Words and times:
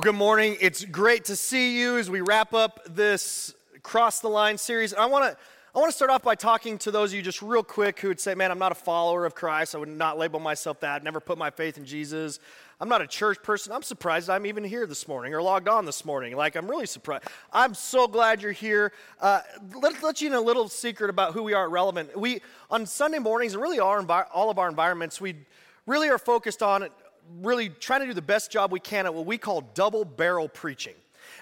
Well, 0.00 0.12
good 0.14 0.18
morning. 0.18 0.56
It's 0.62 0.82
great 0.82 1.26
to 1.26 1.36
see 1.36 1.78
you 1.78 1.98
as 1.98 2.08
we 2.08 2.22
wrap 2.22 2.54
up 2.54 2.80
this 2.88 3.54
Cross 3.82 4.20
the 4.20 4.30
Line 4.30 4.56
series. 4.56 4.94
I 4.94 5.04
want 5.04 5.30
to 5.30 5.36
I 5.74 5.78
want 5.78 5.90
to 5.90 5.94
start 5.94 6.10
off 6.10 6.22
by 6.22 6.36
talking 6.36 6.78
to 6.78 6.90
those 6.90 7.10
of 7.10 7.16
you 7.16 7.22
just 7.22 7.42
real 7.42 7.62
quick 7.62 8.00
who 8.00 8.08
would 8.08 8.18
say, 8.18 8.34
"Man, 8.34 8.50
I'm 8.50 8.58
not 8.58 8.72
a 8.72 8.76
follower 8.76 9.26
of 9.26 9.34
Christ. 9.34 9.74
I 9.74 9.78
would 9.78 9.90
not 9.90 10.16
label 10.16 10.40
myself 10.40 10.80
that. 10.80 11.04
Never 11.04 11.20
put 11.20 11.36
my 11.36 11.50
faith 11.50 11.76
in 11.76 11.84
Jesus. 11.84 12.40
I'm 12.80 12.88
not 12.88 13.02
a 13.02 13.06
church 13.06 13.42
person. 13.42 13.74
I'm 13.74 13.82
surprised 13.82 14.30
I'm 14.30 14.46
even 14.46 14.64
here 14.64 14.86
this 14.86 15.06
morning 15.06 15.34
or 15.34 15.42
logged 15.42 15.68
on 15.68 15.84
this 15.84 16.02
morning. 16.02 16.34
Like, 16.34 16.56
I'm 16.56 16.66
really 16.66 16.86
surprised. 16.86 17.24
I'm 17.52 17.74
so 17.74 18.08
glad 18.08 18.40
you're 18.40 18.52
here. 18.52 18.92
Uh, 19.20 19.42
let, 19.82 20.02
let 20.02 20.22
you 20.22 20.28
in 20.28 20.34
a 20.34 20.40
little 20.40 20.70
secret 20.70 21.10
about 21.10 21.34
who 21.34 21.42
we 21.42 21.52
are 21.52 21.66
at 21.66 21.70
Relevant. 21.70 22.18
We, 22.18 22.40
on 22.70 22.86
Sunday 22.86 23.18
mornings, 23.18 23.52
and 23.52 23.62
really 23.62 23.80
all, 23.80 23.90
our, 23.90 24.28
all 24.32 24.48
of 24.48 24.58
our 24.58 24.70
environments, 24.70 25.20
we 25.20 25.34
really 25.84 26.08
are 26.08 26.18
focused 26.18 26.62
on 26.62 26.88
really 27.40 27.68
trying 27.68 28.00
to 28.00 28.06
do 28.06 28.14
the 28.14 28.22
best 28.22 28.50
job 28.50 28.72
we 28.72 28.80
can 28.80 29.06
at 29.06 29.14
what 29.14 29.26
we 29.26 29.38
call 29.38 29.60
double 29.74 30.04
barrel 30.04 30.48
preaching. 30.48 30.94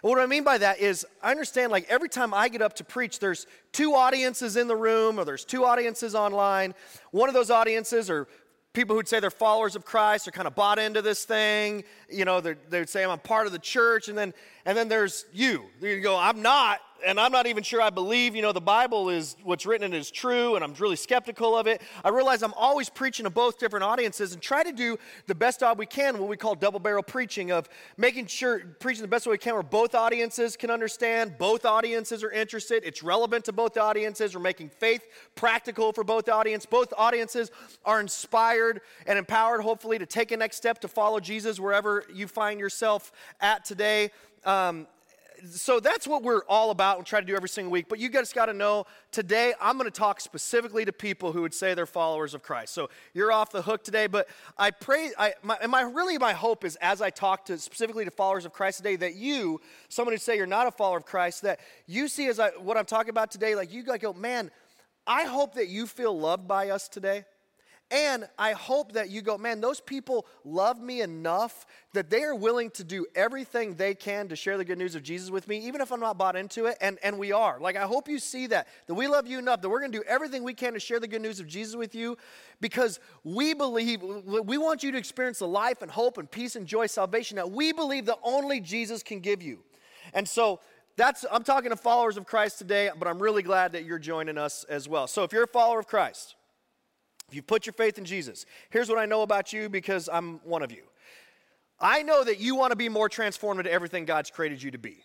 And 0.02 0.11
what 0.11 0.20
I 0.20 0.27
mean 0.27 0.45
by 0.45 0.58
that 0.58 0.80
is, 0.80 1.06
I 1.22 1.30
understand 1.30 1.72
like 1.72 1.86
every 1.89 2.08
time 2.08 2.33
I 2.33 2.48
get 2.48 2.62
up 2.62 2.75
to 2.75 2.84
preach, 2.84 3.19
there's 3.19 3.47
two 3.72 3.95
audiences 3.95 4.56
in 4.56 4.69
the 4.69 4.77
room 4.77 5.19
or 5.19 5.25
there's 5.25 5.45
two 5.45 5.64
audiences 5.64 6.14
online. 6.14 6.75
One 7.11 7.28
of 7.28 7.34
those 7.34 7.50
audiences 7.50 8.11
are 8.11 8.28
people 8.72 8.95
who'd 8.95 9.08
say 9.08 9.19
they're 9.19 9.30
followers 9.30 9.75
of 9.75 9.84
Christ 9.84 10.28
are 10.28 10.30
kind 10.30 10.47
of 10.47 10.55
bought 10.55 10.78
into 10.78 11.03
this 11.03 11.25
thing. 11.25 11.84
You 12.08 12.25
know, 12.25 12.41
they'd 12.41 12.89
say, 12.89 13.05
I'm 13.05 13.19
part 13.19 13.47
of 13.47 13.52
the 13.52 13.58
church. 13.58 14.08
And 14.08 14.17
then, 14.17 14.34
and 14.64 14.77
then 14.77 14.89
there's 14.89 15.25
you. 15.33 15.64
You 15.80 16.00
go, 16.00 16.17
I'm 16.17 16.42
not 16.42 16.80
and 17.05 17.19
I'm 17.19 17.33
not 17.33 17.47
even 17.47 17.63
sure 17.63 17.81
I 17.81 17.91
believe, 17.91 18.35
you 18.35 18.43
know, 18.43 18.53
the 18.53 18.61
Bible 18.61 19.09
is 19.09 19.37
what's 19.43 19.67
written 19.67 19.93
in 19.93 19.99
is 19.99 20.11
true, 20.11 20.55
and 20.55 20.65
I'm 20.65 20.75
really 20.75 20.97
skeptical 20.97 21.57
of 21.57 21.67
it. 21.67 21.81
I 22.05 22.09
realize 22.09 22.43
I'm 22.43 22.55
always 22.55 22.89
preaching 22.89 23.25
to 23.25 23.31
both 23.31 23.59
different 23.59 23.85
audiences 23.85 24.33
and 24.33 24.43
try 24.43 24.63
to 24.63 24.73
do 24.73 24.99
the 25.27 25.35
best 25.35 25.61
job 25.61 25.79
we 25.79 25.87
can, 25.87 26.19
what 26.19 26.29
we 26.29 26.37
call 26.37 26.55
double 26.55 26.81
barrel 26.81 27.03
preaching, 27.03 27.51
of 27.51 27.69
making 27.97 28.27
sure 28.27 28.61
preaching 28.81 29.03
the 29.03 29.09
best 29.09 29.27
way 29.27 29.33
we 29.33 29.39
can 29.39 29.55
where 29.55 29.63
both 29.63 29.95
audiences 29.95 30.57
can 30.57 30.71
understand, 30.71 31.39
both 31.39 31.65
audiences 31.65 32.25
are 32.25 32.31
interested, 32.31 32.83
it's 32.85 33.03
relevant 33.03 33.45
to 33.45 33.53
both 33.53 33.77
audiences, 33.77 34.35
we're 34.35 34.41
making 34.41 34.69
faith 34.69 35.07
practical 35.35 35.93
for 35.93 36.05
both 36.05 36.29
audiences. 36.29 36.67
Both 36.67 36.93
audiences 36.97 37.51
are 37.85 38.01
inspired 38.01 38.81
and 39.07 39.19
empowered, 39.19 39.63
hopefully, 39.63 39.99
to 39.99 40.07
take 40.07 40.33
a 40.33 40.37
next 40.37 40.57
step 40.57 40.81
to 40.81 40.89
follow 40.89 41.21
Jesus 41.21 41.61
wherever 41.61 42.05
you 42.13 42.27
find 42.27 42.59
yourself 42.61 43.13
at 43.41 43.65
today. 43.65 44.11
Um, 44.45 44.87
so 45.50 45.81
that's 45.81 46.06
what 46.06 46.22
we're 46.22 46.42
all 46.48 46.70
about 46.70 46.98
and 46.98 47.06
try 47.06 47.20
to 47.20 47.27
do 47.27 47.36
every 47.36 47.48
single 47.48 47.70
week. 47.70 47.86
But 47.89 47.98
you 47.98 48.08
guys 48.08 48.33
got 48.33 48.47
to 48.47 48.53
know 48.53 48.86
today 49.12 49.55
I'm 49.61 49.78
going 49.78 49.91
to 49.91 49.97
talk 49.97 50.20
specifically 50.20 50.84
to 50.84 50.92
people 50.92 51.33
who 51.33 51.42
would 51.42 51.55
say 51.55 51.75
they're 51.75 51.86
followers 51.86 52.34
of 52.34 52.42
Christ. 52.42 52.75
So 52.75 52.91
you're 53.14 53.33
off 53.33 53.50
the 53.50 53.62
hook 53.62 53.84
today. 53.84 54.06
But 54.06 54.28
I 54.56 54.70
pray, 54.70 55.11
I, 55.19 55.34
my, 55.42 55.56
and 55.61 55.70
my 55.70 55.83
really 55.83 56.19
my 56.19 56.33
hope 56.33 56.64
is 56.64 56.77
as 56.77 57.00
I 57.00 57.11
talk 57.11 57.45
to 57.47 57.58
specifically 57.58 58.05
to 58.05 58.11
followers 58.11 58.45
of 58.45 58.53
Christ 58.53 58.78
today, 58.78 58.97
that 58.97 59.14
you, 59.14 59.61
someone 59.89 60.14
who 60.14 60.19
say 60.19 60.36
you're 60.36 60.47
not 60.47 60.67
a 60.67 60.70
follower 60.70 60.98
of 60.98 61.06
Christ, 61.06 61.42
that 61.42 61.61
you 61.86 62.08
see 62.08 62.28
as 62.28 62.39
I, 62.39 62.50
what 62.50 62.77
I'm 62.77 62.86
talking 62.86 63.11
about 63.11 63.30
today, 63.30 63.55
like 63.55 63.73
you 63.73 63.83
go, 63.83 64.12
man, 64.12 64.50
I 65.07 65.24
hope 65.24 65.55
that 65.55 65.68
you 65.68 65.86
feel 65.86 66.18
loved 66.18 66.46
by 66.46 66.70
us 66.70 66.89
today. 66.89 67.24
And 67.91 68.29
I 68.39 68.53
hope 68.53 68.93
that 68.93 69.09
you 69.09 69.23
go, 69.23 69.39
man, 69.39 69.63
those 69.63 69.81
people 69.81 70.27
love 70.45 70.79
me 70.79 71.01
enough 71.01 71.65
that 71.95 72.11
they 72.11 72.23
are 72.23 72.35
willing 72.35 72.71
to 72.73 72.85
do 72.85 73.07
everything 73.15 73.77
they 73.77 73.95
can 73.95 74.29
to 74.29 74.37
share 74.37 74.59
the 74.59 74.65
good 74.65 74.77
news 74.77 74.95
of 74.95 75.03
Jesus 75.03 75.31
with 75.31 75.49
me, 75.49 75.57
even 75.67 75.81
if 75.81 75.91
I'm 75.91 76.01
not 76.01 76.19
bought 76.19 76.37
into 76.37 76.67
it. 76.67 76.77
And, 76.83 76.99
and 77.03 77.19
we 77.19 77.33
are. 77.33 77.59
Like, 77.59 77.77
I 77.77 77.85
hope 77.85 78.07
you 78.07 78.19
see 78.19 78.47
that, 78.49 78.69
that 78.89 78.95
we 78.95 79.09
love 79.09 79.27
you 79.27 79.39
enough, 79.39 79.63
that 79.63 79.71
we're 79.71 79.81
going 79.81 79.93
to 79.93 79.99
do 79.99 80.05
everything 80.07 80.45
we 80.45 80.53
can 80.53 80.75
to 80.75 80.81
share 80.81 81.01
the 81.01 81.09
good 81.09 81.23
news 81.23 81.41
of 81.41 81.47
Jesus 81.47 81.77
with 81.77 81.95
you 81.95 82.19
because 82.61 83.01
we 83.25 83.55
believe, 83.55 84.03
we 84.03 84.59
want 84.59 84.83
you 84.83 84.93
to 84.93 84.99
experience 84.99 85.39
the 85.39 85.49
life 85.49 85.81
and 85.81 85.91
hope 85.91 86.19
and 86.19 86.31
peace 86.31 86.57
and 86.57 86.67
joy, 86.67 86.87
salvation 86.87 87.37
that 87.37 87.51
we 87.51 87.73
believe 87.73 88.05
that 88.05 88.19
only 88.23 88.61
Jesus 88.61 89.03
can 89.03 89.20
give 89.20 89.43
you. 89.43 89.61
And 90.13 90.29
so, 90.29 90.61
that's, 90.97 91.25
I'm 91.31 91.45
talking 91.45 91.70
to 91.70 91.77
followers 91.77 92.17
of 92.17 92.27
Christ 92.27 92.59
today, 92.59 92.91
but 92.99 93.07
I'm 93.07 93.23
really 93.23 93.43
glad 93.43 93.70
that 93.73 93.85
you're 93.85 94.01
joining 94.01 94.37
us 94.37 94.65
as 94.65 94.89
well. 94.89 95.07
So, 95.07 95.23
if 95.23 95.33
you're 95.33 95.45
a 95.45 95.47
follower 95.47 95.79
of 95.79 95.87
Christ, 95.87 96.35
if 97.28 97.34
you 97.34 97.42
put 97.42 97.66
your 97.66 97.74
faith 97.74 97.98
in 97.98 98.05
Jesus, 98.05 98.46
here's 98.70 98.89
what 98.89 98.98
I 98.98 99.06
know 99.06 99.22
about 99.22 99.52
you 99.52 99.68
because 99.68 100.08
I'm 100.11 100.40
one 100.44 100.62
of 100.62 100.72
you. 100.72 100.84
I 101.80 102.02
know 102.02 102.24
that 102.24 102.40
you 102.40 102.56
want 102.56 102.72
to 102.72 102.77
be 102.77 102.89
more 102.89 103.08
transformed 103.08 103.61
into 103.61 103.70
everything 103.70 104.05
God's 104.05 104.30
created 104.30 104.62
you 104.62 104.70
to 104.72 104.78
be. 104.78 104.98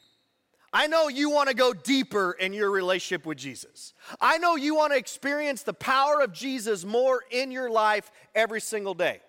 I 0.72 0.88
know 0.88 1.08
you 1.08 1.30
want 1.30 1.50
to 1.50 1.56
go 1.56 1.72
deeper 1.72 2.32
in 2.32 2.52
your 2.52 2.72
relationship 2.72 3.28
with 3.28 3.38
Jesus. 3.38 3.94
I 4.20 4.40
know 4.40 4.56
you 4.56 4.74
want 4.74 4.92
to 4.94 4.98
experience 4.98 5.62
the 5.62 5.74
power 5.74 6.22
of 6.22 6.34
Jesus 6.34 6.84
more 6.84 7.22
in 7.30 7.52
your 7.52 7.70
life 7.70 8.12
every 8.34 8.60
single 8.60 8.96
day. 8.96 9.22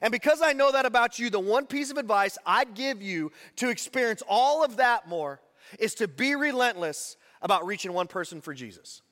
And 0.00 0.10
because 0.10 0.40
I 0.40 0.54
know 0.54 0.72
that 0.72 0.86
about 0.86 1.18
you, 1.18 1.28
the 1.28 1.38
one 1.38 1.66
piece 1.66 1.90
of 1.90 1.98
advice 1.98 2.38
I'd 2.46 2.74
give 2.74 3.02
you 3.02 3.32
to 3.56 3.68
experience 3.68 4.22
all 4.26 4.64
of 4.64 4.76
that 4.76 5.08
more 5.08 5.40
is 5.78 5.94
to 5.96 6.08
be 6.08 6.34
relentless 6.34 7.16
about 7.42 7.66
reaching 7.66 7.92
one 7.92 8.06
person 8.06 8.40
for 8.40 8.54
Jesus. 8.54 9.02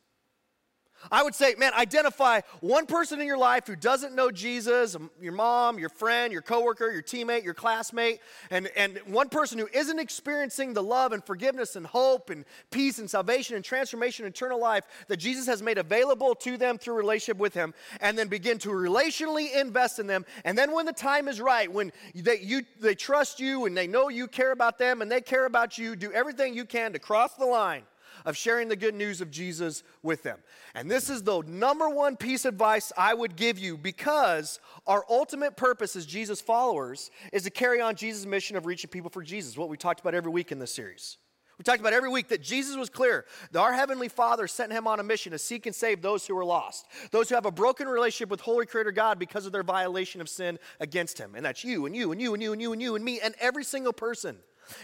I 1.10 1.22
would 1.22 1.34
say, 1.34 1.54
man, 1.56 1.72
identify 1.74 2.40
one 2.60 2.86
person 2.86 3.20
in 3.20 3.26
your 3.26 3.38
life 3.38 3.66
who 3.66 3.76
doesn't 3.76 4.14
know 4.14 4.30
Jesus, 4.30 4.94
um, 4.94 5.10
your 5.20 5.32
mom, 5.32 5.78
your 5.78 5.88
friend, 5.88 6.32
your 6.32 6.42
coworker, 6.42 6.90
your 6.90 7.02
teammate, 7.02 7.44
your 7.44 7.54
classmate, 7.54 8.20
and, 8.50 8.68
and 8.76 8.98
one 9.06 9.28
person 9.28 9.58
who 9.58 9.68
isn't 9.72 9.98
experiencing 9.98 10.74
the 10.74 10.82
love 10.82 11.12
and 11.12 11.24
forgiveness 11.24 11.76
and 11.76 11.86
hope 11.86 12.30
and 12.30 12.44
peace 12.70 12.98
and 12.98 13.08
salvation 13.08 13.56
and 13.56 13.64
transformation, 13.64 14.24
and 14.24 14.34
eternal 14.34 14.60
life 14.60 14.84
that 15.08 15.18
Jesus 15.18 15.46
has 15.46 15.62
made 15.62 15.78
available 15.78 16.34
to 16.36 16.56
them 16.56 16.78
through 16.78 16.94
relationship 16.94 17.38
with 17.38 17.54
Him, 17.54 17.74
and 18.00 18.18
then 18.18 18.28
begin 18.28 18.58
to 18.58 18.70
relationally 18.70 19.54
invest 19.54 19.98
in 19.98 20.06
them. 20.06 20.24
And 20.44 20.56
then 20.56 20.72
when 20.72 20.86
the 20.86 20.92
time 20.92 21.28
is 21.28 21.40
right, 21.40 21.70
when 21.70 21.92
they, 22.14 22.40
you, 22.40 22.62
they 22.80 22.94
trust 22.94 23.40
you 23.40 23.66
and 23.66 23.76
they 23.76 23.86
know 23.86 24.08
you 24.08 24.26
care 24.26 24.52
about 24.52 24.78
them 24.78 25.02
and 25.02 25.10
they 25.10 25.20
care 25.20 25.46
about 25.46 25.78
you, 25.78 25.96
do 25.96 26.12
everything 26.12 26.54
you 26.54 26.64
can 26.64 26.92
to 26.92 26.98
cross 26.98 27.34
the 27.34 27.46
line 27.46 27.82
of 28.24 28.36
sharing 28.36 28.68
the 28.68 28.76
good 28.76 28.94
news 28.94 29.20
of 29.20 29.30
Jesus 29.30 29.82
with 30.02 30.22
them. 30.22 30.38
And 30.74 30.90
this 30.90 31.10
is 31.10 31.22
the 31.22 31.42
number 31.42 31.88
one 31.88 32.16
piece 32.16 32.44
of 32.44 32.54
advice 32.54 32.92
I 32.96 33.14
would 33.14 33.36
give 33.36 33.58
you 33.58 33.76
because 33.76 34.60
our 34.86 35.04
ultimate 35.08 35.56
purpose 35.56 35.96
as 35.96 36.06
Jesus 36.06 36.40
followers 36.40 37.10
is 37.32 37.42
to 37.44 37.50
carry 37.50 37.80
on 37.80 37.96
Jesus' 37.96 38.26
mission 38.26 38.56
of 38.56 38.66
reaching 38.66 38.90
people 38.90 39.10
for 39.10 39.22
Jesus, 39.22 39.56
what 39.56 39.68
we 39.68 39.76
talked 39.76 40.00
about 40.00 40.14
every 40.14 40.32
week 40.32 40.52
in 40.52 40.58
this 40.58 40.72
series. 40.74 41.18
We 41.58 41.62
talked 41.62 41.78
about 41.78 41.92
every 41.92 42.08
week 42.08 42.28
that 42.28 42.42
Jesus 42.42 42.76
was 42.76 42.90
clear 42.90 43.26
that 43.52 43.60
our 43.60 43.72
Heavenly 43.72 44.08
Father 44.08 44.48
sent 44.48 44.72
him 44.72 44.88
on 44.88 44.98
a 44.98 45.04
mission 45.04 45.30
to 45.30 45.38
seek 45.38 45.66
and 45.66 45.74
save 45.74 46.02
those 46.02 46.26
who 46.26 46.36
are 46.36 46.44
lost, 46.44 46.86
those 47.12 47.28
who 47.28 47.36
have 47.36 47.46
a 47.46 47.52
broken 47.52 47.86
relationship 47.86 48.28
with 48.28 48.40
Holy 48.40 48.66
Creator 48.66 48.90
God 48.90 49.20
because 49.20 49.46
of 49.46 49.52
their 49.52 49.62
violation 49.62 50.20
of 50.20 50.28
sin 50.28 50.58
against 50.80 51.16
Him. 51.16 51.36
And 51.36 51.46
that's 51.46 51.62
you 51.62 51.86
and 51.86 51.94
you 51.94 52.10
and 52.10 52.20
you 52.20 52.34
and 52.34 52.42
you 52.42 52.52
and 52.52 52.60
you 52.60 52.72
and 52.72 52.82
you 52.82 52.96
and 52.96 53.04
me 53.04 53.20
and 53.20 53.36
every 53.38 53.62
single 53.62 53.92
person. 53.92 54.36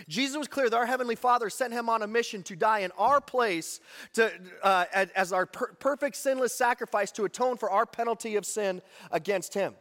Jesus 0.09 0.37
was 0.37 0.49
clear 0.49 0.69
that 0.69 0.77
our 0.77 0.87
Heavenly 0.87 1.17
Father 1.17 1.51
sent 1.51 1.73
him 1.73 1.89
on 1.89 2.03
a 2.03 2.07
mission 2.07 2.43
to 2.45 2.57
die 2.57 2.81
in 2.81 2.91
our 2.99 3.21
place 3.21 3.81
to, 4.15 4.31
uh, 4.63 4.85
as 4.93 5.33
our 5.33 5.47
per- 5.47 5.73
perfect 5.75 6.17
sinless 6.17 6.55
sacrifice 6.55 7.11
to 7.13 7.25
atone 7.25 7.57
for 7.57 7.71
our 7.71 7.87
penalty 7.87 8.37
of 8.37 8.45
sin 8.47 8.83
against 9.11 9.55
him. 9.55 9.75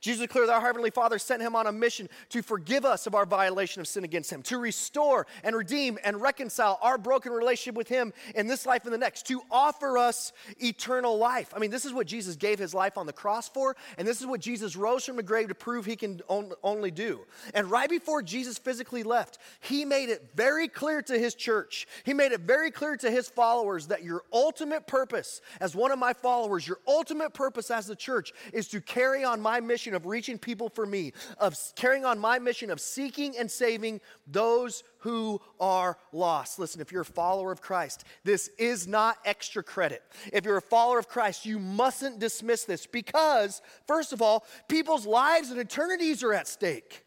Jesus 0.00 0.22
declared 0.22 0.48
that 0.48 0.54
our 0.54 0.60
Heavenly 0.60 0.90
Father 0.90 1.18
sent 1.18 1.42
him 1.42 1.54
on 1.54 1.66
a 1.66 1.72
mission 1.72 2.08
to 2.30 2.42
forgive 2.42 2.84
us 2.84 3.06
of 3.06 3.14
our 3.14 3.26
violation 3.26 3.80
of 3.80 3.88
sin 3.88 4.04
against 4.04 4.30
him, 4.32 4.42
to 4.42 4.58
restore 4.58 5.26
and 5.44 5.54
redeem 5.54 5.98
and 6.04 6.20
reconcile 6.20 6.78
our 6.82 6.98
broken 6.98 7.32
relationship 7.32 7.76
with 7.76 7.88
him 7.88 8.12
in 8.34 8.46
this 8.46 8.66
life 8.66 8.84
and 8.84 8.92
the 8.92 8.98
next, 8.98 9.26
to 9.26 9.42
offer 9.50 9.98
us 9.98 10.32
eternal 10.58 11.16
life. 11.18 11.52
I 11.54 11.58
mean, 11.58 11.70
this 11.70 11.84
is 11.84 11.92
what 11.92 12.06
Jesus 12.06 12.36
gave 12.36 12.58
his 12.58 12.74
life 12.74 12.98
on 12.98 13.06
the 13.06 13.12
cross 13.12 13.48
for, 13.48 13.76
and 13.98 14.06
this 14.06 14.20
is 14.20 14.26
what 14.26 14.40
Jesus 14.40 14.76
rose 14.76 15.04
from 15.04 15.16
the 15.16 15.22
grave 15.22 15.48
to 15.48 15.54
prove 15.54 15.86
he 15.86 15.96
can 15.96 16.20
only 16.28 16.90
do. 16.90 17.20
And 17.54 17.70
right 17.70 17.88
before 17.88 18.22
Jesus 18.22 18.58
physically 18.58 19.02
left, 19.02 19.38
he 19.60 19.84
made 19.84 20.08
it 20.08 20.30
very 20.34 20.68
clear 20.68 21.02
to 21.02 21.18
his 21.18 21.34
church, 21.34 21.86
he 22.04 22.12
made 22.12 22.32
it 22.32 22.40
very 22.40 22.70
clear 22.70 22.96
to 22.96 23.10
his 23.10 23.28
followers 23.28 23.86
that 23.88 24.02
your 24.02 24.22
ultimate 24.32 24.86
purpose 24.86 25.40
as 25.60 25.74
one 25.74 25.90
of 25.90 25.98
my 25.98 26.12
followers, 26.12 26.66
your 26.66 26.78
ultimate 26.86 27.34
purpose 27.34 27.70
as 27.70 27.86
the 27.86 27.96
church 27.96 28.32
is 28.52 28.68
to 28.68 28.80
carry 28.80 29.24
on 29.24 29.40
my 29.40 29.60
mission 29.60 29.75
mission 29.76 29.94
of 29.94 30.06
reaching 30.06 30.38
people 30.38 30.70
for 30.70 30.86
me, 30.86 31.12
of 31.36 31.54
carrying 31.74 32.06
on 32.06 32.18
my 32.18 32.38
mission 32.38 32.70
of 32.70 32.80
seeking 32.80 33.36
and 33.36 33.50
saving 33.50 34.00
those 34.26 34.82
who 35.00 35.38
are 35.60 35.98
lost. 36.12 36.58
Listen, 36.58 36.80
if 36.80 36.90
you're 36.90 37.02
a 37.02 37.04
follower 37.04 37.52
of 37.52 37.60
Christ, 37.60 38.04
this 38.24 38.48
is 38.58 38.88
not 38.88 39.18
extra 39.26 39.62
credit. 39.62 40.02
If 40.32 40.46
you're 40.46 40.56
a 40.56 40.62
follower 40.62 40.98
of 40.98 41.08
Christ, 41.08 41.44
you 41.44 41.58
mustn't 41.58 42.20
dismiss 42.20 42.64
this 42.64 42.86
because, 42.86 43.60
first 43.86 44.14
of 44.14 44.22
all, 44.22 44.46
people's 44.66 45.04
lives 45.04 45.50
and 45.50 45.60
eternities 45.60 46.22
are 46.22 46.32
at 46.32 46.48
stake. 46.48 47.02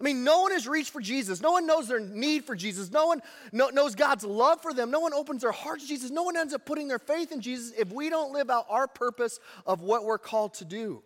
I 0.00 0.02
mean, 0.02 0.24
no 0.24 0.40
one 0.40 0.52
has 0.52 0.66
reached 0.66 0.90
for 0.90 1.02
Jesus. 1.02 1.42
No 1.42 1.50
one 1.50 1.66
knows 1.66 1.88
their 1.88 2.00
need 2.00 2.44
for 2.44 2.54
Jesus. 2.54 2.90
No 2.90 3.08
one 3.08 3.20
knows 3.52 3.94
God's 3.94 4.24
love 4.24 4.62
for 4.62 4.72
them. 4.72 4.90
No 4.90 5.00
one 5.00 5.12
opens 5.12 5.42
their 5.42 5.52
heart 5.52 5.80
to 5.80 5.86
Jesus. 5.86 6.10
No 6.10 6.22
one 6.22 6.36
ends 6.36 6.54
up 6.54 6.64
putting 6.64 6.88
their 6.88 6.98
faith 6.98 7.32
in 7.32 7.42
Jesus 7.42 7.72
if 7.76 7.92
we 7.92 8.08
don't 8.08 8.32
live 8.32 8.48
out 8.48 8.64
our 8.70 8.86
purpose 8.86 9.38
of 9.66 9.82
what 9.82 10.04
we're 10.04 10.16
called 10.16 10.54
to 10.54 10.64
do. 10.64 11.02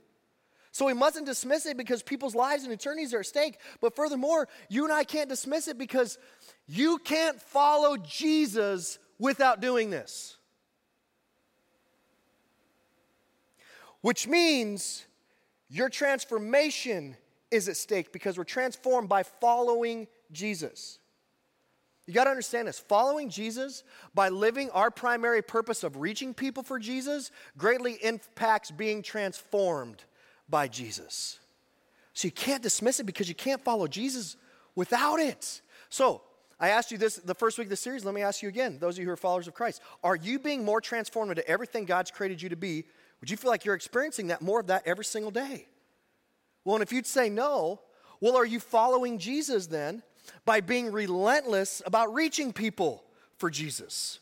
So 0.75 0.87
we 0.87 0.93
mustn't 0.93 1.27
dismiss 1.27 1.67
it 1.67 1.77
because 1.77 2.03
people's 2.03 2.35
lives 2.35 2.65
and 2.65 2.73
eternities 2.73 3.15
are 3.15 3.21
at 3.21 3.27
stake. 3.27 3.59
But 3.81 3.95
furthermore, 3.95 4.49
you 4.69 4.83
and 4.83 4.93
I 4.93 5.05
can't 5.05 5.29
dismiss 5.29 5.69
it 5.69 5.79
because 5.79 6.19
you 6.67 6.99
can't 6.99 7.41
follow 7.41 7.97
Jesus 7.97 8.99
without 9.21 9.61
doing 9.61 9.91
this. 9.91 10.37
Which 14.01 14.27
means 14.27 15.07
your 15.69 15.89
transformation 15.89 17.17
is 17.53 17.69
at 17.69 17.77
stake 17.77 18.13
because 18.13 18.37
we're 18.37 18.43
transformed 18.43 19.09
by 19.09 19.23
following 19.23 20.09
Jesus. 20.33 20.99
You 22.09 22.15
got 22.15 22.25
to 22.25 22.31
understand 22.31 22.67
this. 22.67 22.81
Following 22.81 23.31
Jesus 23.31 23.85
by 24.13 24.29
living 24.29 24.71
our 24.71 24.91
primary 24.91 25.41
purpose 25.41 25.85
of 25.85 25.99
reaching 25.99 26.35
people 26.35 26.65
for 26.65 26.81
Jesus 26.81 27.31
greatly 27.57 27.93
impacts 28.03 28.73
being 28.73 29.03
transformed 29.03 30.05
by 30.49 30.69
Jesus. 30.69 31.39
So 32.13 32.29
you 32.29 32.33
can't 32.33 32.63
dismiss 32.63 33.01
it 33.01 33.05
because 33.05 33.29
you 33.29 33.35
can't 33.35 33.63
follow 33.63 33.87
Jesus 33.87 34.37
without 34.75 35.21
it. 35.21 35.63
So 35.89 36.23
I 36.61 36.71
asked 36.71 36.93
you 36.93 36.99
this 36.99 37.17
the 37.17 37.35
first 37.35 37.59
week 37.59 37.67
of 37.67 37.71
the 37.71 37.77
series. 37.77 38.05
Let 38.05 38.15
me 38.15 38.23
ask 38.23 38.43
you 38.43 38.49
again, 38.49 38.79
those 38.79 38.95
of 38.95 39.01
you 39.01 39.07
who 39.07 39.13
are 39.13 39.17
followers 39.17 39.49
of 39.49 39.55
Christ. 39.55 39.81
Are 40.03 40.17
you 40.17 40.39
being 40.39 40.65
more 40.65 40.81
transformed 40.81 41.31
into 41.31 41.47
everything 41.49 41.85
God's 41.85 42.11
created 42.11 42.41
you 42.41 42.49
to 42.51 42.57
be? 42.57 42.85
Would 43.21 43.31
you 43.31 43.37
feel 43.37 43.51
like 43.51 43.65
you're 43.65 43.75
experiencing 43.75 44.29
that 44.29 44.43
more 44.43 44.61
of 44.61 44.69
that 44.69 44.87
every 44.87 45.05
single 45.05 45.31
day? 45.31 45.67
Well, 46.65 46.77
and 46.77 46.83
if 46.83 46.93
you'd 46.93 47.07
say 47.07 47.29
no, 47.29 47.81
well, 48.21 48.37
are 48.37 48.47
you 48.47 48.61
following 48.61 49.19
Jesus 49.19 49.67
then 49.67 50.03
by 50.45 50.61
being 50.61 50.93
relentless 50.93 51.83
about 51.85 52.15
reaching 52.15 52.53
people 52.53 53.05
for 53.39 53.51
Jesus. 53.51 54.21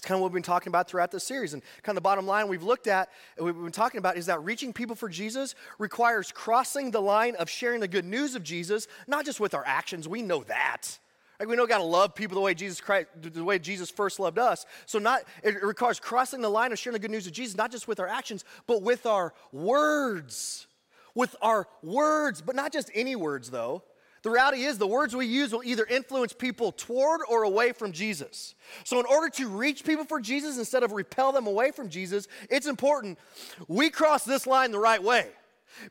Kind 0.00 0.16
of 0.16 0.22
what 0.22 0.30
we've 0.30 0.34
been 0.34 0.42
talking 0.42 0.68
about 0.68 0.88
throughout 0.88 1.10
this 1.10 1.24
series. 1.24 1.52
And 1.52 1.62
kind 1.82 1.96
of 1.96 1.96
the 1.96 2.00
bottom 2.00 2.26
line 2.26 2.48
we've 2.48 2.62
looked 2.62 2.86
at, 2.86 3.08
we've 3.38 3.54
been 3.54 3.72
talking 3.72 3.98
about, 3.98 4.16
is 4.16 4.26
that 4.26 4.42
reaching 4.42 4.72
people 4.72 4.96
for 4.96 5.08
Jesus 5.08 5.54
requires 5.78 6.32
crossing 6.32 6.90
the 6.90 7.00
line 7.00 7.36
of 7.36 7.48
sharing 7.48 7.80
the 7.80 7.88
good 7.88 8.04
news 8.04 8.34
of 8.34 8.42
Jesus, 8.42 8.86
not 9.06 9.24
just 9.24 9.40
with 9.40 9.54
our 9.54 9.64
actions. 9.66 10.08
We 10.08 10.22
know 10.22 10.42
that. 10.44 10.98
Like 11.38 11.48
we 11.48 11.56
know 11.56 11.66
got 11.66 11.78
to 11.78 11.84
love 11.84 12.14
people 12.14 12.34
the 12.34 12.42
way 12.42 12.52
Jesus 12.52 12.82
Christ, 12.82 13.08
the 13.18 13.42
way 13.42 13.58
Jesus 13.58 13.90
first 13.90 14.20
loved 14.20 14.38
us. 14.38 14.66
So 14.84 14.98
not 14.98 15.22
it 15.42 15.62
requires 15.62 15.98
crossing 15.98 16.42
the 16.42 16.50
line 16.50 16.70
of 16.70 16.78
sharing 16.78 16.92
the 16.92 16.98
good 16.98 17.10
news 17.10 17.26
of 17.26 17.32
Jesus, 17.32 17.56
not 17.56 17.72
just 17.72 17.88
with 17.88 17.98
our 17.98 18.06
actions, 18.08 18.44
but 18.66 18.82
with 18.82 19.06
our 19.06 19.32
words. 19.50 20.66
With 21.14 21.34
our 21.40 21.66
words, 21.82 22.42
but 22.42 22.54
not 22.54 22.72
just 22.72 22.90
any 22.94 23.16
words 23.16 23.50
though. 23.50 23.82
The 24.22 24.30
reality 24.30 24.64
is, 24.64 24.76
the 24.76 24.86
words 24.86 25.16
we 25.16 25.26
use 25.26 25.52
will 25.52 25.64
either 25.64 25.84
influence 25.84 26.34
people 26.34 26.72
toward 26.72 27.22
or 27.28 27.42
away 27.42 27.72
from 27.72 27.92
Jesus. 27.92 28.54
So, 28.84 29.00
in 29.00 29.06
order 29.06 29.30
to 29.36 29.48
reach 29.48 29.84
people 29.84 30.04
for 30.04 30.20
Jesus 30.20 30.58
instead 30.58 30.82
of 30.82 30.92
repel 30.92 31.32
them 31.32 31.46
away 31.46 31.70
from 31.70 31.88
Jesus, 31.88 32.28
it's 32.50 32.66
important 32.66 33.18
we 33.66 33.88
cross 33.88 34.24
this 34.24 34.46
line 34.46 34.72
the 34.72 34.78
right 34.78 35.02
way 35.02 35.28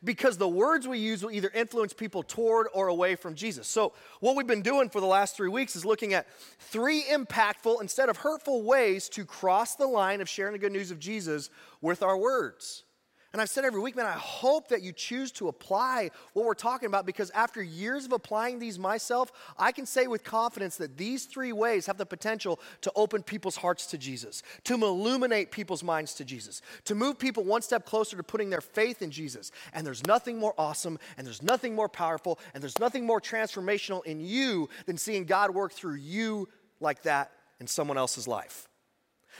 because 0.04 0.36
the 0.38 0.48
words 0.48 0.86
we 0.86 0.98
use 0.98 1.22
will 1.22 1.32
either 1.32 1.50
influence 1.54 1.92
people 1.92 2.22
toward 2.22 2.68
or 2.72 2.88
away 2.88 3.16
from 3.16 3.34
Jesus. 3.34 3.66
So, 3.66 3.94
what 4.20 4.36
we've 4.36 4.46
been 4.46 4.62
doing 4.62 4.88
for 4.88 5.00
the 5.00 5.06
last 5.06 5.36
three 5.36 5.48
weeks 5.48 5.74
is 5.74 5.84
looking 5.84 6.14
at 6.14 6.26
three 6.58 7.02
impactful 7.02 7.80
instead 7.80 8.08
of 8.08 8.18
hurtful 8.18 8.62
ways 8.62 9.08
to 9.10 9.24
cross 9.24 9.74
the 9.74 9.86
line 9.86 10.20
of 10.20 10.28
sharing 10.28 10.52
the 10.52 10.58
good 10.58 10.72
news 10.72 10.90
of 10.90 10.98
Jesus 10.98 11.50
with 11.80 12.02
our 12.02 12.16
words. 12.16 12.84
And 13.32 13.40
I've 13.40 13.48
said 13.48 13.64
every 13.64 13.80
week, 13.80 13.94
man, 13.94 14.06
I 14.06 14.12
hope 14.12 14.68
that 14.68 14.82
you 14.82 14.92
choose 14.92 15.30
to 15.32 15.46
apply 15.46 16.10
what 16.32 16.44
we're 16.44 16.54
talking 16.54 16.88
about 16.88 17.06
because 17.06 17.30
after 17.30 17.62
years 17.62 18.04
of 18.04 18.12
applying 18.12 18.58
these 18.58 18.76
myself, 18.76 19.30
I 19.56 19.70
can 19.70 19.86
say 19.86 20.08
with 20.08 20.24
confidence 20.24 20.78
that 20.78 20.96
these 20.96 21.26
three 21.26 21.52
ways 21.52 21.86
have 21.86 21.96
the 21.96 22.06
potential 22.06 22.58
to 22.80 22.90
open 22.96 23.22
people's 23.22 23.54
hearts 23.54 23.86
to 23.86 23.98
Jesus, 23.98 24.42
to 24.64 24.74
illuminate 24.74 25.52
people's 25.52 25.84
minds 25.84 26.14
to 26.14 26.24
Jesus, 26.24 26.60
to 26.86 26.96
move 26.96 27.20
people 27.20 27.44
one 27.44 27.62
step 27.62 27.86
closer 27.86 28.16
to 28.16 28.22
putting 28.24 28.50
their 28.50 28.60
faith 28.60 29.00
in 29.00 29.12
Jesus. 29.12 29.52
And 29.72 29.86
there's 29.86 30.04
nothing 30.06 30.36
more 30.36 30.54
awesome, 30.58 30.98
and 31.16 31.24
there's 31.24 31.42
nothing 31.42 31.76
more 31.76 31.88
powerful, 31.88 32.40
and 32.52 32.60
there's 32.60 32.80
nothing 32.80 33.06
more 33.06 33.20
transformational 33.20 34.04
in 34.04 34.20
you 34.20 34.68
than 34.86 34.96
seeing 34.96 35.24
God 35.24 35.54
work 35.54 35.72
through 35.72 35.96
you 35.96 36.48
like 36.80 37.02
that 37.02 37.30
in 37.60 37.68
someone 37.68 37.96
else's 37.98 38.26
life. 38.26 38.69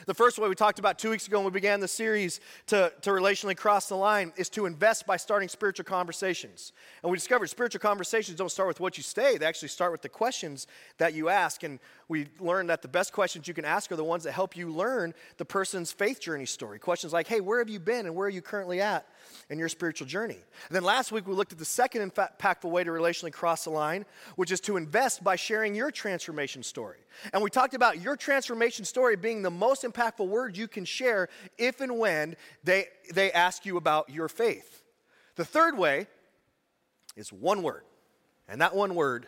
The 0.07 0.15
first 0.15 0.39
way 0.39 0.49
we 0.49 0.55
talked 0.55 0.79
about 0.79 0.99
two 0.99 1.11
weeks 1.11 1.27
ago 1.27 1.39
when 1.39 1.47
we 1.47 1.51
began 1.51 1.81
the 1.81 1.89
series 1.89 2.41
to, 2.69 2.93
to 3.03 3.11
relationally 3.11 3.57
cross 3.57 3.89
the 3.89 3.97
line 3.97 4.33
is 4.37 4.49
to 4.51 4.67
invest 4.67 5.07
by 5.07 5.17
starting 5.17 5.49
spiritual 5.49 5.85
conversations. 5.85 6.73
And 7.03 7.11
we 7.11 7.17
discovered 7.17 7.49
spiritual 7.49 7.81
conversations 7.81 8.39
don't 8.39 8.51
start 8.51 8.69
with 8.69 8.81
what 8.81 8.97
you 8.97 9.03
say, 9.03 9.37
they 9.37 9.47
actually 9.47 9.69
start 9.69 9.93
with 9.93 10.03
the 10.03 10.09
questions 10.09 10.67
that 10.99 11.15
you 11.15 11.29
ask. 11.29 11.63
And 11.63 11.79
we 12.09 12.27
learned 12.39 12.71
that 12.71 12.83
the 12.83 12.89
best 12.89 13.13
questions 13.13 13.47
you 13.47 13.55
can 13.55 13.65
ask 13.65 13.93
are 13.93 13.97
the 13.97 14.05
ones 14.05 14.25
that 14.25 14.33
help 14.33 14.57
you 14.57 14.71
learn 14.71 15.15
the 15.37 15.45
person's 15.45 15.93
faith 15.93 16.21
journey 16.21 16.47
story. 16.47 16.79
Questions 16.79 17.13
like, 17.13 17.27
hey, 17.27 17.41
where 17.41 17.59
have 17.59 17.69
you 17.69 17.79
been 17.79 18.07
and 18.07 18.15
where 18.15 18.27
are 18.27 18.31
you 18.31 18.43
currently 18.43 18.81
at 18.81 19.07
in 19.49 19.59
your 19.59 19.69
spiritual 19.69 20.07
journey? 20.07 20.39
And 20.69 20.77
then 20.77 20.83
last 20.83 21.13
week 21.13 21.27
we 21.27 21.35
looked 21.35 21.53
at 21.53 21.59
the 21.59 21.65
second 21.65 22.11
impactful 22.11 22.71
way 22.71 22.85
to 22.85 22.91
relationally 22.91 23.33
cross 23.33 23.65
the 23.65 23.71
line, 23.71 24.05
which 24.37 24.51
is 24.51 24.61
to 24.63 24.77
invest 24.77 25.23
by 25.23 25.37
sharing 25.37 25.75
your 25.75 25.91
transformation 25.91 26.63
story. 26.63 26.99
And 27.33 27.43
we 27.43 27.51
talked 27.51 27.75
about 27.75 28.01
your 28.01 28.17
transformation 28.17 28.85
story 28.85 29.17
being 29.17 29.43
the 29.43 29.51
most 29.51 29.80
impactful 29.85 30.27
word 30.27 30.57
you 30.57 30.69
can 30.69 30.85
share 30.85 31.29
if 31.59 31.81
and 31.81 31.99
when 31.99 32.37
they, 32.65 32.87
they 33.13 33.33
ask 33.33 33.67
you 33.67 33.77
about 33.77 34.11
your 34.11 34.29
faith. 34.29 34.83
The 35.37 35.45
third 35.45 35.79
way 35.79 36.07
is 37.17 37.33
one 37.33 37.63
word, 37.63 37.85
and 38.49 38.61
that 38.61 38.75
one 38.75 38.95
word 38.95 39.27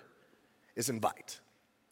is 0.76 0.88
invite. 0.88 1.40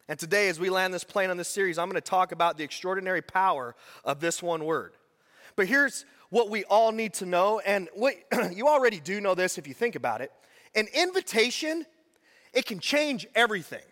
And 0.08 0.18
today, 0.18 0.48
as 0.48 0.58
we 0.58 0.70
land 0.70 0.92
this 0.92 1.04
plane 1.04 1.30
on 1.30 1.36
this 1.36 1.48
series, 1.48 1.78
I'm 1.78 1.88
going 1.88 1.94
to 1.94 2.00
talk 2.00 2.32
about 2.32 2.58
the 2.58 2.64
extraordinary 2.64 3.22
power 3.22 3.76
of 4.04 4.18
this 4.18 4.42
one 4.42 4.64
word. 4.64 4.94
But 5.54 5.66
here's 5.66 6.04
what 6.30 6.50
we 6.50 6.64
all 6.64 6.90
need 6.90 7.14
to 7.14 7.26
know, 7.26 7.60
and 7.60 7.88
what, 7.94 8.14
you 8.52 8.66
already 8.66 8.98
do 8.98 9.20
know 9.20 9.34
this 9.34 9.58
if 9.58 9.68
you 9.68 9.74
think 9.74 9.94
about 9.94 10.20
it. 10.20 10.32
An 10.74 10.86
invitation, 10.94 11.86
it 12.52 12.66
can 12.66 12.80
change 12.80 13.26
everything. 13.34 13.82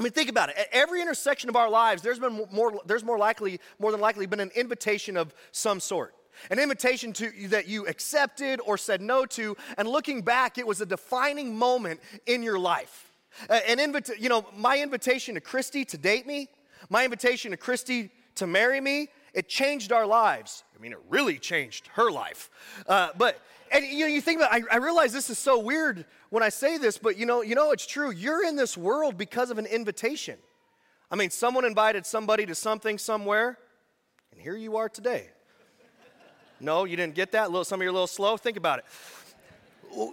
I 0.00 0.02
mean, 0.02 0.12
think 0.12 0.30
about 0.30 0.48
it. 0.48 0.56
At 0.56 0.68
every 0.72 1.02
intersection 1.02 1.50
of 1.50 1.56
our 1.56 1.68
lives, 1.68 2.00
there's 2.00 2.18
been 2.18 2.46
more, 2.50 2.80
there's 2.86 3.04
more 3.04 3.18
likely, 3.18 3.60
more 3.78 3.92
than 3.92 4.00
likely 4.00 4.24
been 4.24 4.40
an 4.40 4.50
invitation 4.56 5.14
of 5.14 5.34
some 5.52 5.78
sort. 5.78 6.14
An 6.50 6.58
invitation 6.58 7.12
to 7.12 7.30
that 7.48 7.68
you 7.68 7.86
accepted 7.86 8.62
or 8.64 8.78
said 8.78 9.02
no 9.02 9.26
to, 9.26 9.58
and 9.76 9.86
looking 9.86 10.22
back, 10.22 10.56
it 10.56 10.66
was 10.66 10.80
a 10.80 10.86
defining 10.86 11.54
moment 11.54 12.00
in 12.24 12.42
your 12.42 12.58
life. 12.58 13.12
An 13.50 13.78
invita- 13.78 14.18
you 14.18 14.30
know, 14.30 14.46
my 14.56 14.78
invitation 14.78 15.34
to 15.34 15.40
Christy 15.42 15.84
to 15.84 15.98
date 15.98 16.26
me, 16.26 16.48
my 16.88 17.04
invitation 17.04 17.50
to 17.50 17.58
Christy 17.58 18.10
to 18.36 18.46
marry 18.46 18.80
me, 18.80 19.08
it 19.34 19.48
changed 19.48 19.92
our 19.92 20.06
lives. 20.06 20.64
I 20.76 20.80
mean, 20.80 20.92
it 20.92 20.98
really 21.08 21.38
changed 21.38 21.88
her 21.94 22.10
life. 22.10 22.50
Uh, 22.86 23.10
but 23.16 23.40
and 23.70 23.84
you 23.84 24.00
know, 24.00 24.06
you 24.06 24.20
think 24.20 24.40
about, 24.40 24.52
I, 24.52 24.62
I 24.70 24.76
realize 24.76 25.12
this 25.12 25.30
is 25.30 25.38
so 25.38 25.58
weird 25.58 26.04
when 26.30 26.42
I 26.42 26.48
say 26.48 26.76
this, 26.76 26.98
but 26.98 27.16
you 27.16 27.26
know, 27.26 27.42
you 27.42 27.54
know, 27.54 27.70
it's 27.70 27.86
true. 27.86 28.10
You're 28.10 28.44
in 28.44 28.56
this 28.56 28.76
world 28.76 29.16
because 29.16 29.50
of 29.50 29.58
an 29.58 29.66
invitation. 29.66 30.38
I 31.10 31.16
mean, 31.16 31.30
someone 31.30 31.64
invited 31.64 32.06
somebody 32.06 32.46
to 32.46 32.54
something 32.54 32.98
somewhere, 32.98 33.58
and 34.32 34.40
here 34.40 34.56
you 34.56 34.76
are 34.76 34.88
today. 34.88 35.28
No, 36.60 36.84
you 36.84 36.96
didn't 36.96 37.14
get 37.14 37.32
that. 37.32 37.50
Little, 37.50 37.64
some 37.64 37.80
of 37.80 37.82
you 37.82 37.88
are 37.88 37.90
a 37.90 37.94
little 37.94 38.06
slow. 38.06 38.36
Think 38.36 38.56
about 38.56 38.80
it. 38.80 38.84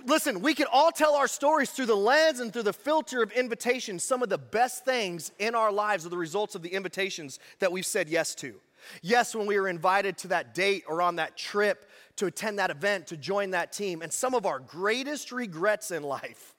Listen, 0.06 0.42
we 0.42 0.56
can 0.56 0.66
all 0.72 0.92
tell 0.92 1.16
our 1.16 1.28
stories 1.28 1.70
through 1.70 1.86
the 1.86 1.96
lens 1.96 2.40
and 2.40 2.52
through 2.52 2.64
the 2.64 2.74
filter 2.74 3.22
of 3.22 3.32
invitations. 3.32 4.04
Some 4.04 4.24
of 4.24 4.30
the 4.30 4.38
best 4.38 4.86
things 4.86 5.32
in 5.38 5.54
our 5.56 5.72
lives 5.72 6.06
are 6.06 6.10
the 6.10 6.18
results 6.18 6.56
of 6.56 6.64
the 6.64 6.70
invitations 6.70 7.38
that 7.60 7.72
we've 7.72 7.86
said 7.86 8.10
yes 8.10 8.34
to. 8.36 8.56
Yes, 9.02 9.36
when 9.36 9.48
we 9.48 9.60
were 9.60 9.68
invited 9.68 10.18
to 10.20 10.30
that 10.30 10.54
date 10.54 10.84
or 10.88 11.02
on 11.02 11.18
that 11.18 11.38
trip 11.38 11.90
to 12.18 12.26
attend 12.26 12.60
that 12.60 12.70
event, 12.70 13.08
to 13.08 13.18
join 13.18 13.52
that 13.52 13.72
team. 13.72 14.02
And 14.02 14.12
some 14.12 14.34
of 14.34 14.46
our 14.46 14.60
greatest 14.60 15.32
regrets 15.32 15.92
in 15.92 16.04
life 16.04 16.56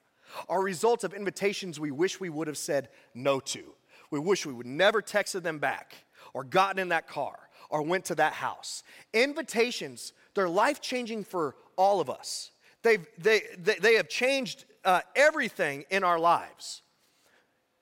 are 0.47 0.61
results 0.61 1.03
of 1.03 1.13
invitations 1.13 1.79
we 1.79 1.91
wish 1.91 2.19
we 2.19 2.29
would 2.29 2.47
have 2.47 2.57
said 2.57 2.89
no 3.13 3.39
to. 3.39 3.63
We 4.11 4.19
wish 4.19 4.45
we 4.45 4.53
would 4.53 4.65
never 4.65 5.01
texted 5.01 5.43
them 5.43 5.59
back 5.59 5.95
or 6.33 6.43
gotten 6.43 6.79
in 6.79 6.89
that 6.89 7.07
car 7.07 7.37
or 7.69 7.81
went 7.81 8.05
to 8.05 8.15
that 8.15 8.33
house. 8.33 8.83
Invitations, 9.13 10.13
they're 10.33 10.49
life 10.49 10.81
changing 10.81 11.23
for 11.23 11.55
all 11.75 12.01
of 12.01 12.09
us. 12.09 12.51
They've, 12.81 13.05
they, 13.17 13.41
they, 13.57 13.75
they 13.75 13.93
have 13.95 14.09
changed 14.09 14.65
uh, 14.85 15.01
everything 15.15 15.85
in 15.89 16.03
our 16.03 16.19
lives. 16.19 16.81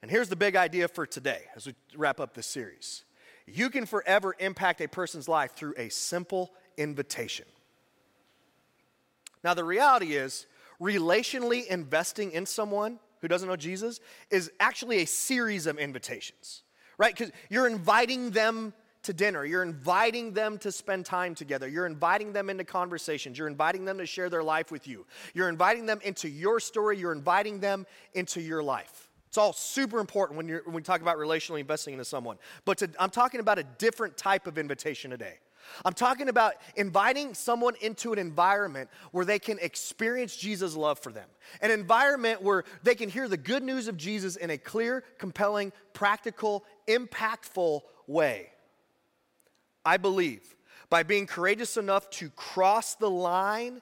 And 0.02 0.12
here's 0.12 0.30
the 0.30 0.36
big 0.36 0.56
idea 0.56 0.88
for 0.88 1.06
today 1.06 1.44
as 1.56 1.68
we 1.68 1.76
wrap 1.96 2.20
up 2.20 2.34
this 2.34 2.48
series 2.48 3.04
you 3.48 3.70
can 3.70 3.86
forever 3.86 4.36
impact 4.40 4.82
a 4.82 4.88
person's 4.88 5.28
life 5.28 5.54
through 5.54 5.74
a 5.78 5.90
simple 5.90 6.52
invitation. 6.78 7.46
Now, 9.44 9.54
the 9.54 9.64
reality 9.64 10.16
is, 10.16 10.46
relationally 10.82 11.66
investing 11.66 12.32
in 12.32 12.46
someone 12.46 13.00
who 13.22 13.28
doesn't 13.28 13.48
know 13.48 13.56
Jesus 13.56 14.00
is 14.30 14.52
actually 14.60 15.00
a 15.00 15.06
series 15.06 15.66
of 15.66 15.80
invitations, 15.80 16.64
right? 16.98 17.16
Because 17.16 17.32
you're 17.50 17.68
inviting 17.68 18.32
them 18.32 18.74
to 19.04 19.14
dinner, 19.14 19.46
you're 19.46 19.64
inviting 19.64 20.34
them 20.34 20.58
to 20.60 20.72
spend 20.72 21.06
time 21.06 21.34
together, 21.34 21.68
you're 21.68 21.86
inviting 21.86 22.34
them 22.34 22.50
into 22.50 22.64
conversations, 22.64 23.38
you're 23.38 23.48
inviting 23.48 23.86
them 23.86 23.98
to 24.00 24.06
share 24.06 24.30
their 24.30 24.44
life 24.44 24.72
with 24.72 24.88
you, 24.88 25.06
you're 25.34 25.50
inviting 25.50 25.86
them 25.86 26.00
into 26.04 26.28
your 26.28 26.60
story, 26.60 26.98
you're 26.98 27.14
inviting 27.14 27.60
them 27.60 27.86
into 28.14 28.42
your 28.42 28.62
life. 28.62 29.07
It's 29.38 29.44
all 29.44 29.54
super 29.54 30.00
important 30.00 30.36
when, 30.36 30.48
when 30.66 30.74
we 30.74 30.82
talk 30.82 31.02
about 31.02 31.18
relationally 31.18 31.60
investing 31.60 31.94
into 31.94 32.06
someone. 32.06 32.40
But 32.66 32.80
to, 32.80 32.90
I'm 33.00 33.12
talking 33.12 33.40
about 33.40 33.60
a 33.60 33.64
different 33.78 34.18
type 34.18 34.48
of 34.48 34.58
invitation 34.58 35.12
today. 35.12 35.36
I'm 35.86 35.94
talking 35.94 36.28
about 36.28 36.54
inviting 36.76 37.36
someone 37.36 37.76
into 37.82 38.14
an 38.14 38.18
environment 38.18 38.90
where 39.12 39.26
they 39.26 39.38
can 39.38 39.60
experience 39.60 40.36
Jesus' 40.36 40.76
love 40.76 40.98
for 40.98 41.12
them. 41.12 41.30
An 41.62 41.70
environment 41.70 42.42
where 42.42 42.64
they 42.82 42.96
can 42.96 43.10
hear 43.10 43.28
the 43.28 43.38
good 43.38 43.62
news 43.62 43.88
of 43.88 43.96
Jesus 43.96 44.38
in 44.38 44.50
a 44.50 44.58
clear, 44.58 45.04
compelling, 45.20 45.72
practical, 45.94 46.66
impactful 46.88 47.82
way. 48.08 48.50
I 49.86 49.98
believe 49.98 50.56
by 50.90 51.04
being 51.04 51.28
courageous 51.28 51.78
enough 51.78 52.10
to 52.10 52.32
cross 52.32 52.96
the 52.96 53.12
line 53.12 53.82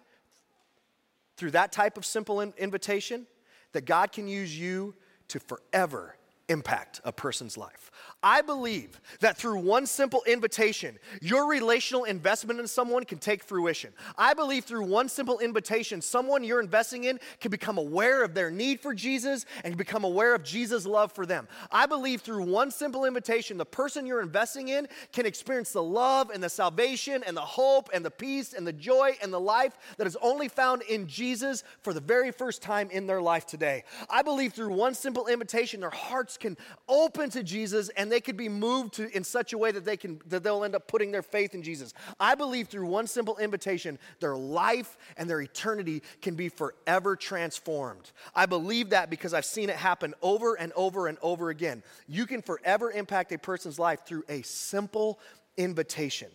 through 1.38 1.52
that 1.52 1.72
type 1.72 1.98
of 1.98 2.06
simple 2.06 2.42
in- 2.42 2.54
invitation 2.58 3.26
that 3.72 3.86
God 3.86 4.12
can 4.12 4.28
use 4.28 4.60
you 4.60 4.96
to 5.30 5.40
forever 5.40 6.18
impact 6.48 7.02
a 7.04 7.12
person's 7.12 7.58
life. 7.58 7.92
I 8.26 8.42
believe 8.42 9.00
that 9.20 9.38
through 9.38 9.60
one 9.60 9.86
simple 9.86 10.24
invitation, 10.26 10.98
your 11.22 11.48
relational 11.48 12.06
investment 12.06 12.60
in 12.60 12.68
someone 12.68 13.04
can 13.04 13.20
take 13.20 13.44
fruition. 13.44 13.94
I 14.18 14.34
believe 14.34 14.66
through 14.66 14.86
one 14.86 15.10
simple 15.10 15.38
invitation, 15.38 16.02
someone 16.02 16.44
you're 16.44 16.60
investing 16.60 17.04
in 17.04 17.20
can 17.40 17.52
become 17.52 17.78
aware 17.78 18.24
of 18.24 18.34
their 18.34 18.50
need 18.50 18.80
for 18.80 18.96
Jesus 18.96 19.46
and 19.64 19.78
become 19.78 20.04
aware 20.04 20.34
of 20.34 20.44
Jesus' 20.44 20.88
love 20.88 21.12
for 21.12 21.28
them. 21.28 21.48
I 21.72 21.86
believe 21.86 22.22
through 22.22 22.46
one 22.46 22.72
simple 22.72 23.06
invitation, 23.06 23.60
the 23.60 23.66
person 23.66 24.08
you're 24.08 24.24
investing 24.24 24.70
in 24.70 24.88
can 25.12 25.28
experience 25.28 25.72
the 25.72 25.84
love 25.84 26.32
and 26.32 26.44
the 26.44 26.50
salvation 26.50 27.24
and 27.28 27.38
the 27.38 27.42
hope 27.42 27.92
and 27.94 28.04
the 28.04 28.10
peace 28.10 28.54
and 28.54 28.66
the 28.66 28.74
joy 28.74 29.16
and 29.22 29.32
the 29.32 29.40
life 29.40 29.78
that 29.98 30.08
is 30.08 30.18
only 30.20 30.48
found 30.48 30.82
in 30.82 31.08
Jesus 31.08 31.64
for 31.84 31.94
the 31.94 32.02
very 32.02 32.32
first 32.32 32.64
time 32.64 32.90
in 32.90 33.06
their 33.06 33.22
life 33.22 33.46
today. 33.46 33.84
I 34.10 34.24
believe 34.24 34.54
through 34.54 34.74
one 34.74 34.96
simple 34.96 35.28
invitation, 35.28 35.82
their 35.82 35.92
hearts 35.92 36.38
can 36.38 36.58
open 36.90 37.30
to 37.30 37.44
Jesus 37.44 37.90
and 37.90 38.15
they 38.16 38.22
could 38.22 38.38
be 38.38 38.48
moved 38.48 38.94
to, 38.94 39.14
in 39.14 39.26
such 39.26 39.52
a 39.52 39.58
way 39.58 39.74
that 39.74 39.84
they 39.84 39.98
can 39.98 40.22
that 40.28 40.42
they'll 40.42 40.64
end 40.64 40.74
up 40.74 40.88
putting 40.88 41.12
their 41.12 41.22
faith 41.22 41.54
in 41.54 41.62
Jesus. 41.62 41.94
I 42.18 42.34
believe 42.36 42.70
through 42.70 42.88
one 42.88 43.08
simple 43.08 43.36
invitation, 43.36 44.00
their 44.22 44.38
life 44.38 44.98
and 45.18 45.30
their 45.30 45.42
eternity 45.42 46.02
can 46.22 46.36
be 46.36 46.48
forever 46.48 47.18
transformed. 47.18 48.14
I 48.34 48.46
believe 48.46 48.92
that 48.92 49.10
because 49.10 49.34
I've 49.34 49.44
seen 49.44 49.70
it 49.70 49.76
happen 49.76 50.14
over 50.22 50.56
and 50.56 50.72
over 50.78 51.08
and 51.08 51.18
over 51.22 51.50
again. 51.50 51.84
You 52.08 52.26
can 52.26 52.42
forever 52.42 52.90
impact 52.90 53.34
a 53.34 53.38
person's 53.38 53.78
life 53.80 54.06
through 54.06 54.24
a 54.30 54.44
simple 54.44 55.20
invitation. 55.58 56.30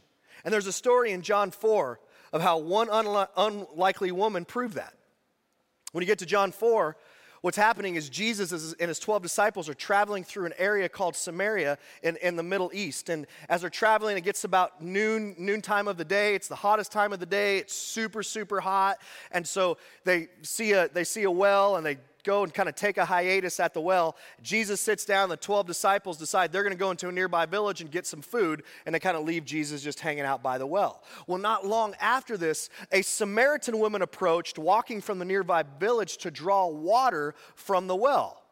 And 0.45 0.53
there's 0.53 0.67
a 0.67 0.73
story 0.73 1.13
in 1.13 1.23
John 1.23 1.51
4 1.51 1.99
of 2.35 2.43
how 2.43 2.59
one 2.59 2.91
unlikely 2.91 4.13
woman 4.13 4.45
proved 4.45 4.75
that. 4.75 4.93
When 5.93 6.03
you 6.03 6.07
get 6.07 6.19
to 6.19 6.27
John 6.27 6.53
4, 6.53 6.95
What's 7.43 7.57
happening 7.57 7.95
is 7.95 8.11
Jesus 8.11 8.75
and 8.79 8.89
his 8.89 8.99
12 8.99 9.23
disciples 9.23 9.69
are 9.71 9.75
traveling 9.75 10.25
through 10.25 10.45
an 10.45 10.53
area 10.59 10.91
called 10.91 11.17
Samaria 11.17 11.79
in, 12.03 12.17
in 12.17 12.37
the 12.37 12.43
Middle 12.43 12.71
East. 12.75 13.09
And 13.09 13.27
as 13.49 13.63
they're 13.63 13.71
traveling, 13.71 14.19
it 14.19 14.25
gets 14.25 14.45
about 14.45 14.83
noon, 14.83 15.35
noon 15.39 15.63
time 15.63 15.89
of 15.89 15.97
the 15.97 16.05
day. 16.05 16.35
It's 16.35 16.49
the 16.49 16.55
hottest 16.55 16.93
time 16.93 17.15
of 17.15 17.19
the 17.21 17.25
day. 17.25 17.57
It's 17.57 17.75
super, 17.75 18.23
super 18.23 18.61
hot. 18.61 18.99
And 19.33 19.49
so 19.49 19.79
they 20.05 20.29
see 20.43 20.73
a, 20.73 20.89
they 20.89 21.05
see 21.05 21.23
a 21.23 21.31
well 21.31 21.77
and 21.77 21.87
they 21.87 21.97
go 22.25 22.43
and 22.43 22.53
kind 22.53 22.69
of 22.69 22.75
take 22.75 22.99
a 22.99 23.05
hiatus 23.05 23.61
at 23.61 23.75
the 23.75 23.81
well. 23.81 24.17
Jesus 24.43 24.81
sits 24.81 25.05
down, 25.05 25.29
the 25.29 25.37
12 25.37 25.67
disciples 25.67 26.17
decide 26.17 26.53
they're 26.53 26.63
going 26.63 26.73
to 26.73 26.79
go 26.79 26.91
into 26.91 27.09
a 27.09 27.13
nearby 27.13 27.47
village 27.47 27.81
and 27.81 27.91
get 27.91 28.07
some 28.07 28.23
food, 28.23 28.63
and 28.87 28.95
they 28.95 29.01
kind 29.01 29.17
of 29.17 29.25
leave 29.25 29.45
Jesus 29.45 29.83
just 29.83 30.01
hanging 30.01 30.25
out 30.25 30.43
by 30.43 30.59
the 30.59 30.67
well. 30.67 31.03
Well, 31.27 31.39
not 31.39 31.67
long 31.67 31.95
after 32.01 32.37
this, 32.37 32.71
a 32.93 33.03
Samaritan 33.03 33.79
woman 33.79 34.03
approached, 34.03 34.59
walking 34.59 35.01
from 35.01 35.19
the 35.19 35.25
nearby 35.25 35.65
village 35.79 36.19
to 36.19 36.31
draw 36.31 36.67
water 36.67 37.35
from 37.55 37.87
the 37.87 37.97
well. 37.97 38.43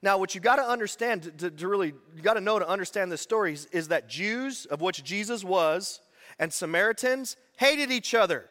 Now, 0.00 0.18
what 0.18 0.34
you 0.34 0.40
got 0.40 0.56
to 0.56 0.64
understand, 0.64 1.38
to, 1.38 1.50
to, 1.50 1.68
really, 1.68 1.94
you 2.14 2.22
got 2.22 2.34
to 2.34 2.40
know 2.40 2.58
to 2.58 2.68
understand 2.68 3.10
this 3.10 3.20
story 3.20 3.52
is, 3.52 3.66
is 3.66 3.88
that 3.88 4.08
Jews, 4.08 4.66
of 4.66 4.80
which 4.80 5.02
Jesus 5.02 5.42
was, 5.42 6.00
and 6.38 6.52
Samaritans 6.52 7.36
hated 7.56 7.90
each 7.90 8.14
other. 8.14 8.48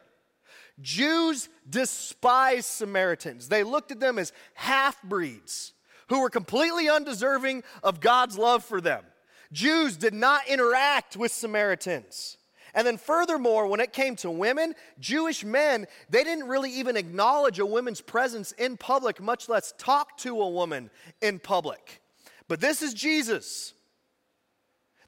Jews 0.80 1.48
despised 1.68 2.66
Samaritans. 2.66 3.48
They 3.48 3.64
looked 3.64 3.90
at 3.90 4.00
them 4.00 4.18
as 4.18 4.32
half 4.54 5.02
breeds 5.02 5.72
who 6.08 6.20
were 6.20 6.30
completely 6.30 6.88
undeserving 6.88 7.62
of 7.82 8.00
God's 8.00 8.38
love 8.38 8.64
for 8.64 8.80
them. 8.80 9.04
Jews 9.52 9.96
did 9.96 10.14
not 10.14 10.46
interact 10.48 11.16
with 11.16 11.32
Samaritans. 11.32 12.36
And 12.74 12.86
then, 12.86 12.98
furthermore, 12.98 13.66
when 13.66 13.80
it 13.80 13.92
came 13.92 14.14
to 14.16 14.30
women, 14.30 14.74
Jewish 15.00 15.44
men, 15.44 15.86
they 16.10 16.22
didn't 16.22 16.48
really 16.48 16.70
even 16.72 16.96
acknowledge 16.96 17.58
a 17.58 17.66
woman's 17.66 18.00
presence 18.00 18.52
in 18.52 18.76
public, 18.76 19.20
much 19.20 19.48
less 19.48 19.72
talk 19.78 20.16
to 20.18 20.40
a 20.40 20.48
woman 20.48 20.90
in 21.22 21.38
public. 21.38 22.00
But 22.46 22.60
this 22.60 22.82
is 22.82 22.94
Jesus. 22.94 23.72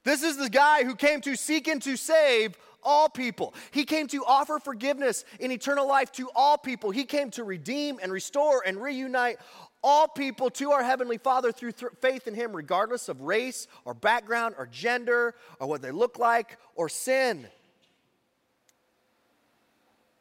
This 0.03 0.23
is 0.23 0.37
the 0.37 0.49
guy 0.49 0.83
who 0.83 0.95
came 0.95 1.21
to 1.21 1.35
seek 1.35 1.67
and 1.67 1.81
to 1.83 1.95
save 1.95 2.57
all 2.83 3.09
people. 3.09 3.53
He 3.71 3.85
came 3.85 4.07
to 4.07 4.23
offer 4.25 4.59
forgiveness 4.59 5.25
and 5.39 5.51
eternal 5.51 5.87
life 5.87 6.11
to 6.13 6.29
all 6.35 6.57
people. 6.57 6.91
He 6.91 7.03
came 7.03 7.31
to 7.31 7.43
redeem 7.43 7.99
and 8.01 8.11
restore 8.11 8.63
and 8.65 8.81
reunite 8.81 9.37
all 9.83 10.07
people 10.07 10.49
to 10.51 10.71
our 10.71 10.83
Heavenly 10.83 11.17
Father 11.17 11.51
through 11.51 11.71
th- 11.71 11.91
faith 11.99 12.27
in 12.27 12.33
Him, 12.33 12.55
regardless 12.55 13.09
of 13.09 13.21
race 13.21 13.67
or 13.85 13.93
background 13.93 14.55
or 14.57 14.67
gender 14.67 15.35
or 15.59 15.67
what 15.67 15.81
they 15.81 15.91
look 15.91 16.19
like 16.19 16.57
or 16.75 16.87
sin. 16.87 17.47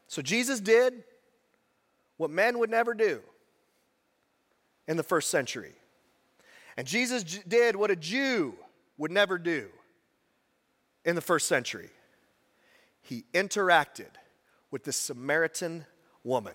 So 0.08 0.22
Jesus 0.22 0.60
did 0.60 1.04
what 2.16 2.30
men 2.30 2.58
would 2.58 2.70
never 2.70 2.94
do 2.94 3.20
in 4.88 4.96
the 4.96 5.02
first 5.02 5.30
century. 5.30 5.74
And 6.76 6.86
Jesus 6.86 7.22
j- 7.22 7.42
did 7.46 7.76
what 7.76 7.90
a 7.90 7.96
Jew 7.96 8.54
would 8.98 9.10
never 9.10 9.38
do 9.38 9.68
in 11.04 11.14
the 11.14 11.20
first 11.20 11.46
century 11.46 11.90
he 13.02 13.24
interacted 13.32 14.10
with 14.70 14.84
this 14.84 14.96
Samaritan 14.96 15.84
woman. 16.24 16.54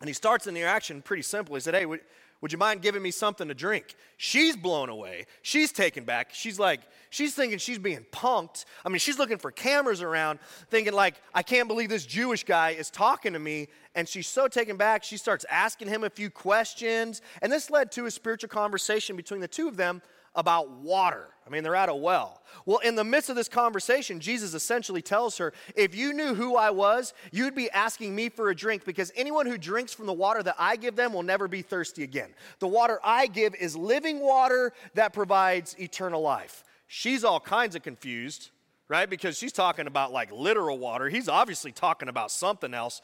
And 0.00 0.08
he 0.08 0.14
starts 0.14 0.44
the 0.44 0.50
interaction 0.50 1.02
pretty 1.02 1.22
simple. 1.22 1.54
He 1.54 1.60
said, 1.60 1.74
Hey, 1.74 1.86
would, 1.86 2.00
would 2.40 2.52
you 2.52 2.58
mind 2.58 2.82
giving 2.82 3.02
me 3.02 3.10
something 3.10 3.48
to 3.48 3.54
drink? 3.54 3.96
She's 4.16 4.56
blown 4.56 4.88
away. 4.88 5.26
She's 5.42 5.72
taken 5.72 6.04
back. 6.04 6.28
She's 6.32 6.56
like, 6.56 6.82
she's 7.10 7.34
thinking 7.34 7.58
she's 7.58 7.78
being 7.78 8.06
punked. 8.12 8.64
I 8.84 8.90
mean, 8.90 9.00
she's 9.00 9.18
looking 9.18 9.38
for 9.38 9.50
cameras 9.50 10.02
around, 10.02 10.38
thinking, 10.70 10.92
like, 10.92 11.16
I 11.34 11.42
can't 11.42 11.66
believe 11.66 11.88
this 11.88 12.06
Jewish 12.06 12.44
guy 12.44 12.70
is 12.70 12.90
talking 12.90 13.32
to 13.32 13.40
me. 13.40 13.66
And 13.96 14.08
she's 14.08 14.28
so 14.28 14.46
taken 14.46 14.76
back, 14.76 15.02
she 15.02 15.16
starts 15.16 15.44
asking 15.50 15.88
him 15.88 16.04
a 16.04 16.10
few 16.10 16.30
questions. 16.30 17.22
And 17.42 17.50
this 17.50 17.70
led 17.70 17.90
to 17.92 18.06
a 18.06 18.10
spiritual 18.10 18.50
conversation 18.50 19.16
between 19.16 19.40
the 19.40 19.48
two 19.48 19.66
of 19.66 19.76
them 19.76 20.00
about 20.34 20.70
water. 20.70 21.28
I 21.46 21.50
mean, 21.50 21.62
they're 21.62 21.74
at 21.74 21.88
a 21.88 21.94
well. 21.94 22.42
Well, 22.66 22.78
in 22.78 22.94
the 22.94 23.04
midst 23.04 23.30
of 23.30 23.36
this 23.36 23.48
conversation, 23.48 24.20
Jesus 24.20 24.52
essentially 24.52 25.00
tells 25.00 25.38
her, 25.38 25.54
If 25.74 25.94
you 25.94 26.12
knew 26.12 26.34
who 26.34 26.56
I 26.56 26.70
was, 26.70 27.14
you'd 27.32 27.54
be 27.54 27.70
asking 27.70 28.14
me 28.14 28.28
for 28.28 28.50
a 28.50 28.54
drink 28.54 28.84
because 28.84 29.10
anyone 29.16 29.46
who 29.46 29.56
drinks 29.56 29.94
from 29.94 30.06
the 30.06 30.12
water 30.12 30.42
that 30.42 30.56
I 30.58 30.76
give 30.76 30.94
them 30.94 31.14
will 31.14 31.22
never 31.22 31.48
be 31.48 31.62
thirsty 31.62 32.02
again. 32.02 32.34
The 32.58 32.68
water 32.68 33.00
I 33.02 33.26
give 33.26 33.54
is 33.54 33.74
living 33.74 34.20
water 34.20 34.72
that 34.94 35.14
provides 35.14 35.74
eternal 35.78 36.20
life. 36.20 36.64
She's 36.86 37.24
all 37.24 37.40
kinds 37.40 37.74
of 37.74 37.82
confused, 37.82 38.50
right? 38.88 39.08
Because 39.08 39.38
she's 39.38 39.52
talking 39.52 39.86
about 39.86 40.12
like 40.12 40.30
literal 40.30 40.78
water. 40.78 41.08
He's 41.08 41.28
obviously 41.28 41.72
talking 41.72 42.08
about 42.08 42.30
something 42.30 42.74
else, 42.74 43.00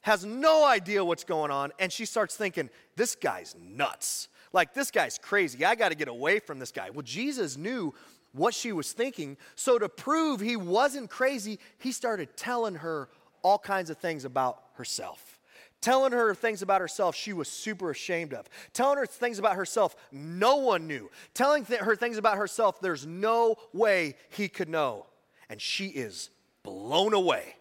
has 0.00 0.24
no 0.24 0.64
idea 0.64 1.04
what's 1.04 1.24
going 1.24 1.50
on, 1.50 1.72
and 1.78 1.92
she 1.92 2.04
starts 2.04 2.36
thinking, 2.36 2.70
This 2.96 3.14
guy's 3.14 3.54
nuts. 3.60 4.28
Like, 4.54 4.72
this 4.72 4.90
guy's 4.90 5.18
crazy. 5.18 5.64
I 5.64 5.74
got 5.74 5.88
to 5.90 5.96
get 5.96 6.08
away 6.08 6.38
from 6.38 6.60
this 6.60 6.70
guy. 6.70 6.88
Well, 6.90 7.02
Jesus 7.02 7.56
knew 7.56 7.92
what 8.32 8.54
she 8.54 8.72
was 8.72 8.92
thinking. 8.92 9.36
So, 9.56 9.78
to 9.78 9.88
prove 9.88 10.40
he 10.40 10.56
wasn't 10.56 11.10
crazy, 11.10 11.58
he 11.78 11.90
started 11.90 12.36
telling 12.36 12.76
her 12.76 13.08
all 13.42 13.58
kinds 13.58 13.90
of 13.90 13.98
things 13.98 14.24
about 14.24 14.62
herself. 14.74 15.40
Telling 15.80 16.12
her 16.12 16.34
things 16.34 16.62
about 16.62 16.80
herself 16.80 17.14
she 17.14 17.34
was 17.34 17.46
super 17.46 17.90
ashamed 17.90 18.32
of. 18.32 18.48
Telling 18.72 18.96
her 18.96 19.04
things 19.04 19.38
about 19.38 19.56
herself 19.56 19.94
no 20.10 20.56
one 20.56 20.86
knew. 20.86 21.10
Telling 21.34 21.66
th- 21.66 21.80
her 21.80 21.94
things 21.94 22.16
about 22.16 22.38
herself 22.38 22.80
there's 22.80 23.06
no 23.06 23.56
way 23.74 24.14
he 24.30 24.48
could 24.48 24.70
know. 24.70 25.04
And 25.50 25.60
she 25.60 25.88
is 25.88 26.30
blown 26.62 27.12
away. 27.12 27.56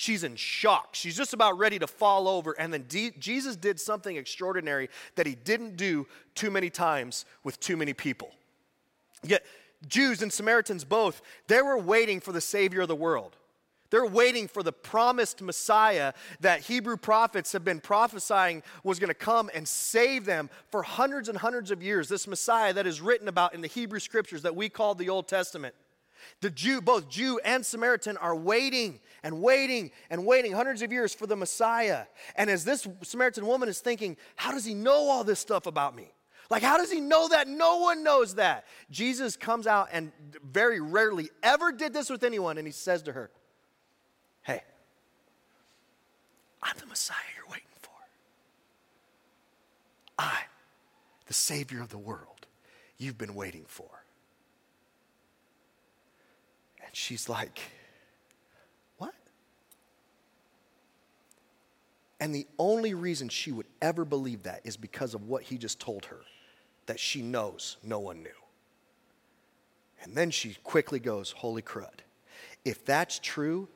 She's 0.00 0.22
in 0.22 0.36
shock. 0.36 0.90
She's 0.92 1.16
just 1.16 1.34
about 1.34 1.58
ready 1.58 1.76
to 1.80 1.88
fall 1.88 2.28
over. 2.28 2.52
And 2.52 2.72
then 2.72 2.82
D- 2.82 3.10
Jesus 3.18 3.56
did 3.56 3.80
something 3.80 4.16
extraordinary 4.16 4.90
that 5.16 5.26
he 5.26 5.34
didn't 5.34 5.76
do 5.76 6.06
too 6.36 6.52
many 6.52 6.70
times 6.70 7.24
with 7.42 7.58
too 7.58 7.76
many 7.76 7.92
people. 7.92 8.30
Yet, 9.24 9.44
Jews 9.88 10.22
and 10.22 10.32
Samaritans 10.32 10.84
both, 10.84 11.20
they 11.48 11.62
were 11.62 11.76
waiting 11.76 12.20
for 12.20 12.30
the 12.30 12.40
Savior 12.40 12.82
of 12.82 12.88
the 12.88 12.94
world. 12.94 13.34
They're 13.90 14.06
waiting 14.06 14.46
for 14.46 14.62
the 14.62 14.70
promised 14.70 15.42
Messiah 15.42 16.12
that 16.42 16.60
Hebrew 16.60 16.96
prophets 16.96 17.50
have 17.50 17.64
been 17.64 17.80
prophesying 17.80 18.62
was 18.84 19.00
going 19.00 19.08
to 19.08 19.14
come 19.14 19.50
and 19.52 19.66
save 19.66 20.26
them 20.26 20.48
for 20.70 20.84
hundreds 20.84 21.28
and 21.28 21.36
hundreds 21.36 21.72
of 21.72 21.82
years. 21.82 22.08
This 22.08 22.28
Messiah 22.28 22.72
that 22.74 22.86
is 22.86 23.00
written 23.00 23.26
about 23.26 23.52
in 23.52 23.62
the 23.62 23.66
Hebrew 23.66 23.98
scriptures 23.98 24.42
that 24.42 24.54
we 24.54 24.68
call 24.68 24.94
the 24.94 25.08
Old 25.08 25.26
Testament. 25.26 25.74
The 26.40 26.50
Jew, 26.50 26.80
both 26.80 27.08
Jew 27.08 27.40
and 27.44 27.64
Samaritan, 27.64 28.16
are 28.16 28.36
waiting 28.36 29.00
and 29.22 29.42
waiting 29.42 29.90
and 30.10 30.24
waiting 30.26 30.52
hundreds 30.52 30.82
of 30.82 30.92
years 30.92 31.14
for 31.14 31.26
the 31.26 31.36
Messiah. 31.36 32.04
And 32.36 32.48
as 32.48 32.64
this 32.64 32.86
Samaritan 33.02 33.46
woman 33.46 33.68
is 33.68 33.80
thinking, 33.80 34.16
how 34.36 34.52
does 34.52 34.64
he 34.64 34.74
know 34.74 35.08
all 35.08 35.24
this 35.24 35.40
stuff 35.40 35.66
about 35.66 35.94
me? 35.94 36.12
Like, 36.50 36.62
how 36.62 36.78
does 36.78 36.90
he 36.90 37.00
know 37.00 37.28
that? 37.28 37.46
No 37.46 37.78
one 37.78 38.02
knows 38.02 38.36
that. 38.36 38.64
Jesus 38.90 39.36
comes 39.36 39.66
out 39.66 39.88
and 39.92 40.12
very 40.42 40.80
rarely 40.80 41.28
ever 41.42 41.72
did 41.72 41.92
this 41.92 42.08
with 42.08 42.24
anyone, 42.24 42.56
and 42.56 42.66
he 42.66 42.72
says 42.72 43.02
to 43.02 43.12
her, 43.12 43.30
Hey, 44.42 44.62
I'm 46.62 46.76
the 46.78 46.86
Messiah 46.86 47.16
you're 47.36 47.50
waiting 47.50 47.66
for. 47.82 47.90
I'm 50.18 50.48
the 51.26 51.34
Savior 51.34 51.82
of 51.82 51.90
the 51.90 51.98
world 51.98 52.46
you've 52.96 53.18
been 53.18 53.34
waiting 53.34 53.64
for. 53.66 53.90
And 56.88 56.96
she's 56.96 57.28
like, 57.28 57.60
What? 58.96 59.14
And 62.18 62.34
the 62.34 62.46
only 62.58 62.94
reason 62.94 63.28
she 63.28 63.52
would 63.52 63.66
ever 63.82 64.06
believe 64.06 64.44
that 64.44 64.62
is 64.64 64.76
because 64.76 65.14
of 65.14 65.28
what 65.28 65.42
he 65.42 65.58
just 65.58 65.78
told 65.78 66.06
her 66.06 66.20
that 66.86 66.98
she 66.98 67.20
knows 67.20 67.76
no 67.84 68.00
one 68.00 68.22
knew. 68.22 68.30
And 70.02 70.16
then 70.16 70.30
she 70.30 70.56
quickly 70.64 70.98
goes, 70.98 71.30
Holy 71.30 71.60
crud. 71.60 72.00
If 72.64 72.86
that's 72.86 73.18
true, 73.18 73.68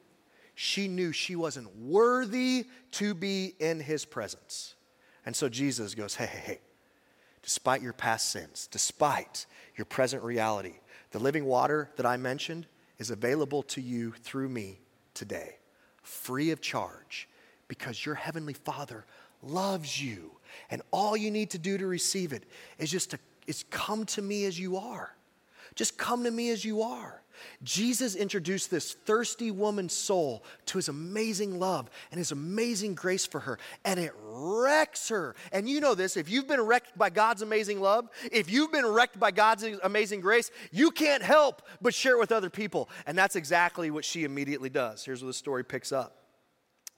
she 0.54 0.88
knew 0.88 1.12
she 1.12 1.36
wasn't 1.36 1.76
worthy 1.76 2.64
to 2.92 3.12
be 3.12 3.54
in 3.58 3.78
his 3.78 4.06
presence. 4.06 4.74
And 5.26 5.36
so 5.36 5.50
Jesus 5.50 5.94
goes, 5.94 6.14
Hey, 6.14 6.26
hey, 6.26 6.42
hey, 6.44 6.60
despite 7.42 7.82
your 7.82 7.92
past 7.92 8.30
sins, 8.30 8.68
despite 8.72 9.44
your 9.76 9.84
present 9.84 10.22
reality, 10.22 10.76
the 11.10 11.18
living 11.18 11.44
water 11.44 11.90
that 11.96 12.06
I 12.06 12.16
mentioned 12.16 12.66
is 13.02 13.10
available 13.10 13.64
to 13.64 13.80
you 13.80 14.12
through 14.22 14.48
me 14.48 14.78
today, 15.12 15.56
free 16.02 16.52
of 16.52 16.60
charge, 16.60 17.28
because 17.66 18.06
your 18.06 18.14
heavenly 18.14 18.52
Father 18.52 19.04
loves 19.42 20.00
you. 20.00 20.30
And 20.70 20.82
all 20.92 21.16
you 21.16 21.32
need 21.32 21.50
to 21.50 21.58
do 21.58 21.76
to 21.76 21.86
receive 21.86 22.32
it 22.32 22.44
is 22.78 22.90
just 22.92 23.10
to 23.10 23.18
is 23.48 23.64
come 23.70 24.06
to 24.06 24.22
me 24.22 24.44
as 24.44 24.56
you 24.56 24.76
are. 24.76 25.16
Just 25.74 25.98
come 25.98 26.22
to 26.22 26.30
me 26.30 26.50
as 26.50 26.64
you 26.64 26.82
are. 26.82 27.21
Jesus 27.62 28.14
introduced 28.14 28.70
this 28.70 28.92
thirsty 28.92 29.50
woman's 29.50 29.92
soul 29.92 30.44
to 30.66 30.78
his 30.78 30.88
amazing 30.88 31.58
love 31.58 31.90
and 32.10 32.18
his 32.18 32.32
amazing 32.32 32.94
grace 32.94 33.26
for 33.26 33.40
her, 33.40 33.58
and 33.84 33.98
it 33.98 34.12
wrecks 34.22 35.08
her. 35.08 35.34
And 35.52 35.68
you 35.68 35.80
know 35.80 35.94
this 35.94 36.16
if 36.16 36.28
you've 36.28 36.48
been 36.48 36.60
wrecked 36.60 36.96
by 36.96 37.10
God's 37.10 37.42
amazing 37.42 37.80
love, 37.80 38.08
if 38.30 38.50
you've 38.50 38.72
been 38.72 38.86
wrecked 38.86 39.18
by 39.18 39.30
God's 39.30 39.64
amazing 39.82 40.20
grace, 40.20 40.50
you 40.70 40.90
can't 40.90 41.22
help 41.22 41.62
but 41.80 41.94
share 41.94 42.14
it 42.14 42.20
with 42.20 42.32
other 42.32 42.50
people. 42.50 42.88
And 43.06 43.16
that's 43.16 43.36
exactly 43.36 43.90
what 43.90 44.04
she 44.04 44.24
immediately 44.24 44.70
does. 44.70 45.04
Here's 45.04 45.22
where 45.22 45.28
the 45.28 45.34
story 45.34 45.64
picks 45.64 45.92
up. 45.92 46.18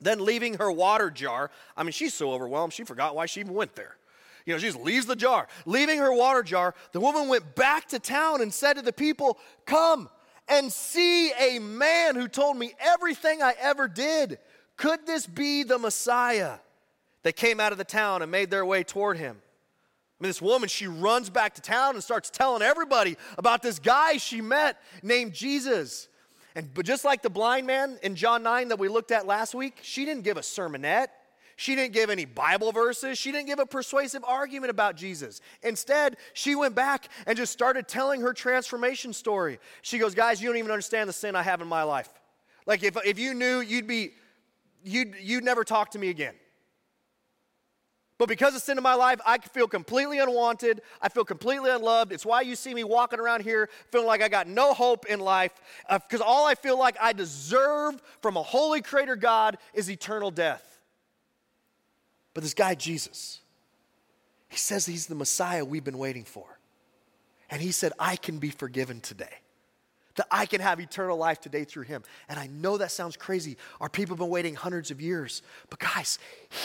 Then, 0.00 0.24
leaving 0.24 0.54
her 0.54 0.70
water 0.70 1.10
jar, 1.10 1.50
I 1.76 1.82
mean, 1.82 1.92
she's 1.92 2.14
so 2.14 2.32
overwhelmed, 2.32 2.72
she 2.72 2.84
forgot 2.84 3.14
why 3.14 3.26
she 3.26 3.40
even 3.40 3.54
went 3.54 3.74
there. 3.74 3.96
You 4.44 4.52
know, 4.52 4.58
she 4.58 4.66
just 4.66 4.80
leaves 4.80 5.06
the 5.06 5.16
jar. 5.16 5.48
Leaving 5.64 5.98
her 5.98 6.12
water 6.12 6.42
jar, 6.42 6.74
the 6.92 7.00
woman 7.00 7.28
went 7.28 7.54
back 7.54 7.88
to 7.88 7.98
town 7.98 8.42
and 8.42 8.52
said 8.52 8.74
to 8.74 8.82
the 8.82 8.92
people, 8.92 9.38
Come 9.64 10.10
and 10.48 10.72
see 10.72 11.32
a 11.32 11.58
man 11.58 12.14
who 12.16 12.28
told 12.28 12.56
me 12.56 12.74
everything 12.78 13.42
I 13.42 13.54
ever 13.60 13.88
did. 13.88 14.38
Could 14.76 15.06
this 15.06 15.26
be 15.26 15.62
the 15.62 15.78
Messiah? 15.78 16.58
They 17.22 17.32
came 17.32 17.60
out 17.60 17.72
of 17.72 17.78
the 17.78 17.84
town 17.84 18.22
and 18.22 18.30
made 18.30 18.50
their 18.50 18.66
way 18.66 18.84
toward 18.84 19.16
him. 19.16 19.40
I 19.40 20.24
mean, 20.24 20.28
this 20.28 20.42
woman, 20.42 20.68
she 20.68 20.86
runs 20.86 21.30
back 21.30 21.54
to 21.54 21.62
town 21.62 21.94
and 21.94 22.04
starts 22.04 22.30
telling 22.30 22.62
everybody 22.62 23.16
about 23.36 23.62
this 23.62 23.78
guy 23.78 24.18
she 24.18 24.40
met 24.40 24.80
named 25.02 25.32
Jesus. 25.32 26.08
And 26.54 26.72
but 26.72 26.86
just 26.86 27.04
like 27.04 27.22
the 27.22 27.30
blind 27.30 27.66
man 27.66 27.98
in 28.02 28.14
John 28.14 28.42
9 28.42 28.68
that 28.68 28.78
we 28.78 28.88
looked 28.88 29.10
at 29.10 29.26
last 29.26 29.54
week, 29.54 29.78
she 29.82 30.04
didn't 30.04 30.22
give 30.22 30.36
a 30.36 30.40
sermonette. 30.40 31.08
She 31.56 31.74
didn't 31.74 31.92
give 31.92 32.10
any 32.10 32.24
Bible 32.24 32.72
verses. 32.72 33.18
She 33.18 33.30
didn't 33.30 33.46
give 33.46 33.58
a 33.58 33.66
persuasive 33.66 34.24
argument 34.24 34.70
about 34.70 34.96
Jesus. 34.96 35.40
Instead, 35.62 36.16
she 36.32 36.54
went 36.54 36.74
back 36.74 37.08
and 37.26 37.36
just 37.36 37.52
started 37.52 37.86
telling 37.86 38.20
her 38.22 38.32
transformation 38.32 39.12
story. 39.12 39.58
She 39.82 39.98
goes, 39.98 40.14
Guys, 40.14 40.42
you 40.42 40.48
don't 40.48 40.56
even 40.56 40.70
understand 40.70 41.08
the 41.08 41.12
sin 41.12 41.36
I 41.36 41.42
have 41.42 41.60
in 41.60 41.68
my 41.68 41.84
life. 41.84 42.08
Like, 42.66 42.82
if, 42.82 42.96
if 43.04 43.18
you 43.18 43.34
knew, 43.34 43.60
you'd 43.60 43.86
be, 43.86 44.12
you'd, 44.82 45.14
you'd 45.20 45.44
never 45.44 45.64
talk 45.64 45.90
to 45.92 45.98
me 45.98 46.08
again. 46.08 46.34
But 48.16 48.28
because 48.28 48.54
of 48.54 48.62
sin 48.62 48.78
in 48.78 48.82
my 48.82 48.94
life, 48.94 49.20
I 49.26 49.38
feel 49.38 49.66
completely 49.66 50.20
unwanted. 50.20 50.82
I 51.02 51.08
feel 51.08 51.24
completely 51.24 51.70
unloved. 51.70 52.12
It's 52.12 52.24
why 52.24 52.42
you 52.42 52.54
see 52.54 52.72
me 52.72 52.84
walking 52.84 53.18
around 53.18 53.42
here 53.42 53.68
feeling 53.90 54.06
like 54.06 54.22
I 54.22 54.28
got 54.28 54.46
no 54.46 54.72
hope 54.72 55.06
in 55.06 55.18
life. 55.18 55.52
Because 55.90 56.20
uh, 56.20 56.24
all 56.24 56.46
I 56.46 56.54
feel 56.54 56.78
like 56.78 56.96
I 57.00 57.12
deserve 57.12 58.00
from 58.22 58.36
a 58.36 58.42
holy 58.42 58.82
creator 58.82 59.16
God 59.16 59.58
is 59.72 59.90
eternal 59.90 60.30
death. 60.30 60.73
But 62.34 62.42
this 62.42 62.54
guy, 62.54 62.74
Jesus, 62.74 63.40
he 64.48 64.56
says 64.56 64.84
he's 64.84 65.06
the 65.06 65.14
Messiah 65.14 65.64
we've 65.64 65.84
been 65.84 65.98
waiting 65.98 66.24
for. 66.24 66.58
And 67.50 67.62
he 67.62 67.70
said, 67.70 67.92
I 67.98 68.16
can 68.16 68.38
be 68.38 68.50
forgiven 68.50 69.00
today. 69.00 69.40
That 70.16 70.26
I 70.30 70.46
can 70.46 70.60
have 70.60 70.80
eternal 70.80 71.16
life 71.16 71.40
today 71.40 71.64
through 71.64 71.84
him. 71.84 72.02
And 72.28 72.38
I 72.38 72.46
know 72.46 72.78
that 72.78 72.90
sounds 72.90 73.16
crazy. 73.16 73.56
Our 73.80 73.88
people 73.88 74.14
have 74.14 74.20
been 74.20 74.28
waiting 74.28 74.54
hundreds 74.54 74.90
of 74.90 75.00
years. 75.00 75.42
But 75.70 75.80
guys, 75.80 76.18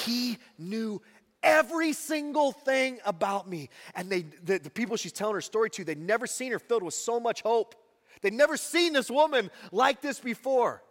he 0.06 0.38
knew 0.58 1.02
every 1.42 1.94
single 1.94 2.52
thing 2.52 3.00
about 3.06 3.50
me. 3.50 3.70
And 3.96 4.10
they, 4.10 4.24
the, 4.44 4.60
the 4.60 4.70
people 4.70 4.98
she's 4.98 5.12
telling 5.12 5.36
her 5.36 5.42
story 5.42 5.70
to, 5.72 5.84
they'd 5.84 5.98
never 5.98 6.28
seen 6.28 6.52
her 6.52 6.60
filled 6.60 6.84
with 6.84 6.94
so 6.94 7.20
much 7.20 7.42
hope. 7.42 7.76
They'd 8.22 8.34
never 8.34 8.58
seen 8.58 8.94
this 8.94 9.10
woman 9.10 9.50
like 9.72 10.02
this 10.02 10.20
before. 10.20 10.84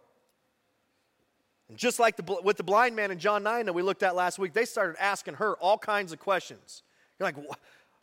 And 1.69 1.77
just 1.77 1.99
like 1.99 2.17
the, 2.17 2.41
with 2.43 2.57
the 2.57 2.63
blind 2.63 2.95
man 2.95 3.11
in 3.11 3.19
John 3.19 3.43
9 3.43 3.67
that 3.67 3.73
we 3.73 3.81
looked 3.81 4.03
at 4.03 4.15
last 4.15 4.39
week, 4.39 4.53
they 4.53 4.65
started 4.65 5.01
asking 5.01 5.35
her 5.35 5.53
all 5.57 5.77
kinds 5.77 6.11
of 6.11 6.19
questions. 6.19 6.83
You're 7.19 7.27
like, 7.27 7.37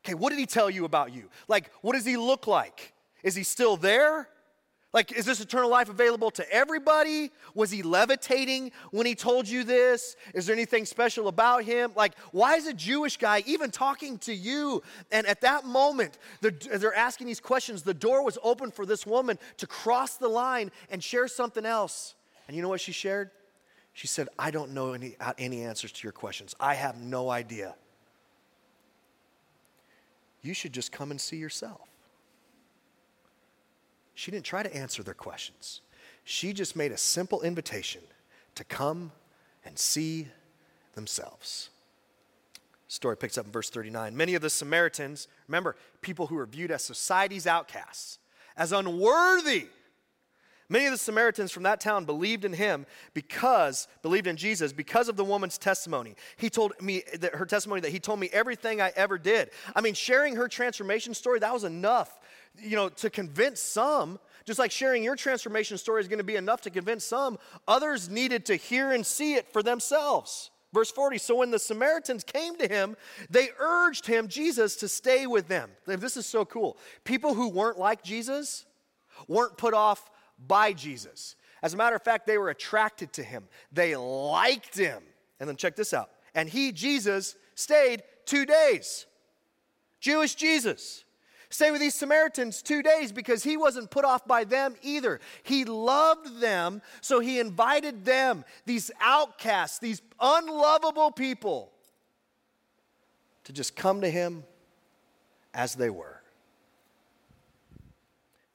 okay, 0.04 0.14
what 0.14 0.30
did 0.30 0.38
he 0.38 0.46
tell 0.46 0.70
you 0.70 0.84
about 0.84 1.12
you? 1.12 1.28
Like, 1.48 1.70
what 1.82 1.94
does 1.94 2.06
he 2.06 2.16
look 2.16 2.46
like? 2.46 2.92
Is 3.22 3.34
he 3.34 3.42
still 3.42 3.76
there? 3.76 4.28
Like, 4.92 5.12
is 5.12 5.26
this 5.26 5.40
eternal 5.40 5.68
life 5.68 5.90
available 5.90 6.30
to 6.30 6.50
everybody? 6.50 7.30
Was 7.54 7.70
he 7.70 7.82
levitating 7.82 8.72
when 8.92 9.04
he 9.04 9.14
told 9.14 9.46
you 9.48 9.64
this? 9.64 10.16
Is 10.32 10.46
there 10.46 10.54
anything 10.54 10.86
special 10.86 11.28
about 11.28 11.64
him? 11.64 11.92
Like, 11.94 12.16
why 12.30 12.54
is 12.54 12.66
a 12.66 12.72
Jewish 12.72 13.16
guy 13.16 13.42
even 13.46 13.70
talking 13.70 14.16
to 14.20 14.32
you? 14.32 14.82
And 15.10 15.26
at 15.26 15.42
that 15.42 15.66
moment, 15.66 16.18
the, 16.40 16.50
they're 16.78 16.94
asking 16.94 17.26
these 17.26 17.40
questions. 17.40 17.82
The 17.82 17.92
door 17.92 18.24
was 18.24 18.38
open 18.42 18.70
for 18.70 18.86
this 18.86 19.04
woman 19.04 19.38
to 19.58 19.66
cross 19.66 20.16
the 20.16 20.28
line 20.28 20.70
and 20.88 21.02
share 21.04 21.28
something 21.28 21.66
else. 21.66 22.14
And 22.46 22.56
you 22.56 22.62
know 22.62 22.68
what 22.68 22.80
she 22.80 22.92
shared? 22.92 23.30
She 23.96 24.06
said, 24.06 24.28
I 24.38 24.50
don't 24.50 24.74
know 24.74 24.92
any, 24.92 25.16
uh, 25.18 25.32
any 25.38 25.62
answers 25.62 25.90
to 25.90 26.02
your 26.02 26.12
questions. 26.12 26.54
I 26.60 26.74
have 26.74 27.00
no 27.00 27.30
idea. 27.30 27.74
You 30.42 30.52
should 30.52 30.74
just 30.74 30.92
come 30.92 31.10
and 31.10 31.18
see 31.18 31.38
yourself. 31.38 31.80
She 34.14 34.30
didn't 34.30 34.44
try 34.44 34.62
to 34.62 34.76
answer 34.76 35.02
their 35.02 35.14
questions. 35.14 35.80
She 36.24 36.52
just 36.52 36.76
made 36.76 36.92
a 36.92 36.98
simple 36.98 37.40
invitation 37.40 38.02
to 38.56 38.64
come 38.64 39.12
and 39.64 39.78
see 39.78 40.28
themselves. 40.94 41.70
Story 42.88 43.16
picks 43.16 43.38
up 43.38 43.46
in 43.46 43.50
verse 43.50 43.70
39. 43.70 44.14
Many 44.14 44.34
of 44.34 44.42
the 44.42 44.50
Samaritans, 44.50 45.26
remember, 45.48 45.74
people 46.02 46.26
who 46.26 46.34
were 46.34 46.44
viewed 46.44 46.70
as 46.70 46.84
society's 46.84 47.46
outcasts, 47.46 48.18
as 48.58 48.72
unworthy 48.72 49.68
Many 50.68 50.86
of 50.86 50.92
the 50.92 50.98
Samaritans 50.98 51.52
from 51.52 51.62
that 51.62 51.80
town 51.80 52.04
believed 52.04 52.44
in 52.44 52.52
him 52.52 52.86
because, 53.14 53.86
believed 54.02 54.26
in 54.26 54.36
Jesus 54.36 54.72
because 54.72 55.08
of 55.08 55.16
the 55.16 55.24
woman's 55.24 55.58
testimony. 55.58 56.16
He 56.36 56.50
told 56.50 56.80
me 56.82 57.02
that 57.18 57.36
her 57.36 57.46
testimony 57.46 57.80
that 57.82 57.92
he 57.92 58.00
told 58.00 58.18
me 58.18 58.28
everything 58.32 58.80
I 58.80 58.92
ever 58.96 59.18
did. 59.18 59.50
I 59.74 59.80
mean, 59.80 59.94
sharing 59.94 60.36
her 60.36 60.48
transformation 60.48 61.14
story, 61.14 61.38
that 61.38 61.52
was 61.52 61.64
enough, 61.64 62.18
you 62.58 62.76
know, 62.76 62.88
to 62.88 63.10
convince 63.10 63.60
some. 63.60 64.18
Just 64.44 64.58
like 64.58 64.70
sharing 64.70 65.02
your 65.02 65.16
transformation 65.16 65.78
story 65.78 66.00
is 66.00 66.08
going 66.08 66.18
to 66.18 66.24
be 66.24 66.36
enough 66.36 66.62
to 66.62 66.70
convince 66.70 67.04
some, 67.04 67.38
others 67.66 68.08
needed 68.08 68.46
to 68.46 68.56
hear 68.56 68.92
and 68.92 69.04
see 69.04 69.34
it 69.34 69.52
for 69.52 69.62
themselves. 69.62 70.50
Verse 70.72 70.90
40 70.90 71.18
So 71.18 71.36
when 71.36 71.50
the 71.50 71.58
Samaritans 71.58 72.24
came 72.24 72.56
to 72.56 72.68
him, 72.68 72.96
they 73.30 73.48
urged 73.58 74.06
him, 74.06 74.28
Jesus, 74.28 74.76
to 74.76 74.88
stay 74.88 75.26
with 75.26 75.48
them. 75.48 75.70
This 75.86 76.16
is 76.16 76.26
so 76.26 76.44
cool. 76.44 76.76
People 77.04 77.34
who 77.34 77.48
weren't 77.48 77.78
like 77.78 78.02
Jesus 78.02 78.66
weren't 79.28 79.56
put 79.56 79.74
off 79.74 80.10
by 80.38 80.72
Jesus. 80.72 81.36
As 81.62 81.74
a 81.74 81.76
matter 81.76 81.96
of 81.96 82.02
fact, 82.02 82.26
they 82.26 82.38
were 82.38 82.50
attracted 82.50 83.12
to 83.14 83.22
him, 83.22 83.48
they 83.72 83.96
liked 83.96 84.76
him. 84.76 85.02
And 85.38 85.48
then 85.48 85.56
check 85.56 85.76
this 85.76 85.92
out. 85.92 86.10
And 86.34 86.48
he, 86.48 86.72
Jesus, 86.72 87.36
stayed 87.54 88.02
two 88.24 88.46
days. 88.46 89.06
Jewish 90.00 90.34
Jesus. 90.34 91.04
Stay 91.48 91.70
with 91.70 91.80
these 91.80 91.94
Samaritans 91.94 92.60
two 92.60 92.82
days 92.82 93.12
because 93.12 93.44
he 93.44 93.56
wasn't 93.56 93.90
put 93.90 94.04
off 94.04 94.26
by 94.26 94.44
them 94.44 94.74
either. 94.82 95.20
He 95.42 95.64
loved 95.64 96.40
them, 96.40 96.82
so 97.00 97.20
he 97.20 97.38
invited 97.38 98.04
them, 98.04 98.44
these 98.64 98.90
outcasts, 99.00 99.78
these 99.78 100.02
unlovable 100.18 101.12
people, 101.12 101.72
to 103.44 103.52
just 103.52 103.76
come 103.76 104.00
to 104.00 104.10
him 104.10 104.44
as 105.54 105.74
they 105.76 105.88
were. 105.88 106.15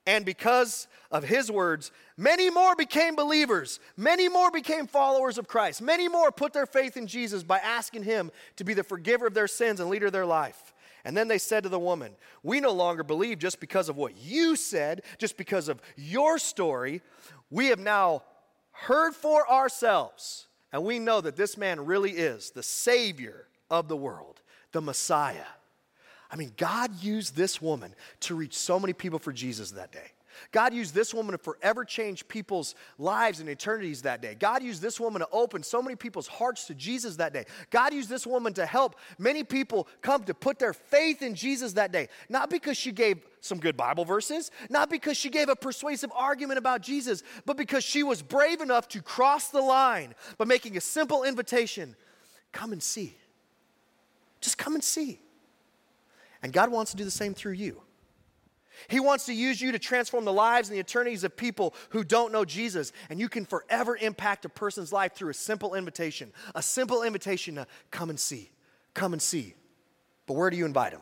And 0.06 0.24
because 0.24 0.88
of 1.10 1.24
his 1.24 1.50
words, 1.50 1.92
many 2.16 2.50
more 2.50 2.74
became 2.74 3.14
believers. 3.14 3.78
Many 3.96 4.28
more 4.28 4.50
became 4.50 4.86
followers 4.86 5.38
of 5.38 5.46
Christ. 5.46 5.80
Many 5.80 6.08
more 6.08 6.32
put 6.32 6.52
their 6.52 6.66
faith 6.66 6.96
in 6.96 7.06
Jesus 7.06 7.42
by 7.42 7.58
asking 7.58 8.02
him 8.02 8.32
to 8.56 8.64
be 8.64 8.74
the 8.74 8.82
forgiver 8.82 9.26
of 9.26 9.34
their 9.34 9.46
sins 9.46 9.78
and 9.78 9.88
leader 9.88 10.06
of 10.06 10.12
their 10.12 10.26
life. 10.26 10.74
And 11.04 11.16
then 11.16 11.28
they 11.28 11.38
said 11.38 11.62
to 11.64 11.68
the 11.68 11.78
woman, 11.78 12.14
We 12.42 12.60
no 12.60 12.72
longer 12.72 13.02
believe 13.02 13.38
just 13.38 13.60
because 13.60 13.88
of 13.88 13.96
what 13.96 14.16
you 14.16 14.56
said, 14.56 15.02
just 15.18 15.36
because 15.36 15.68
of 15.68 15.80
your 15.96 16.38
story. 16.38 17.02
We 17.50 17.68
have 17.68 17.80
now 17.80 18.22
heard 18.72 19.14
for 19.14 19.48
ourselves, 19.50 20.46
and 20.72 20.84
we 20.84 20.98
know 20.98 21.20
that 21.20 21.36
this 21.36 21.56
man 21.56 21.84
really 21.84 22.12
is 22.12 22.50
the 22.50 22.62
Savior 22.62 23.46
of 23.70 23.88
the 23.88 23.96
world, 23.96 24.40
the 24.72 24.80
Messiah. 24.80 25.44
I 26.32 26.36
mean, 26.36 26.52
God 26.56 27.02
used 27.02 27.36
this 27.36 27.60
woman 27.60 27.94
to 28.20 28.34
reach 28.34 28.56
so 28.56 28.80
many 28.80 28.94
people 28.94 29.18
for 29.18 29.32
Jesus 29.32 29.72
that 29.72 29.92
day. 29.92 30.12
God 30.50 30.72
used 30.72 30.94
this 30.94 31.12
woman 31.12 31.32
to 31.32 31.38
forever 31.38 31.84
change 31.84 32.26
people's 32.26 32.74
lives 32.98 33.40
and 33.40 33.50
eternities 33.50 34.02
that 34.02 34.22
day. 34.22 34.34
God 34.34 34.62
used 34.62 34.80
this 34.80 34.98
woman 34.98 35.20
to 35.20 35.28
open 35.30 35.62
so 35.62 35.82
many 35.82 35.94
people's 35.94 36.26
hearts 36.26 36.66
to 36.66 36.74
Jesus 36.74 37.16
that 37.16 37.34
day. 37.34 37.44
God 37.70 37.92
used 37.92 38.08
this 38.08 38.26
woman 38.26 38.54
to 38.54 38.64
help 38.64 38.96
many 39.18 39.44
people 39.44 39.86
come 40.00 40.24
to 40.24 40.32
put 40.32 40.58
their 40.58 40.72
faith 40.72 41.20
in 41.20 41.34
Jesus 41.34 41.74
that 41.74 41.92
day. 41.92 42.08
Not 42.30 42.48
because 42.48 42.78
she 42.78 42.92
gave 42.92 43.18
some 43.40 43.58
good 43.58 43.76
Bible 43.76 44.06
verses, 44.06 44.50
not 44.70 44.88
because 44.88 45.18
she 45.18 45.28
gave 45.28 45.50
a 45.50 45.56
persuasive 45.56 46.10
argument 46.14 46.58
about 46.58 46.80
Jesus, 46.80 47.22
but 47.44 47.58
because 47.58 47.84
she 47.84 48.02
was 48.02 48.22
brave 48.22 48.62
enough 48.62 48.88
to 48.88 49.02
cross 49.02 49.48
the 49.48 49.60
line 49.60 50.14
by 50.38 50.46
making 50.46 50.76
a 50.76 50.80
simple 50.80 51.24
invitation 51.24 51.94
come 52.52 52.72
and 52.72 52.82
see. 52.82 53.16
Just 54.40 54.56
come 54.56 54.74
and 54.74 54.82
see. 54.82 55.20
And 56.42 56.52
God 56.52 56.70
wants 56.70 56.90
to 56.90 56.96
do 56.96 57.04
the 57.04 57.10
same 57.10 57.34
through 57.34 57.52
you. 57.52 57.80
He 58.88 59.00
wants 59.00 59.26
to 59.26 59.32
use 59.32 59.60
you 59.60 59.72
to 59.72 59.78
transform 59.78 60.24
the 60.24 60.32
lives 60.32 60.68
and 60.68 60.76
the 60.76 60.80
eternities 60.80 61.24
of 61.24 61.36
people 61.36 61.74
who 61.90 62.02
don't 62.02 62.32
know 62.32 62.44
Jesus. 62.44 62.92
And 63.10 63.20
you 63.20 63.28
can 63.28 63.44
forever 63.44 63.96
impact 63.96 64.44
a 64.44 64.48
person's 64.48 64.92
life 64.92 65.14
through 65.14 65.30
a 65.30 65.34
simple 65.34 65.74
invitation 65.74 66.32
a 66.54 66.62
simple 66.62 67.02
invitation 67.02 67.56
to 67.56 67.66
come 67.90 68.10
and 68.10 68.18
see. 68.18 68.50
Come 68.94 69.12
and 69.12 69.22
see. 69.22 69.54
But 70.26 70.34
where 70.34 70.50
do 70.50 70.56
you 70.56 70.66
invite 70.66 70.92
them? 70.92 71.00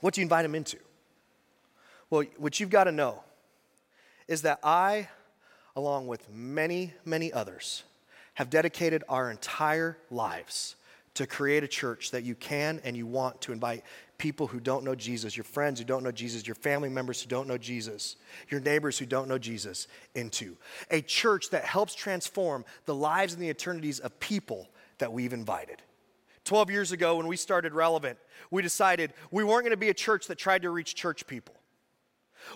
What 0.00 0.14
do 0.14 0.20
you 0.20 0.24
invite 0.24 0.44
them 0.44 0.54
into? 0.54 0.78
Well, 2.10 2.24
what 2.36 2.60
you've 2.60 2.70
got 2.70 2.84
to 2.84 2.92
know 2.92 3.22
is 4.28 4.42
that 4.42 4.60
I, 4.62 5.08
along 5.74 6.06
with 6.06 6.28
many, 6.30 6.94
many 7.04 7.32
others, 7.32 7.82
have 8.34 8.50
dedicated 8.50 9.02
our 9.08 9.30
entire 9.30 9.98
lives 10.10 10.76
to 11.18 11.26
create 11.26 11.64
a 11.64 11.68
church 11.68 12.12
that 12.12 12.22
you 12.22 12.36
can 12.36 12.80
and 12.84 12.96
you 12.96 13.04
want 13.04 13.40
to 13.40 13.50
invite 13.50 13.82
people 14.18 14.46
who 14.46 14.60
don't 14.60 14.84
know 14.84 14.94
Jesus, 14.94 15.36
your 15.36 15.42
friends 15.42 15.80
who 15.80 15.84
don't 15.84 16.04
know 16.04 16.12
Jesus, 16.12 16.46
your 16.46 16.54
family 16.54 16.88
members 16.88 17.20
who 17.20 17.28
don't 17.28 17.48
know 17.48 17.58
Jesus, 17.58 18.14
your 18.48 18.60
neighbors 18.60 18.96
who 18.96 19.04
don't 19.04 19.26
know 19.26 19.36
Jesus 19.36 19.88
into. 20.14 20.56
A 20.92 21.00
church 21.00 21.50
that 21.50 21.64
helps 21.64 21.96
transform 21.96 22.64
the 22.84 22.94
lives 22.94 23.34
and 23.34 23.42
the 23.42 23.50
eternities 23.50 23.98
of 23.98 24.20
people 24.20 24.68
that 24.98 25.12
we've 25.12 25.32
invited. 25.32 25.82
12 26.44 26.70
years 26.70 26.92
ago, 26.92 27.16
when 27.16 27.26
we 27.26 27.36
started 27.36 27.72
Relevant, 27.72 28.16
we 28.52 28.62
decided 28.62 29.12
we 29.32 29.42
weren't 29.42 29.64
going 29.64 29.72
to 29.72 29.76
be 29.76 29.88
a 29.88 29.94
church 29.94 30.28
that 30.28 30.38
tried 30.38 30.62
to 30.62 30.70
reach 30.70 30.94
church 30.94 31.26
people 31.26 31.57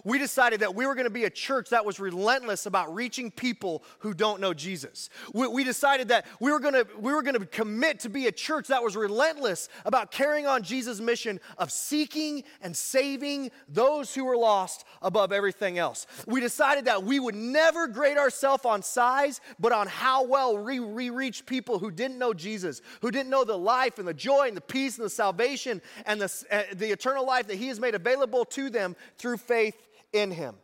we 0.04 0.18
decided 0.18 0.60
that 0.60 0.74
we 0.74 0.86
were 0.86 0.94
going 0.94 1.06
to 1.06 1.10
be 1.10 1.24
a 1.24 1.30
church 1.30 1.70
that 1.70 1.84
was 1.84 2.00
relentless 2.00 2.66
about 2.66 2.94
reaching 2.94 3.30
people 3.30 3.82
who 4.00 4.14
don't 4.14 4.40
know 4.40 4.54
Jesus. 4.54 5.10
We, 5.32 5.46
we 5.48 5.64
decided 5.64 6.08
that 6.08 6.26
we 6.40 6.52
were 6.52 6.60
going 6.60 6.74
to 6.74 6.86
we 6.98 7.12
were 7.12 7.22
going 7.22 7.38
to 7.38 7.46
commit 7.46 8.00
to 8.00 8.08
be 8.08 8.26
a 8.26 8.32
church 8.32 8.68
that 8.68 8.82
was 8.82 8.96
relentless 8.96 9.68
about 9.84 10.10
carrying 10.10 10.46
on 10.46 10.62
Jesus' 10.62 11.00
mission 11.00 11.40
of 11.58 11.70
seeking 11.70 12.44
and 12.60 12.76
saving 12.76 13.50
those 13.68 14.14
who 14.14 14.24
were 14.24 14.36
lost 14.36 14.84
above 15.00 15.32
everything 15.32 15.78
else. 15.78 16.06
We 16.26 16.40
decided 16.40 16.86
that 16.86 17.04
we 17.04 17.18
would 17.18 17.34
never 17.34 17.86
grade 17.88 18.18
ourselves 18.18 18.64
on 18.64 18.82
size, 18.82 19.40
but 19.58 19.72
on 19.72 19.86
how 19.86 20.24
well 20.24 20.56
we, 20.56 20.80
we 20.80 21.10
reached 21.10 21.46
people 21.46 21.78
who 21.78 21.90
didn't 21.90 22.18
know 22.18 22.34
Jesus, 22.34 22.82
who 23.00 23.10
didn't 23.10 23.30
know 23.30 23.44
the 23.44 23.58
life 23.58 23.98
and 23.98 24.06
the 24.06 24.14
joy 24.14 24.48
and 24.48 24.56
the 24.56 24.60
peace 24.60 24.96
and 24.96 25.04
the 25.04 25.10
salvation 25.10 25.80
and 26.06 26.20
the, 26.20 26.44
uh, 26.50 26.62
the 26.74 26.90
eternal 26.90 27.26
life 27.26 27.46
that 27.46 27.56
He 27.56 27.68
has 27.68 27.80
made 27.80 27.94
available 27.94 28.44
to 28.46 28.70
them 28.70 28.96
through 29.16 29.36
faith 29.36 29.76
in 30.12 30.30
Him. 30.30 30.54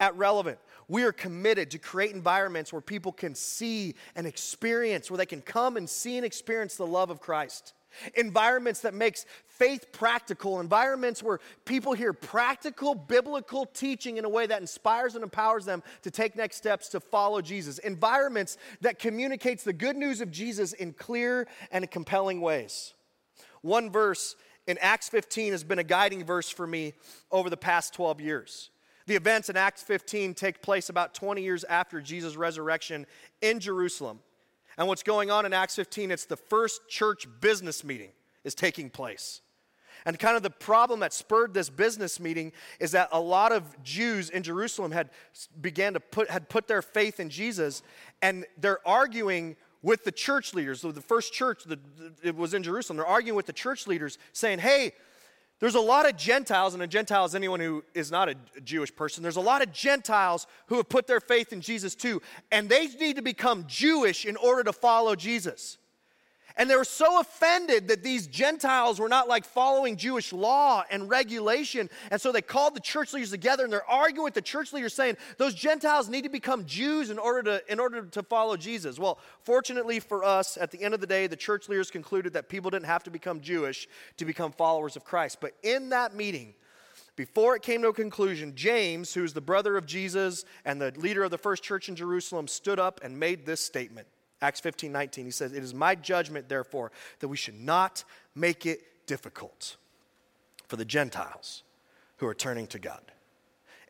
At 0.00 0.16
Relevant, 0.16 0.58
we 0.86 1.02
are 1.04 1.12
committed 1.12 1.70
to 1.72 1.78
create 1.78 2.14
environments 2.14 2.72
where 2.72 2.82
people 2.82 3.12
can 3.12 3.34
see 3.34 3.94
and 4.14 4.26
experience, 4.26 5.10
where 5.10 5.18
they 5.18 5.26
can 5.26 5.40
come 5.40 5.76
and 5.76 5.88
see 5.88 6.16
and 6.16 6.26
experience 6.26 6.76
the 6.76 6.86
love 6.86 7.10
of 7.10 7.20
Christ. 7.20 7.72
Environments 8.14 8.80
that 8.80 8.94
makes 8.94 9.24
faith 9.46 9.92
practical, 9.92 10.60
environments 10.60 11.22
where 11.22 11.40
people 11.64 11.94
hear 11.94 12.12
practical 12.12 12.94
biblical 12.94 13.64
teaching 13.66 14.18
in 14.18 14.24
a 14.24 14.28
way 14.28 14.46
that 14.46 14.60
inspires 14.60 15.14
and 15.14 15.24
empowers 15.24 15.64
them 15.64 15.82
to 16.02 16.10
take 16.10 16.36
next 16.36 16.56
steps 16.56 16.88
to 16.88 17.00
follow 17.00 17.40
Jesus. 17.40 17.78
Environments 17.78 18.58
that 18.82 18.98
communicates 18.98 19.64
the 19.64 19.72
good 19.72 19.96
news 19.96 20.20
of 20.20 20.30
Jesus 20.30 20.74
in 20.74 20.92
clear 20.92 21.48
and 21.72 21.90
compelling 21.90 22.40
ways. 22.40 22.94
One 23.62 23.90
verse 23.90 24.36
in 24.66 24.78
Acts 24.78 25.08
15 25.08 25.52
has 25.52 25.64
been 25.64 25.78
a 25.78 25.84
guiding 25.84 26.24
verse 26.24 26.50
for 26.50 26.66
me 26.66 26.92
over 27.32 27.50
the 27.50 27.56
past 27.56 27.94
12 27.94 28.20
years. 28.20 28.70
The 29.08 29.16
events 29.16 29.48
in 29.48 29.56
Acts 29.56 29.82
15 29.84 30.34
take 30.34 30.60
place 30.60 30.90
about 30.90 31.14
20 31.14 31.40
years 31.40 31.64
after 31.64 31.98
Jesus' 32.02 32.36
resurrection 32.36 33.06
in 33.40 33.58
Jerusalem. 33.58 34.20
And 34.76 34.86
what's 34.86 35.02
going 35.02 35.30
on 35.30 35.46
in 35.46 35.54
Acts 35.54 35.76
15, 35.76 36.10
it's 36.10 36.26
the 36.26 36.36
first 36.36 36.86
church 36.90 37.26
business 37.40 37.82
meeting 37.82 38.10
is 38.44 38.54
taking 38.54 38.90
place. 38.90 39.40
And 40.04 40.18
kind 40.18 40.36
of 40.36 40.42
the 40.42 40.50
problem 40.50 41.00
that 41.00 41.14
spurred 41.14 41.54
this 41.54 41.70
business 41.70 42.20
meeting 42.20 42.52
is 42.80 42.90
that 42.90 43.08
a 43.10 43.18
lot 43.18 43.50
of 43.50 43.82
Jews 43.82 44.28
in 44.28 44.42
Jerusalem 44.42 44.92
had 44.92 45.08
began 45.58 45.94
to 45.94 46.00
put 46.00 46.28
had 46.28 46.50
put 46.50 46.68
their 46.68 46.82
faith 46.82 47.18
in 47.18 47.30
Jesus 47.30 47.82
and 48.20 48.44
they're 48.58 48.86
arguing 48.86 49.56
with 49.80 50.04
the 50.04 50.12
church 50.12 50.52
leaders. 50.52 50.82
So 50.82 50.92
the 50.92 51.00
first 51.00 51.32
church 51.32 51.64
that 51.64 51.78
it 52.22 52.36
was 52.36 52.52
in 52.52 52.62
Jerusalem, 52.62 52.98
they're 52.98 53.06
arguing 53.06 53.36
with 53.36 53.46
the 53.46 53.54
church 53.54 53.86
leaders 53.86 54.18
saying, 54.34 54.58
"Hey, 54.58 54.92
there's 55.60 55.74
a 55.74 55.80
lot 55.80 56.08
of 56.08 56.16
Gentiles, 56.16 56.74
and 56.74 56.82
a 56.82 56.86
Gentile 56.86 57.24
is 57.24 57.34
anyone 57.34 57.58
who 57.58 57.84
is 57.94 58.10
not 58.10 58.28
a 58.28 58.36
Jewish 58.62 58.94
person. 58.94 59.22
There's 59.22 59.36
a 59.36 59.40
lot 59.40 59.60
of 59.60 59.72
Gentiles 59.72 60.46
who 60.66 60.76
have 60.76 60.88
put 60.88 61.06
their 61.06 61.20
faith 61.20 61.52
in 61.52 61.60
Jesus 61.60 61.94
too, 61.94 62.22
and 62.52 62.68
they 62.68 62.86
need 62.86 63.16
to 63.16 63.22
become 63.22 63.64
Jewish 63.66 64.24
in 64.24 64.36
order 64.36 64.62
to 64.64 64.72
follow 64.72 65.16
Jesus. 65.16 65.78
And 66.58 66.68
they 66.68 66.74
were 66.74 66.84
so 66.84 67.20
offended 67.20 67.86
that 67.86 68.02
these 68.02 68.26
Gentiles 68.26 68.98
were 68.98 69.08
not 69.08 69.28
like 69.28 69.44
following 69.44 69.96
Jewish 69.96 70.32
law 70.32 70.82
and 70.90 71.08
regulation. 71.08 71.88
And 72.10 72.20
so 72.20 72.32
they 72.32 72.42
called 72.42 72.74
the 72.74 72.80
church 72.80 73.12
leaders 73.12 73.30
together 73.30 73.62
and 73.62 73.72
they're 73.72 73.88
arguing 73.88 74.24
with 74.24 74.34
the 74.34 74.42
church 74.42 74.72
leaders 74.72 74.92
saying 74.92 75.16
those 75.36 75.54
Gentiles 75.54 76.08
need 76.08 76.22
to 76.22 76.28
become 76.28 76.66
Jews 76.66 77.10
in 77.10 77.18
order 77.18 77.44
to, 77.44 77.72
in 77.72 77.78
order 77.78 78.02
to 78.02 78.22
follow 78.24 78.56
Jesus. 78.56 78.98
Well, 78.98 79.20
fortunately 79.44 80.00
for 80.00 80.24
us, 80.24 80.56
at 80.56 80.72
the 80.72 80.82
end 80.82 80.94
of 80.94 81.00
the 81.00 81.06
day, 81.06 81.28
the 81.28 81.36
church 81.36 81.68
leaders 81.68 81.92
concluded 81.92 82.32
that 82.32 82.48
people 82.48 82.72
didn't 82.72 82.86
have 82.86 83.04
to 83.04 83.10
become 83.10 83.40
Jewish 83.40 83.86
to 84.16 84.24
become 84.24 84.50
followers 84.50 84.96
of 84.96 85.04
Christ. 85.04 85.38
But 85.40 85.52
in 85.62 85.90
that 85.90 86.16
meeting, 86.16 86.54
before 87.14 87.54
it 87.54 87.62
came 87.62 87.82
to 87.82 87.88
a 87.88 87.92
conclusion, 87.92 88.56
James, 88.56 89.14
who's 89.14 89.32
the 89.32 89.40
brother 89.40 89.76
of 89.76 89.86
Jesus 89.86 90.44
and 90.64 90.80
the 90.80 90.92
leader 90.96 91.22
of 91.22 91.30
the 91.30 91.38
first 91.38 91.62
church 91.62 91.88
in 91.88 91.94
Jerusalem, 91.94 92.48
stood 92.48 92.80
up 92.80 93.00
and 93.04 93.16
made 93.16 93.46
this 93.46 93.64
statement. 93.64 94.08
Acts 94.40 94.60
15 94.60 94.92
19, 94.92 95.24
he 95.24 95.30
says, 95.30 95.52
It 95.52 95.62
is 95.62 95.74
my 95.74 95.94
judgment, 95.94 96.48
therefore, 96.48 96.92
that 97.20 97.28
we 97.28 97.36
should 97.36 97.58
not 97.60 98.04
make 98.34 98.66
it 98.66 99.06
difficult 99.06 99.76
for 100.68 100.76
the 100.76 100.84
Gentiles 100.84 101.62
who 102.18 102.26
are 102.26 102.34
turning 102.34 102.66
to 102.68 102.78
God. 102.78 103.00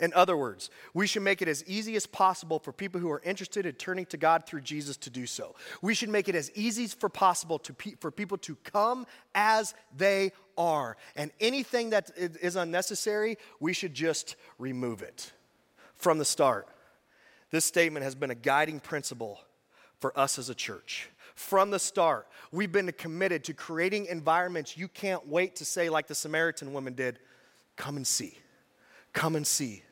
In 0.00 0.12
other 0.14 0.36
words, 0.36 0.70
we 0.94 1.06
should 1.08 1.22
make 1.22 1.42
it 1.42 1.48
as 1.48 1.64
easy 1.66 1.96
as 1.96 2.06
possible 2.06 2.60
for 2.60 2.72
people 2.72 3.00
who 3.00 3.10
are 3.10 3.20
interested 3.24 3.66
in 3.66 3.74
turning 3.74 4.06
to 4.06 4.16
God 4.16 4.46
through 4.46 4.60
Jesus 4.60 4.96
to 4.98 5.10
do 5.10 5.26
so. 5.26 5.56
We 5.82 5.92
should 5.92 6.08
make 6.08 6.28
it 6.28 6.36
as 6.36 6.52
easy 6.54 6.84
as 6.84 6.94
possible 6.94 7.58
pe- 7.58 7.96
for 7.98 8.12
people 8.12 8.38
to 8.38 8.54
come 8.56 9.06
as 9.34 9.74
they 9.96 10.32
are. 10.56 10.96
And 11.16 11.32
anything 11.40 11.90
that 11.90 12.10
is 12.16 12.54
unnecessary, 12.54 13.38
we 13.58 13.72
should 13.72 13.92
just 13.92 14.36
remove 14.58 15.02
it. 15.02 15.32
From 15.96 16.18
the 16.18 16.24
start, 16.24 16.68
this 17.50 17.64
statement 17.64 18.04
has 18.04 18.14
been 18.14 18.30
a 18.30 18.36
guiding 18.36 18.78
principle 18.78 19.40
for 20.00 20.18
us 20.18 20.38
as 20.38 20.48
a 20.48 20.54
church. 20.54 21.08
From 21.34 21.70
the 21.70 21.78
start, 21.78 22.26
we've 22.50 22.72
been 22.72 22.90
committed 22.92 23.44
to 23.44 23.54
creating 23.54 24.06
environments 24.06 24.76
you 24.76 24.88
can't 24.88 25.26
wait 25.28 25.56
to 25.56 25.64
say, 25.64 25.88
like 25.88 26.08
the 26.08 26.14
Samaritan 26.14 26.72
woman 26.72 26.94
did, 26.94 27.18
come 27.76 27.96
and 27.96 28.06
see. 28.06 28.36
Come 29.12 29.36
and 29.36 29.46
see. 29.46 29.82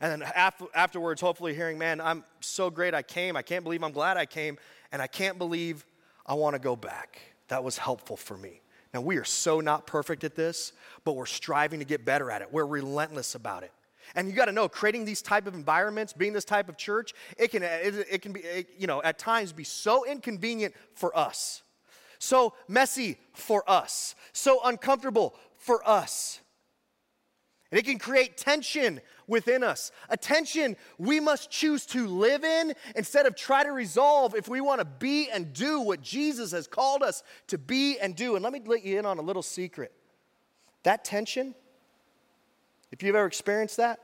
And 0.00 0.22
then 0.22 0.30
afterwards, 0.74 1.20
hopefully, 1.20 1.54
hearing, 1.54 1.78
man, 1.78 2.00
I'm 2.00 2.24
so 2.40 2.70
great 2.70 2.94
I 2.94 3.02
came. 3.02 3.36
I 3.36 3.42
can't 3.42 3.64
believe 3.64 3.82
I'm 3.82 3.92
glad 3.92 4.16
I 4.16 4.26
came. 4.26 4.58
And 4.92 5.00
I 5.00 5.06
can't 5.06 5.38
believe 5.38 5.86
I 6.26 6.34
want 6.34 6.54
to 6.54 6.58
go 6.58 6.76
back. 6.76 7.20
That 7.48 7.64
was 7.64 7.78
helpful 7.78 8.16
for 8.16 8.36
me. 8.36 8.60
Now, 8.92 9.00
we 9.00 9.16
are 9.16 9.24
so 9.24 9.60
not 9.60 9.86
perfect 9.86 10.24
at 10.24 10.34
this, 10.34 10.72
but 11.04 11.12
we're 11.12 11.26
striving 11.26 11.80
to 11.80 11.84
get 11.84 12.04
better 12.04 12.30
at 12.30 12.42
it. 12.42 12.52
We're 12.52 12.66
relentless 12.66 13.34
about 13.34 13.62
it. 13.62 13.72
And 14.14 14.28
you 14.28 14.34
got 14.34 14.46
to 14.46 14.52
know, 14.52 14.68
creating 14.68 15.04
these 15.04 15.22
type 15.22 15.46
of 15.46 15.54
environments, 15.54 16.12
being 16.12 16.32
this 16.32 16.44
type 16.44 16.68
of 16.68 16.76
church, 16.76 17.12
it 17.36 17.50
can, 17.50 17.62
it, 17.62 18.06
it 18.10 18.22
can 18.22 18.32
be, 18.32 18.40
it, 18.40 18.68
you 18.78 18.86
know, 18.86 19.02
at 19.02 19.18
times 19.18 19.52
be 19.52 19.64
so 19.64 20.04
inconvenient 20.04 20.74
for 20.94 21.16
us, 21.16 21.62
so 22.18 22.54
messy 22.68 23.18
for 23.34 23.68
us, 23.68 24.14
so 24.32 24.60
uncomfortable 24.64 25.34
for 25.58 25.86
us. 25.88 26.40
And 27.70 27.80
it 27.80 27.84
can 27.84 27.98
create 27.98 28.36
tension 28.36 29.00
within 29.26 29.64
us. 29.64 29.90
A 30.08 30.16
tension 30.16 30.76
we 30.98 31.18
must 31.18 31.50
choose 31.50 31.84
to 31.86 32.06
live 32.06 32.44
in 32.44 32.74
instead 32.94 33.26
of 33.26 33.34
try 33.34 33.64
to 33.64 33.72
resolve 33.72 34.36
if 34.36 34.48
we 34.48 34.60
want 34.60 34.80
to 34.80 34.84
be 34.84 35.28
and 35.30 35.52
do 35.52 35.80
what 35.80 36.00
Jesus 36.00 36.52
has 36.52 36.68
called 36.68 37.02
us 37.02 37.24
to 37.48 37.58
be 37.58 37.98
and 37.98 38.14
do. 38.14 38.36
And 38.36 38.44
let 38.44 38.52
me 38.52 38.62
let 38.64 38.84
you 38.84 38.98
in 38.98 39.06
on 39.06 39.18
a 39.18 39.22
little 39.22 39.42
secret. 39.42 39.92
That 40.84 41.04
tension, 41.04 41.56
if 42.92 43.02
you've 43.02 43.16
ever 43.16 43.26
experienced 43.26 43.76
that, 43.78 44.00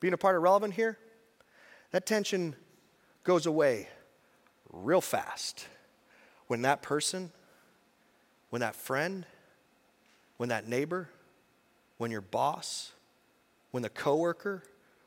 being 0.00 0.14
a 0.14 0.18
part 0.18 0.36
of 0.36 0.42
Relevant 0.42 0.74
here, 0.74 0.98
that 1.90 2.06
tension 2.06 2.54
goes 3.24 3.46
away 3.46 3.88
real 4.70 5.00
fast 5.00 5.66
when 6.46 6.62
that 6.62 6.82
person, 6.82 7.30
when 8.50 8.60
that 8.60 8.76
friend, 8.76 9.26
when 10.36 10.50
that 10.50 10.68
neighbor, 10.68 11.08
when 11.98 12.10
your 12.10 12.20
boss, 12.20 12.92
when 13.70 13.82
the 13.82 13.88
coworker, 13.88 14.62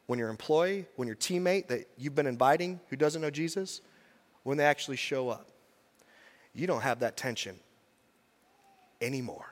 when 0.08 0.20
your 0.20 0.30
employee, 0.30 0.86
when 0.98 1.08
your 1.08 1.16
teammate 1.16 1.68
that 1.68 1.88
you've 1.98 2.16
been 2.16 2.28
inviting 2.28 2.80
who 2.90 2.96
doesn't 2.96 3.22
know 3.22 3.30
Jesus, 3.30 3.82
when 4.44 4.58
they 4.58 4.66
actually 4.66 4.98
show 4.98 5.30
up. 5.30 5.50
You 6.54 6.68
don't 6.68 6.82
have 6.82 7.00
that 7.00 7.16
tension 7.16 7.58
anymore. 9.00 9.51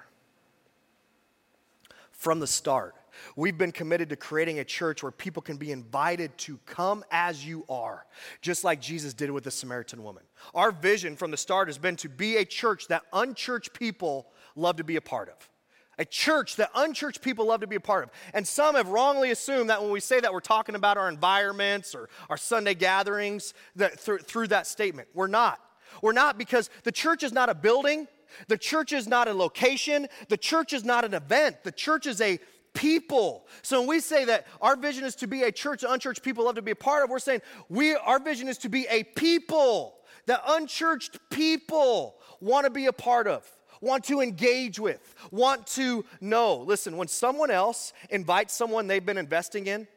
From 2.19 2.39
the 2.39 2.47
start, 2.47 2.95
We've 3.35 3.57
been 3.57 3.71
committed 3.71 4.09
to 4.09 4.15
creating 4.15 4.59
a 4.59 4.63
church 4.63 5.03
where 5.03 5.11
people 5.11 5.41
can 5.41 5.57
be 5.57 5.71
invited 5.71 6.37
to 6.39 6.57
come 6.65 7.03
as 7.11 7.45
you 7.45 7.65
are, 7.69 8.05
just 8.41 8.63
like 8.63 8.81
Jesus 8.81 9.13
did 9.13 9.31
with 9.31 9.43
the 9.43 9.51
Samaritan 9.51 10.03
woman. 10.03 10.23
Our 10.53 10.71
vision 10.71 11.15
from 11.15 11.31
the 11.31 11.37
start 11.37 11.67
has 11.67 11.77
been 11.77 11.95
to 11.97 12.09
be 12.09 12.37
a 12.37 12.45
church 12.45 12.87
that 12.87 13.03
unchurched 13.13 13.73
people 13.73 14.27
love 14.55 14.77
to 14.77 14.83
be 14.83 14.95
a 14.95 15.01
part 15.01 15.29
of. 15.29 15.49
A 15.97 16.05
church 16.05 16.55
that 16.55 16.71
unchurched 16.75 17.21
people 17.21 17.47
love 17.47 17.59
to 17.59 17.67
be 17.67 17.75
a 17.75 17.81
part 17.81 18.05
of. 18.05 18.11
And 18.33 18.47
some 18.47 18.75
have 18.75 18.87
wrongly 18.87 19.31
assumed 19.31 19.69
that 19.69 19.81
when 19.81 19.91
we 19.91 19.99
say 19.99 20.21
that, 20.21 20.31
we're 20.31 20.39
talking 20.39 20.75
about 20.75 20.97
our 20.97 21.09
environments 21.09 21.93
or 21.93 22.09
our 22.29 22.37
Sunday 22.37 22.73
gatherings 22.73 23.53
that, 23.75 23.99
through, 23.99 24.19
through 24.19 24.47
that 24.47 24.65
statement. 24.65 25.09
We're 25.13 25.27
not. 25.27 25.59
We're 26.01 26.13
not 26.13 26.37
because 26.37 26.69
the 26.83 26.91
church 26.91 27.23
is 27.23 27.33
not 27.33 27.49
a 27.49 27.55
building, 27.55 28.07
the 28.47 28.57
church 28.57 28.93
is 28.93 29.07
not 29.07 29.27
a 29.27 29.33
location, 29.33 30.07
the 30.27 30.37
church 30.37 30.73
is 30.73 30.83
not 30.83 31.05
an 31.05 31.13
event, 31.13 31.63
the 31.63 31.71
church 31.71 32.05
is 32.05 32.21
a 32.21 32.39
people. 32.73 33.47
So 33.61 33.79
when 33.79 33.89
we 33.89 33.99
say 33.99 34.25
that 34.25 34.47
our 34.61 34.75
vision 34.75 35.03
is 35.03 35.15
to 35.15 35.27
be 35.27 35.43
a 35.43 35.51
church 35.51 35.83
unchurched 35.87 36.23
people 36.23 36.45
love 36.45 36.55
to 36.55 36.61
be 36.61 36.71
a 36.71 36.75
part 36.75 37.03
of, 37.03 37.09
we're 37.09 37.19
saying 37.19 37.41
we 37.67 37.95
our 37.95 38.19
vision 38.19 38.47
is 38.47 38.57
to 38.59 38.69
be 38.69 38.85
a 38.89 39.03
people 39.03 39.95
that 40.27 40.41
unchurched 40.47 41.19
people 41.29 42.15
want 42.39 42.65
to 42.65 42.69
be 42.69 42.85
a 42.85 42.93
part 42.93 43.27
of, 43.27 43.45
want 43.81 44.03
to 44.05 44.21
engage 44.21 44.79
with, 44.79 45.15
want 45.31 45.65
to 45.67 46.05
know. 46.21 46.57
Listen, 46.57 46.97
when 46.97 47.07
someone 47.07 47.51
else 47.51 47.93
invites 48.09 48.53
someone 48.53 48.87
they've 48.87 49.05
been 49.05 49.17
investing 49.17 49.67
in, 49.67 49.87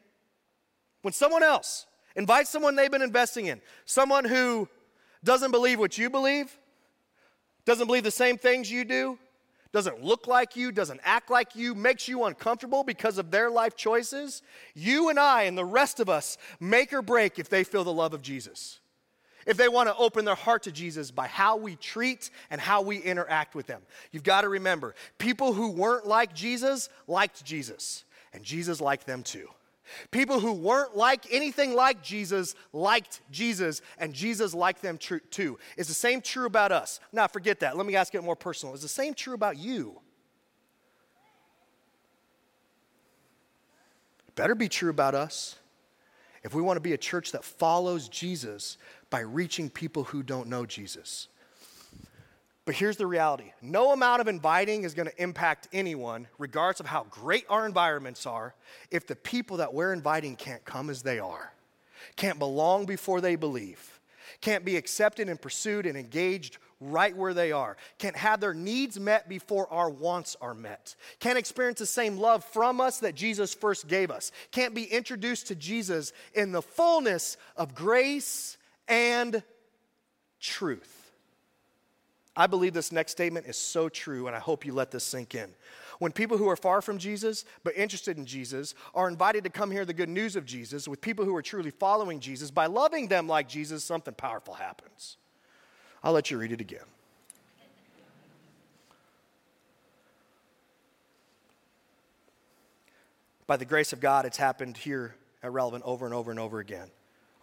when 1.01 1.13
someone 1.13 1.43
else 1.43 1.85
invites 2.15 2.49
someone 2.49 2.75
they've 2.75 2.91
been 2.91 3.01
investing 3.01 3.47
in, 3.47 3.61
someone 3.85 4.25
who 4.25 4.67
doesn't 5.23 5.51
believe 5.51 5.79
what 5.79 5.97
you 5.97 6.09
believe, 6.09 6.57
doesn't 7.65 7.87
believe 7.87 8.03
the 8.03 8.11
same 8.11 8.37
things 8.37 8.71
you 8.71 8.83
do, 8.83 9.17
doesn't 9.71 10.03
look 10.03 10.27
like 10.27 10.55
you, 10.55 10.71
doesn't 10.71 10.99
act 11.03 11.31
like 11.31 11.55
you, 11.55 11.73
makes 11.73 12.07
you 12.07 12.25
uncomfortable 12.25 12.83
because 12.83 13.17
of 13.17 13.31
their 13.31 13.49
life 13.49 13.75
choices, 13.75 14.43
you 14.75 15.09
and 15.09 15.19
I 15.19 15.43
and 15.43 15.57
the 15.57 15.65
rest 15.65 15.99
of 15.99 16.09
us 16.09 16.37
make 16.59 16.93
or 16.93 17.01
break 17.01 17.39
if 17.39 17.49
they 17.49 17.63
feel 17.63 17.83
the 17.83 17.91
love 17.91 18.13
of 18.13 18.21
Jesus. 18.21 18.79
If 19.45 19.57
they 19.57 19.67
want 19.67 19.89
to 19.89 19.95
open 19.97 20.25
their 20.25 20.35
heart 20.35 20.63
to 20.63 20.71
Jesus 20.71 21.11
by 21.11 21.27
how 21.27 21.57
we 21.57 21.75
treat 21.75 22.29
and 22.49 22.61
how 22.61 22.81
we 22.81 22.97
interact 22.97 23.55
with 23.55 23.65
them. 23.67 23.81
You've 24.11 24.23
got 24.23 24.41
to 24.41 24.49
remember, 24.49 24.95
people 25.17 25.53
who 25.53 25.71
weren't 25.71 26.07
like 26.07 26.33
Jesus 26.33 26.87
liked 27.07 27.43
Jesus, 27.43 28.05
and 28.31 28.43
Jesus 28.43 28.79
liked 28.79 29.05
them 29.07 29.23
too. 29.23 29.49
People 30.11 30.39
who 30.39 30.53
weren't 30.53 30.95
like 30.95 31.25
anything 31.31 31.75
like 31.75 32.01
Jesus 32.01 32.55
liked 32.71 33.21
Jesus, 33.31 33.81
and 33.97 34.13
Jesus 34.13 34.53
liked 34.53 34.81
them 34.81 34.97
tr- 34.97 35.17
too. 35.17 35.59
Is 35.77 35.87
the 35.87 35.93
same 35.93 36.21
true 36.21 36.45
about 36.45 36.71
us? 36.71 36.99
Now, 37.11 37.27
forget 37.27 37.59
that. 37.61 37.77
Let 37.77 37.85
me 37.85 37.95
ask 37.95 38.15
it 38.15 38.23
more 38.23 38.35
personal. 38.35 38.73
Is 38.75 38.81
the 38.81 38.87
same 38.87 39.13
true 39.13 39.33
about 39.33 39.57
you? 39.57 39.99
It 44.27 44.35
better 44.35 44.55
be 44.55 44.69
true 44.69 44.89
about 44.89 45.15
us. 45.15 45.57
If 46.43 46.53
we 46.53 46.61
want 46.61 46.77
to 46.77 46.81
be 46.81 46.93
a 46.93 46.97
church 46.97 47.31
that 47.31 47.43
follows 47.43 48.09
Jesus 48.09 48.77
by 49.09 49.19
reaching 49.19 49.69
people 49.69 50.03
who 50.03 50.23
don't 50.23 50.47
know 50.47 50.65
Jesus. 50.65 51.29
But 52.65 52.75
here's 52.75 52.95
the 52.95 53.07
reality. 53.07 53.51
No 53.61 53.91
amount 53.91 54.21
of 54.21 54.27
inviting 54.27 54.83
is 54.83 54.93
going 54.93 55.09
to 55.09 55.21
impact 55.21 55.67
anyone, 55.73 56.27
regardless 56.37 56.79
of 56.79 56.85
how 56.85 57.05
great 57.09 57.45
our 57.49 57.65
environments 57.65 58.25
are, 58.25 58.55
if 58.89 59.05
the 59.05 59.17
people 59.17 59.57
that 59.57 59.73
we're 59.73 59.91
inviting 59.91 60.37
can't 60.37 60.63
come 60.63 60.89
as 60.89 61.01
they 61.01 61.19
are, 61.19 61.51
can't 62.15 62.39
belong 62.39 62.85
before 62.85 63.19
they 63.19 63.35
believe, 63.35 63.99
can't 64.39 64.63
be 64.63 64.77
accepted 64.77 65.27
and 65.27 65.41
pursued 65.41 65.85
and 65.85 65.97
engaged 65.97 66.57
right 66.79 67.15
where 67.15 67.33
they 67.33 67.51
are, 67.51 67.75
can't 67.97 68.15
have 68.15 68.39
their 68.39 68.53
needs 68.53 68.97
met 68.97 69.27
before 69.27 69.71
our 69.71 69.89
wants 69.89 70.37
are 70.39 70.53
met, 70.53 70.95
can't 71.19 71.37
experience 71.37 71.79
the 71.79 71.85
same 71.85 72.17
love 72.17 72.45
from 72.45 72.79
us 72.79 72.99
that 72.99 73.13
Jesus 73.13 73.53
first 73.53 73.89
gave 73.89 74.09
us, 74.09 74.31
can't 74.51 74.73
be 74.73 74.85
introduced 74.85 75.47
to 75.47 75.55
Jesus 75.55 76.13
in 76.33 76.53
the 76.53 76.61
fullness 76.61 77.35
of 77.57 77.75
grace 77.75 78.57
and 78.87 79.43
truth. 80.39 81.02
I 82.35 82.47
believe 82.47 82.73
this 82.73 82.91
next 82.91 83.11
statement 83.11 83.45
is 83.45 83.57
so 83.57 83.89
true, 83.89 84.27
and 84.27 84.35
I 84.35 84.39
hope 84.39 84.65
you 84.65 84.73
let 84.73 84.89
this 84.89 85.03
sink 85.03 85.35
in. 85.35 85.53
When 85.99 86.11
people 86.11 86.37
who 86.37 86.49
are 86.49 86.55
far 86.55 86.81
from 86.81 86.97
Jesus 86.97 87.45
but 87.63 87.77
interested 87.77 88.17
in 88.17 88.25
Jesus 88.25 88.73
are 88.95 89.07
invited 89.07 89.43
to 89.43 89.49
come 89.51 89.69
hear 89.69 89.85
the 89.85 89.93
good 89.93 90.09
news 90.09 90.35
of 90.35 90.45
Jesus 90.45 90.87
with 90.87 90.99
people 90.99 91.25
who 91.25 91.35
are 91.35 91.43
truly 91.43 91.69
following 91.69 92.19
Jesus, 92.19 92.49
by 92.49 92.65
loving 92.65 93.07
them 93.07 93.27
like 93.27 93.47
Jesus, 93.47 93.83
something 93.83 94.15
powerful 94.15 94.55
happens. 94.55 95.17
I'll 96.03 96.13
let 96.13 96.31
you 96.31 96.37
read 96.37 96.51
it 96.51 96.59
again. 96.59 96.79
By 103.45 103.57
the 103.57 103.65
grace 103.65 103.93
of 103.93 103.99
God, 103.99 104.25
it's 104.25 104.37
happened 104.37 104.77
here 104.77 105.15
at 105.43 105.51
Relevant 105.51 105.83
over 105.85 106.05
and 106.05 106.15
over 106.15 106.31
and 106.31 106.39
over 106.39 106.59
again. 106.59 106.89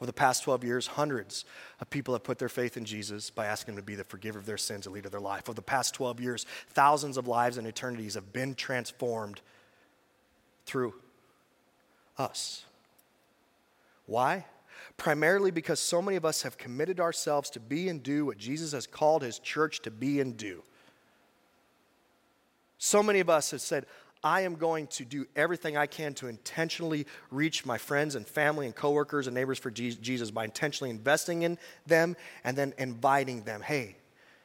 Over 0.00 0.06
the 0.06 0.14
past 0.14 0.44
12 0.44 0.64
years, 0.64 0.86
hundreds 0.86 1.44
of 1.78 1.90
people 1.90 2.14
have 2.14 2.24
put 2.24 2.38
their 2.38 2.48
faith 2.48 2.78
in 2.78 2.86
Jesus 2.86 3.28
by 3.28 3.44
asking 3.44 3.74
him 3.74 3.76
to 3.76 3.84
be 3.84 3.94
the 3.94 4.04
forgiver 4.04 4.38
of 4.38 4.46
their 4.46 4.56
sins 4.56 4.86
and 4.86 4.94
leader 4.94 5.08
of 5.08 5.12
their 5.12 5.20
life. 5.20 5.42
Over 5.46 5.56
the 5.56 5.62
past 5.62 5.94
12 5.94 6.20
years, 6.20 6.46
thousands 6.70 7.18
of 7.18 7.28
lives 7.28 7.58
and 7.58 7.66
eternities 7.66 8.14
have 8.14 8.32
been 8.32 8.54
transformed 8.54 9.42
through 10.64 10.94
us. 12.16 12.64
Why? 14.06 14.46
Primarily 14.96 15.50
because 15.50 15.80
so 15.80 16.00
many 16.00 16.16
of 16.16 16.24
us 16.24 16.42
have 16.42 16.56
committed 16.56 16.98
ourselves 16.98 17.50
to 17.50 17.60
be 17.60 17.90
and 17.90 18.02
do 18.02 18.24
what 18.24 18.38
Jesus 18.38 18.72
has 18.72 18.86
called 18.86 19.22
his 19.22 19.38
church 19.38 19.80
to 19.82 19.90
be 19.90 20.20
and 20.20 20.34
do. 20.34 20.62
So 22.78 23.02
many 23.02 23.20
of 23.20 23.28
us 23.28 23.50
have 23.50 23.60
said, 23.60 23.84
I 24.22 24.42
am 24.42 24.56
going 24.56 24.86
to 24.88 25.04
do 25.04 25.26
everything 25.34 25.76
I 25.76 25.86
can 25.86 26.12
to 26.14 26.28
intentionally 26.28 27.06
reach 27.30 27.64
my 27.64 27.78
friends 27.78 28.14
and 28.14 28.26
family 28.26 28.66
and 28.66 28.74
coworkers 28.74 29.26
and 29.26 29.34
neighbors 29.34 29.58
for 29.58 29.70
Jesus 29.70 30.30
by 30.30 30.44
intentionally 30.44 30.90
investing 30.90 31.42
in 31.42 31.58
them 31.86 32.16
and 32.44 32.56
then 32.56 32.74
inviting 32.76 33.44
them. 33.44 33.62
Hey, 33.62 33.96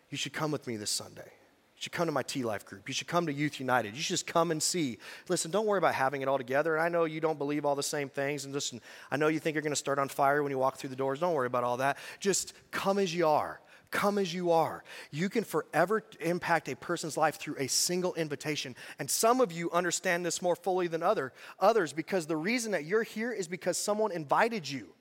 you 0.09 0.17
should 0.17 0.33
come 0.33 0.51
with 0.51 0.65
me 0.65 0.77
this 0.77 0.91
Sunday. 0.91 1.23
You 1.25 1.81
should 1.81 1.91
come 1.91 2.05
to 2.05 2.13
my 2.13 2.23
T 2.23 2.43
Life 2.43 2.65
group. 2.65 2.87
You 2.87 2.93
should 2.93 3.07
come 3.07 3.25
to 3.25 3.33
Youth 3.33 3.59
United. 3.59 3.95
You 3.95 4.01
should 4.01 4.13
just 4.13 4.27
come 4.27 4.51
and 4.51 4.63
see. 4.63 4.97
Listen, 5.27 5.51
don't 5.51 5.65
worry 5.65 5.77
about 5.77 5.93
having 5.93 6.21
it 6.21 6.29
all 6.29 6.37
together. 6.37 6.79
I 6.79 6.87
know 6.87 7.03
you 7.03 7.19
don't 7.19 7.37
believe 7.37 7.65
all 7.65 7.75
the 7.75 7.83
same 7.83 8.07
things. 8.07 8.45
And 8.45 8.53
listen, 8.53 8.79
I 9.11 9.17
know 9.17 9.27
you 9.27 9.39
think 9.39 9.55
you're 9.55 9.61
going 9.61 9.73
to 9.73 9.75
start 9.75 9.99
on 9.99 10.07
fire 10.07 10.41
when 10.41 10.51
you 10.51 10.57
walk 10.57 10.77
through 10.77 10.91
the 10.91 10.95
doors. 10.95 11.19
Don't 11.19 11.33
worry 11.33 11.47
about 11.47 11.65
all 11.65 11.77
that. 11.77 11.97
Just 12.21 12.53
come 12.71 12.97
as 12.97 13.13
you 13.13 13.27
are. 13.27 13.59
Come 13.95 14.17
as 14.17 14.33
you 14.33 14.51
are. 14.51 14.83
You 15.09 15.29
can 15.29 15.45
forever 15.45 16.03
impact 16.19 16.67
a 16.67 16.75
person's 16.75 17.15
life 17.15 17.37
through 17.37 17.55
a 17.59 17.67
single 17.67 18.13
invitation. 18.15 18.75
And 18.99 19.09
some 19.09 19.39
of 19.39 19.53
you 19.53 19.71
understand 19.71 20.25
this 20.25 20.41
more 20.41 20.57
fully 20.57 20.87
than 20.87 21.01
other, 21.01 21.31
others 21.61 21.93
because 21.93 22.27
the 22.27 22.35
reason 22.35 22.73
that 22.73 22.83
you're 22.83 23.03
here 23.03 23.31
is 23.31 23.47
because 23.47 23.77
someone 23.77 24.11
invited 24.11 24.69
you. 24.69 24.94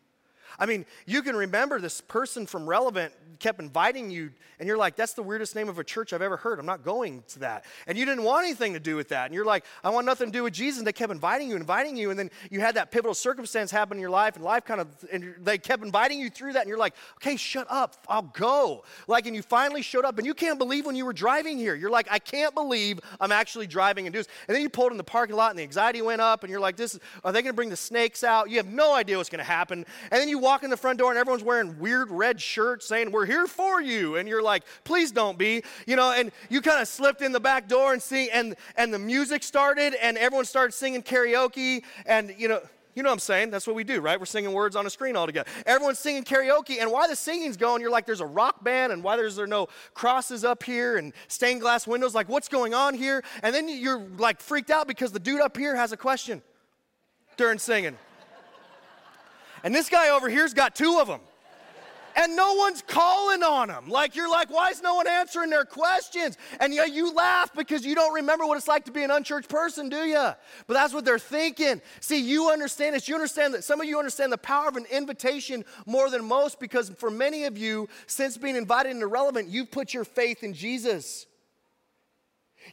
I 0.58 0.66
mean, 0.66 0.86
you 1.06 1.22
can 1.22 1.36
remember 1.36 1.80
this 1.80 2.00
person 2.00 2.46
from 2.46 2.68
Relevant 2.68 3.12
kept 3.38 3.60
inviting 3.60 4.10
you, 4.10 4.30
and 4.58 4.68
you're 4.68 4.78
like, 4.78 4.96
that's 4.96 5.14
the 5.14 5.22
weirdest 5.22 5.54
name 5.54 5.68
of 5.68 5.78
a 5.78 5.84
church 5.84 6.12
I've 6.12 6.22
ever 6.22 6.36
heard. 6.36 6.58
I'm 6.58 6.66
not 6.66 6.84
going 6.84 7.22
to 7.28 7.40
that. 7.40 7.64
And 7.86 7.98
you 7.98 8.04
didn't 8.04 8.24
want 8.24 8.46
anything 8.46 8.72
to 8.74 8.80
do 8.80 8.96
with 8.96 9.08
that. 9.08 9.26
And 9.26 9.34
you're 9.34 9.44
like, 9.44 9.64
I 9.82 9.90
want 9.90 10.06
nothing 10.06 10.28
to 10.28 10.32
do 10.32 10.44
with 10.44 10.54
Jesus. 10.54 10.78
And 10.78 10.86
they 10.86 10.92
kept 10.92 11.12
inviting 11.12 11.50
you, 11.50 11.56
inviting 11.56 11.96
you. 11.96 12.10
And 12.10 12.18
then 12.18 12.30
you 12.50 12.60
had 12.60 12.76
that 12.76 12.90
pivotal 12.90 13.14
circumstance 13.14 13.70
happen 13.70 13.96
in 13.96 14.00
your 14.00 14.10
life, 14.10 14.36
and 14.36 14.44
life 14.44 14.64
kind 14.64 14.80
of, 14.80 14.88
and 15.12 15.34
they 15.40 15.58
kept 15.58 15.82
inviting 15.82 16.20
you 16.20 16.30
through 16.30 16.52
that. 16.54 16.60
And 16.60 16.68
you're 16.68 16.78
like, 16.78 16.94
okay, 17.16 17.36
shut 17.36 17.66
up. 17.68 17.96
I'll 18.08 18.22
go. 18.22 18.84
Like, 19.08 19.26
and 19.26 19.34
you 19.34 19.42
finally 19.42 19.82
showed 19.82 20.04
up, 20.04 20.18
and 20.18 20.26
you 20.26 20.34
can't 20.34 20.58
believe 20.58 20.86
when 20.86 20.96
you 20.96 21.04
were 21.04 21.12
driving 21.12 21.58
here. 21.58 21.74
You're 21.74 21.90
like, 21.90 22.06
I 22.10 22.18
can't 22.18 22.54
believe 22.54 23.00
I'm 23.20 23.32
actually 23.32 23.66
driving 23.66 24.06
and 24.06 24.12
do 24.12 24.20
this. 24.20 24.28
And 24.48 24.54
then 24.54 24.62
you 24.62 24.68
pulled 24.68 24.92
in 24.92 24.98
the 24.98 25.04
parking 25.04 25.36
lot, 25.36 25.50
and 25.50 25.58
the 25.58 25.64
anxiety 25.64 26.00
went 26.00 26.20
up, 26.20 26.44
and 26.44 26.50
you're 26.50 26.60
like, 26.60 26.76
this, 26.76 26.94
is, 26.94 27.00
are 27.24 27.32
they 27.32 27.42
going 27.42 27.52
to 27.52 27.56
bring 27.56 27.70
the 27.70 27.76
snakes 27.76 28.22
out? 28.22 28.48
You 28.48 28.58
have 28.58 28.68
no 28.68 28.94
idea 28.94 29.16
what's 29.16 29.28
going 29.28 29.44
to 29.44 29.44
happen. 29.44 29.84
And 30.10 30.20
then 30.20 30.28
you 30.28 30.38
walk 30.44 30.62
in 30.62 30.70
the 30.70 30.76
front 30.76 30.98
door 31.00 31.10
and 31.10 31.18
everyone's 31.18 31.42
wearing 31.42 31.78
weird 31.80 32.10
red 32.10 32.40
shirts 32.40 32.86
saying, 32.86 33.10
We're 33.10 33.26
here 33.26 33.48
for 33.48 33.80
you. 33.80 34.16
And 34.16 34.28
you're 34.28 34.42
like, 34.42 34.62
Please 34.84 35.10
don't 35.10 35.36
be. 35.36 35.64
You 35.86 35.96
know, 35.96 36.12
and 36.12 36.30
you 36.48 36.60
kind 36.60 36.80
of 36.80 36.86
slipped 36.86 37.22
in 37.22 37.32
the 37.32 37.40
back 37.40 37.66
door 37.66 37.92
and 37.92 38.00
see, 38.00 38.30
and, 38.30 38.54
and 38.76 38.94
the 38.94 38.98
music 38.98 39.42
started 39.42 39.94
and 40.00 40.16
everyone 40.18 40.44
started 40.44 40.72
singing 40.72 41.02
karaoke. 41.02 41.82
And, 42.06 42.34
you 42.38 42.46
know, 42.46 42.60
you 42.94 43.02
know 43.02 43.08
what 43.08 43.14
I'm 43.14 43.20
saying? 43.20 43.50
That's 43.50 43.66
what 43.66 43.74
we 43.74 43.82
do, 43.82 44.00
right? 44.00 44.20
We're 44.20 44.26
singing 44.26 44.52
words 44.52 44.76
on 44.76 44.86
a 44.86 44.90
screen 44.90 45.16
all 45.16 45.26
together. 45.26 45.50
Everyone's 45.66 45.98
singing 45.98 46.22
karaoke, 46.22 46.80
and 46.80 46.92
while 46.92 47.08
the 47.08 47.16
singing's 47.16 47.56
going, 47.56 47.80
you're 47.80 47.90
like, 47.90 48.06
there's 48.06 48.20
a 48.20 48.26
rock 48.26 48.62
band, 48.62 48.92
and 48.92 49.02
why 49.02 49.16
there's 49.16 49.34
there 49.34 49.48
no 49.48 49.66
crosses 49.94 50.44
up 50.44 50.62
here 50.62 50.96
and 50.96 51.12
stained 51.26 51.60
glass 51.60 51.88
windows? 51.88 52.14
Like, 52.14 52.28
what's 52.28 52.48
going 52.48 52.72
on 52.72 52.94
here? 52.94 53.24
And 53.42 53.52
then 53.52 53.68
you're 53.68 54.06
like 54.18 54.40
freaked 54.40 54.70
out 54.70 54.86
because 54.86 55.10
the 55.10 55.18
dude 55.18 55.40
up 55.40 55.56
here 55.56 55.74
has 55.74 55.90
a 55.90 55.96
question 55.96 56.40
during 57.36 57.58
singing. 57.58 57.98
And 59.64 59.74
this 59.74 59.88
guy 59.88 60.10
over 60.10 60.28
here's 60.28 60.54
got 60.54 60.76
two 60.76 60.98
of 61.00 61.08
them. 61.08 61.20
and 62.16 62.36
no 62.36 62.54
one's 62.54 62.82
calling 62.82 63.42
on 63.42 63.68
them. 63.68 63.88
Like 63.88 64.14
you're 64.14 64.30
like, 64.30 64.50
why 64.50 64.68
is 64.68 64.82
no 64.82 64.94
one 64.94 65.08
answering 65.08 65.48
their 65.48 65.64
questions? 65.64 66.36
And 66.60 66.72
you, 66.72 66.84
you 66.84 67.12
laugh 67.12 67.50
because 67.54 67.84
you 67.84 67.94
don't 67.94 68.14
remember 68.14 68.46
what 68.46 68.58
it's 68.58 68.68
like 68.68 68.84
to 68.84 68.92
be 68.92 69.02
an 69.02 69.10
unchurched 69.10 69.48
person, 69.48 69.88
do 69.88 70.04
you? 70.04 70.32
But 70.66 70.74
that's 70.74 70.92
what 70.92 71.06
they're 71.06 71.18
thinking. 71.18 71.80
See, 72.00 72.20
you 72.20 72.50
understand 72.50 72.94
this. 72.94 73.08
You 73.08 73.14
understand 73.14 73.54
that 73.54 73.64
some 73.64 73.80
of 73.80 73.88
you 73.88 73.98
understand 73.98 74.30
the 74.30 74.38
power 74.38 74.68
of 74.68 74.76
an 74.76 74.84
invitation 74.92 75.64
more 75.86 76.10
than 76.10 76.24
most 76.24 76.60
because 76.60 76.90
for 76.90 77.10
many 77.10 77.44
of 77.44 77.56
you, 77.56 77.88
since 78.06 78.36
being 78.36 78.56
invited 78.56 78.90
into 78.90 79.06
relevant, 79.06 79.48
you've 79.48 79.70
put 79.70 79.94
your 79.94 80.04
faith 80.04 80.44
in 80.44 80.52
Jesus. 80.52 81.26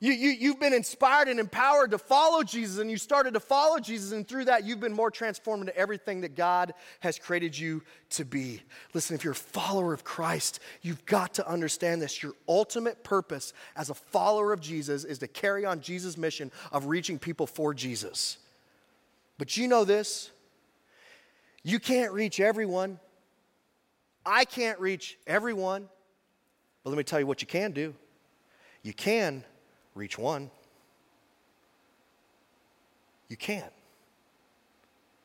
You, 0.03 0.13
you, 0.13 0.31
you've 0.31 0.59
been 0.59 0.73
inspired 0.73 1.27
and 1.27 1.39
empowered 1.39 1.91
to 1.91 1.99
follow 1.99 2.41
Jesus, 2.41 2.79
and 2.79 2.89
you 2.89 2.97
started 2.97 3.35
to 3.35 3.39
follow 3.39 3.77
Jesus, 3.77 4.13
and 4.13 4.27
through 4.27 4.45
that, 4.45 4.65
you've 4.65 4.79
been 4.79 4.93
more 4.93 5.11
transformed 5.11 5.61
into 5.61 5.77
everything 5.77 6.21
that 6.21 6.35
God 6.35 6.73
has 7.01 7.19
created 7.19 7.55
you 7.55 7.83
to 8.09 8.25
be. 8.25 8.63
Listen, 8.95 9.15
if 9.15 9.23
you're 9.23 9.33
a 9.33 9.35
follower 9.35 9.93
of 9.93 10.03
Christ, 10.03 10.59
you've 10.81 11.05
got 11.05 11.35
to 11.35 11.47
understand 11.47 12.01
this. 12.01 12.23
Your 12.23 12.33
ultimate 12.49 13.03
purpose 13.03 13.53
as 13.75 13.91
a 13.91 13.93
follower 13.93 14.51
of 14.53 14.59
Jesus 14.59 15.03
is 15.03 15.19
to 15.19 15.27
carry 15.27 15.65
on 15.65 15.81
Jesus' 15.81 16.17
mission 16.17 16.51
of 16.71 16.87
reaching 16.87 17.19
people 17.19 17.45
for 17.45 17.71
Jesus. 17.71 18.39
But 19.37 19.55
you 19.55 19.67
know 19.67 19.85
this 19.85 20.31
you 21.61 21.79
can't 21.79 22.11
reach 22.11 22.39
everyone. 22.39 22.99
I 24.25 24.45
can't 24.45 24.79
reach 24.79 25.19
everyone. 25.27 25.87
But 26.83 26.89
let 26.89 26.97
me 26.97 27.03
tell 27.03 27.19
you 27.19 27.27
what 27.27 27.43
you 27.43 27.47
can 27.47 27.71
do. 27.71 27.93
You 28.81 28.93
can 28.93 29.43
reach 29.95 30.17
one. 30.17 30.49
You 33.29 33.37
can't. 33.37 33.71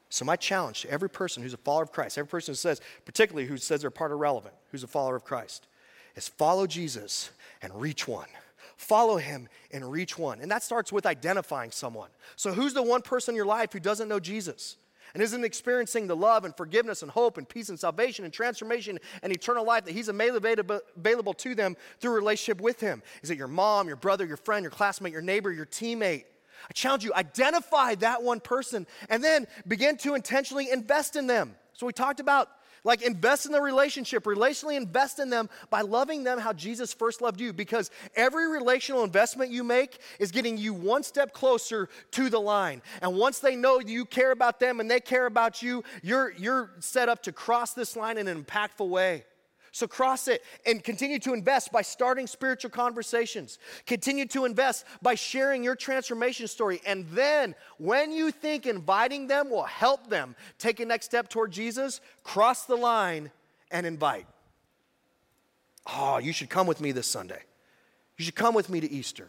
So, 0.08 0.24
my 0.24 0.36
challenge 0.36 0.82
to 0.82 0.90
every 0.90 1.10
person 1.10 1.42
who's 1.42 1.52
a 1.52 1.58
follower 1.58 1.82
of 1.82 1.92
Christ, 1.92 2.16
every 2.16 2.28
person 2.28 2.52
who 2.52 2.56
says, 2.56 2.80
particularly 3.04 3.46
who 3.46 3.56
says 3.56 3.80
they're 3.80 3.90
part 3.90 4.12
of 4.12 4.18
relevant, 4.18 4.54
who's 4.70 4.84
a 4.84 4.86
follower 4.86 5.16
of 5.16 5.24
Christ, 5.24 5.66
is 6.14 6.28
follow 6.28 6.66
Jesus 6.66 7.30
and 7.60 7.74
reach 7.74 8.06
one. 8.06 8.28
Follow 8.76 9.16
him 9.16 9.48
and 9.72 9.90
reach 9.90 10.18
one. 10.18 10.40
And 10.40 10.50
that 10.50 10.62
starts 10.62 10.92
with 10.92 11.06
identifying 11.06 11.70
someone. 11.70 12.10
So, 12.36 12.52
who's 12.52 12.74
the 12.74 12.82
one 12.82 13.02
person 13.02 13.32
in 13.32 13.36
your 13.36 13.46
life 13.46 13.72
who 13.72 13.80
doesn't 13.80 14.08
know 14.08 14.20
Jesus? 14.20 14.76
And 15.16 15.22
isn't 15.22 15.44
experiencing 15.44 16.06
the 16.06 16.14
love 16.14 16.44
and 16.44 16.54
forgiveness 16.54 17.00
and 17.00 17.10
hope 17.10 17.38
and 17.38 17.48
peace 17.48 17.70
and 17.70 17.80
salvation 17.80 18.26
and 18.26 18.34
transformation 18.34 18.98
and 19.22 19.32
eternal 19.32 19.64
life 19.64 19.86
that 19.86 19.92
He's 19.92 20.08
available 20.08 21.32
to 21.32 21.54
them 21.54 21.74
through 22.00 22.12
relationship 22.12 22.60
with 22.60 22.80
Him? 22.80 23.02
Is 23.22 23.30
it 23.30 23.38
your 23.38 23.48
mom, 23.48 23.86
your 23.86 23.96
brother, 23.96 24.26
your 24.26 24.36
friend, 24.36 24.62
your 24.62 24.70
classmate, 24.70 25.14
your 25.14 25.22
neighbor, 25.22 25.50
your 25.50 25.64
teammate? 25.64 26.24
I 26.68 26.72
challenge 26.74 27.02
you, 27.02 27.14
identify 27.14 27.94
that 27.94 28.22
one 28.22 28.40
person 28.40 28.86
and 29.08 29.24
then 29.24 29.46
begin 29.66 29.96
to 29.98 30.16
intentionally 30.16 30.70
invest 30.70 31.16
in 31.16 31.26
them. 31.26 31.56
So 31.72 31.86
we 31.86 31.94
talked 31.94 32.20
about 32.20 32.50
like, 32.86 33.02
invest 33.02 33.46
in 33.46 33.52
the 33.52 33.60
relationship, 33.60 34.24
relationally 34.24 34.76
invest 34.76 35.18
in 35.18 35.28
them 35.28 35.50
by 35.70 35.80
loving 35.80 36.22
them 36.22 36.38
how 36.38 36.52
Jesus 36.52 36.94
first 36.94 37.20
loved 37.20 37.40
you. 37.40 37.52
Because 37.52 37.90
every 38.14 38.48
relational 38.48 39.02
investment 39.02 39.50
you 39.50 39.64
make 39.64 39.98
is 40.20 40.30
getting 40.30 40.56
you 40.56 40.72
one 40.72 41.02
step 41.02 41.32
closer 41.32 41.88
to 42.12 42.30
the 42.30 42.38
line. 42.38 42.80
And 43.02 43.16
once 43.16 43.40
they 43.40 43.56
know 43.56 43.80
you 43.80 44.04
care 44.04 44.30
about 44.30 44.60
them 44.60 44.78
and 44.78 44.88
they 44.88 45.00
care 45.00 45.26
about 45.26 45.62
you, 45.62 45.82
you're, 46.02 46.32
you're 46.38 46.70
set 46.78 47.08
up 47.08 47.24
to 47.24 47.32
cross 47.32 47.74
this 47.74 47.96
line 47.96 48.18
in 48.18 48.28
an 48.28 48.44
impactful 48.44 48.88
way. 48.88 49.24
So 49.76 49.86
cross 49.86 50.26
it 50.26 50.42
and 50.64 50.82
continue 50.82 51.18
to 51.18 51.34
invest 51.34 51.70
by 51.70 51.82
starting 51.82 52.26
spiritual 52.26 52.70
conversations. 52.70 53.58
Continue 53.84 54.24
to 54.28 54.46
invest 54.46 54.86
by 55.02 55.16
sharing 55.16 55.62
your 55.62 55.76
transformation 55.76 56.48
story. 56.48 56.80
And 56.86 57.06
then, 57.08 57.54
when 57.76 58.10
you 58.10 58.30
think 58.30 58.64
inviting 58.64 59.26
them 59.26 59.50
will 59.50 59.64
help 59.64 60.08
them 60.08 60.34
take 60.56 60.80
a 60.80 60.86
next 60.86 61.04
step 61.04 61.28
toward 61.28 61.52
Jesus, 61.52 62.00
cross 62.22 62.64
the 62.64 62.74
line 62.74 63.30
and 63.70 63.84
invite. 63.84 64.24
Oh, 65.86 66.16
you 66.16 66.32
should 66.32 66.48
come 66.48 66.66
with 66.66 66.80
me 66.80 66.92
this 66.92 67.06
Sunday. 67.06 67.42
You 68.16 68.24
should 68.24 68.34
come 68.34 68.54
with 68.54 68.70
me 68.70 68.80
to 68.80 68.90
Easter 68.90 69.28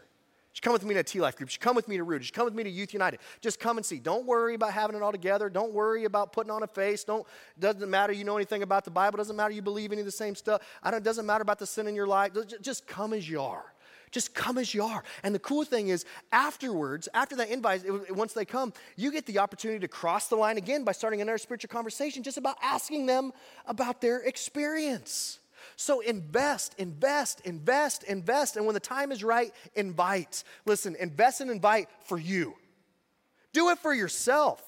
should 0.58 0.64
come 0.64 0.72
with 0.72 0.84
me 0.84 0.92
to 0.94 0.98
a 0.98 1.04
T 1.04 1.20
Life 1.20 1.36
group. 1.36 1.50
Should 1.50 1.60
come 1.60 1.76
with 1.76 1.86
me 1.86 1.98
to 1.98 2.02
Root. 2.02 2.24
Should 2.24 2.34
come 2.34 2.44
with 2.44 2.52
me 2.52 2.64
to 2.64 2.68
Youth 2.68 2.92
United. 2.92 3.20
Just 3.40 3.60
come 3.60 3.76
and 3.76 3.86
see. 3.86 4.00
Don't 4.00 4.26
worry 4.26 4.54
about 4.54 4.72
having 4.72 4.96
it 4.96 5.02
all 5.02 5.12
together. 5.12 5.48
Don't 5.48 5.72
worry 5.72 6.04
about 6.04 6.32
putting 6.32 6.50
on 6.50 6.64
a 6.64 6.66
face. 6.66 7.04
Don't 7.04 7.24
doesn't 7.60 7.88
matter 7.88 8.12
you 8.12 8.24
know 8.24 8.34
anything 8.34 8.64
about 8.64 8.84
the 8.84 8.90
Bible. 8.90 9.18
Doesn't 9.18 9.36
matter 9.36 9.52
you 9.52 9.62
believe 9.62 9.92
any 9.92 10.00
of 10.00 10.04
the 10.04 10.10
same 10.10 10.34
stuff. 10.34 10.60
I 10.82 10.90
don't, 10.90 11.04
doesn't 11.04 11.24
matter 11.26 11.42
about 11.42 11.60
the 11.60 11.66
sin 11.66 11.86
in 11.86 11.94
your 11.94 12.08
life. 12.08 12.32
Just 12.60 12.88
come 12.88 13.12
as 13.12 13.30
you 13.30 13.40
are. 13.40 13.72
Just 14.10 14.34
come 14.34 14.58
as 14.58 14.74
you 14.74 14.82
are. 14.82 15.04
And 15.22 15.32
the 15.32 15.38
cool 15.38 15.62
thing 15.62 15.90
is, 15.90 16.04
afterwards, 16.32 17.08
after 17.14 17.36
that 17.36 17.50
invite, 17.50 18.12
once 18.12 18.32
they 18.32 18.44
come, 18.44 18.72
you 18.96 19.12
get 19.12 19.26
the 19.26 19.38
opportunity 19.38 19.78
to 19.78 19.86
cross 19.86 20.26
the 20.26 20.34
line 20.34 20.56
again 20.56 20.82
by 20.82 20.90
starting 20.90 21.20
another 21.20 21.38
spiritual 21.38 21.68
conversation 21.68 22.24
just 22.24 22.36
about 22.36 22.56
asking 22.60 23.06
them 23.06 23.30
about 23.64 24.00
their 24.00 24.18
experience. 24.22 25.38
So 25.80 26.00
invest, 26.00 26.74
invest, 26.76 27.40
invest, 27.44 28.02
invest. 28.02 28.56
And 28.56 28.66
when 28.66 28.74
the 28.74 28.80
time 28.80 29.12
is 29.12 29.22
right, 29.22 29.52
invite. 29.76 30.42
Listen, 30.66 30.96
invest 30.98 31.40
and 31.40 31.52
invite 31.52 31.88
for 32.00 32.18
you. 32.18 32.54
Do 33.52 33.68
it 33.68 33.78
for 33.78 33.94
yourself. 33.94 34.60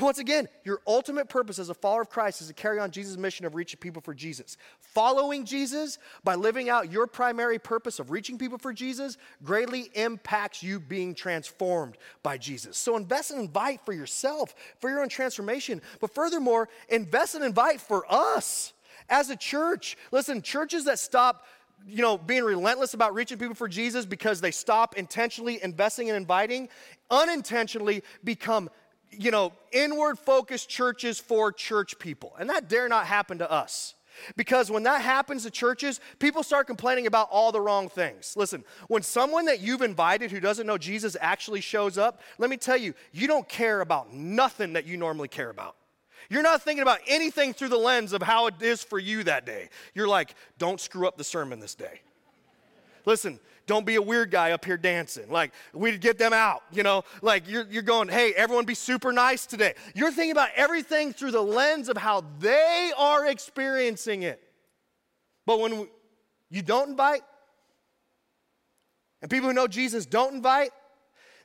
Once 0.00 0.18
again, 0.18 0.46
your 0.62 0.80
ultimate 0.86 1.28
purpose 1.28 1.58
as 1.58 1.70
a 1.70 1.74
follower 1.74 2.02
of 2.02 2.08
Christ 2.08 2.40
is 2.40 2.46
to 2.46 2.54
carry 2.54 2.78
on 2.78 2.92
Jesus' 2.92 3.16
mission 3.16 3.46
of 3.46 3.56
reaching 3.56 3.80
people 3.80 4.00
for 4.00 4.14
Jesus. 4.14 4.56
Following 4.78 5.44
Jesus 5.44 5.98
by 6.22 6.36
living 6.36 6.68
out 6.68 6.92
your 6.92 7.08
primary 7.08 7.58
purpose 7.58 7.98
of 7.98 8.12
reaching 8.12 8.38
people 8.38 8.58
for 8.58 8.72
Jesus 8.72 9.18
greatly 9.42 9.90
impacts 9.94 10.62
you 10.62 10.78
being 10.78 11.16
transformed 11.16 11.96
by 12.22 12.38
Jesus. 12.38 12.76
So 12.76 12.96
invest 12.96 13.32
and 13.32 13.40
invite 13.40 13.80
for 13.84 13.92
yourself, 13.92 14.54
for 14.78 14.88
your 14.88 15.02
own 15.02 15.08
transformation. 15.08 15.82
But 16.00 16.14
furthermore, 16.14 16.68
invest 16.88 17.34
and 17.34 17.42
invite 17.42 17.80
for 17.80 18.04
us. 18.08 18.72
As 19.08 19.30
a 19.30 19.36
church, 19.36 19.96
listen, 20.10 20.42
churches 20.42 20.84
that 20.84 20.98
stop 20.98 21.44
you 21.86 22.02
know, 22.02 22.18
being 22.18 22.44
relentless 22.44 22.94
about 22.94 23.14
reaching 23.14 23.38
people 23.38 23.54
for 23.54 23.68
Jesus 23.68 24.06
because 24.06 24.40
they 24.40 24.50
stop 24.50 24.96
intentionally 24.96 25.62
investing 25.62 26.08
and 26.08 26.16
inviting, 26.16 26.68
unintentionally 27.10 28.02
become, 28.24 28.70
you 29.10 29.30
know, 29.30 29.52
inward 29.72 30.18
focused 30.18 30.68
churches 30.68 31.20
for 31.20 31.52
church 31.52 31.98
people. 31.98 32.34
And 32.38 32.50
that 32.50 32.68
dare 32.68 32.88
not 32.88 33.06
happen 33.06 33.38
to 33.38 33.50
us. 33.50 33.94
Because 34.34 34.70
when 34.70 34.84
that 34.84 35.02
happens 35.02 35.42
to 35.42 35.50
churches, 35.50 36.00
people 36.18 36.42
start 36.42 36.66
complaining 36.66 37.06
about 37.06 37.28
all 37.30 37.52
the 37.52 37.60
wrong 37.60 37.90
things. 37.90 38.32
Listen, 38.34 38.64
when 38.88 39.02
someone 39.02 39.44
that 39.44 39.60
you've 39.60 39.82
invited 39.82 40.30
who 40.30 40.40
doesn't 40.40 40.66
know 40.66 40.78
Jesus 40.78 41.16
actually 41.20 41.60
shows 41.60 41.98
up, 41.98 42.20
let 42.38 42.48
me 42.48 42.56
tell 42.56 42.78
you, 42.78 42.94
you 43.12 43.26
don't 43.26 43.46
care 43.46 43.82
about 43.82 44.12
nothing 44.12 44.72
that 44.72 44.86
you 44.86 44.96
normally 44.96 45.28
care 45.28 45.50
about. 45.50 45.76
You're 46.28 46.42
not 46.42 46.62
thinking 46.62 46.82
about 46.82 47.00
anything 47.06 47.52
through 47.52 47.68
the 47.68 47.76
lens 47.78 48.12
of 48.12 48.22
how 48.22 48.46
it 48.46 48.60
is 48.60 48.82
for 48.82 48.98
you 48.98 49.24
that 49.24 49.46
day. 49.46 49.68
You're 49.94 50.08
like, 50.08 50.34
don't 50.58 50.80
screw 50.80 51.06
up 51.06 51.16
the 51.16 51.24
sermon 51.24 51.60
this 51.60 51.74
day. 51.74 52.00
Listen, 53.04 53.38
don't 53.66 53.86
be 53.86 53.96
a 53.96 54.02
weird 54.02 54.30
guy 54.30 54.52
up 54.52 54.64
here 54.64 54.76
dancing. 54.76 55.30
Like, 55.30 55.52
we'd 55.72 56.00
get 56.00 56.18
them 56.18 56.32
out, 56.32 56.62
you 56.72 56.82
know? 56.82 57.02
Like, 57.22 57.48
you're, 57.48 57.66
you're 57.70 57.82
going, 57.82 58.08
hey, 58.08 58.32
everyone 58.34 58.64
be 58.64 58.74
super 58.74 59.12
nice 59.12 59.46
today. 59.46 59.74
You're 59.94 60.12
thinking 60.12 60.32
about 60.32 60.50
everything 60.56 61.12
through 61.12 61.32
the 61.32 61.42
lens 61.42 61.88
of 61.88 61.96
how 61.96 62.24
they 62.38 62.92
are 62.96 63.26
experiencing 63.26 64.22
it. 64.22 64.40
But 65.46 65.60
when 65.60 65.88
you 66.50 66.62
don't 66.62 66.90
invite, 66.90 67.22
and 69.22 69.30
people 69.30 69.48
who 69.48 69.54
know 69.54 69.66
Jesus 69.66 70.06
don't 70.06 70.34
invite, 70.34 70.70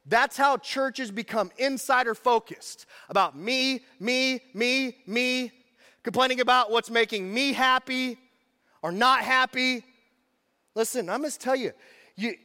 that's 0.06 0.36
how 0.36 0.58
churches 0.58 1.12
become 1.12 1.52
insider 1.58 2.16
focused 2.16 2.86
about 3.10 3.38
me, 3.38 3.82
me, 4.00 4.42
me, 4.54 4.98
me, 5.06 5.52
complaining 6.04 6.42
about 6.42 6.72
what's 6.72 6.90
making 6.90 7.32
me 7.32 7.54
happy 7.54 8.18
or 8.82 8.92
not 8.92 9.22
happy. 9.22 9.84
Listen, 10.74 11.10
I 11.10 11.18
must 11.18 11.40
tell 11.40 11.56
you, 11.56 11.72
you 12.16 12.36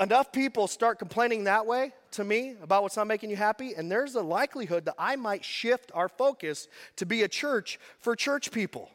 enough 0.00 0.32
people 0.32 0.66
start 0.66 0.98
complaining 0.98 1.44
that 1.44 1.64
way 1.66 1.92
to 2.12 2.24
me 2.24 2.56
about 2.62 2.82
what's 2.82 2.96
not 2.96 3.06
making 3.06 3.30
you 3.30 3.36
happy, 3.36 3.74
and 3.74 3.90
there's 3.90 4.14
a 4.14 4.22
likelihood 4.22 4.84
that 4.84 4.94
I 4.98 5.16
might 5.16 5.44
shift 5.44 5.90
our 5.94 6.08
focus 6.08 6.68
to 6.96 7.06
be 7.06 7.22
a 7.22 7.28
church 7.28 7.78
for 8.00 8.14
church 8.14 8.50
people. 8.52 8.90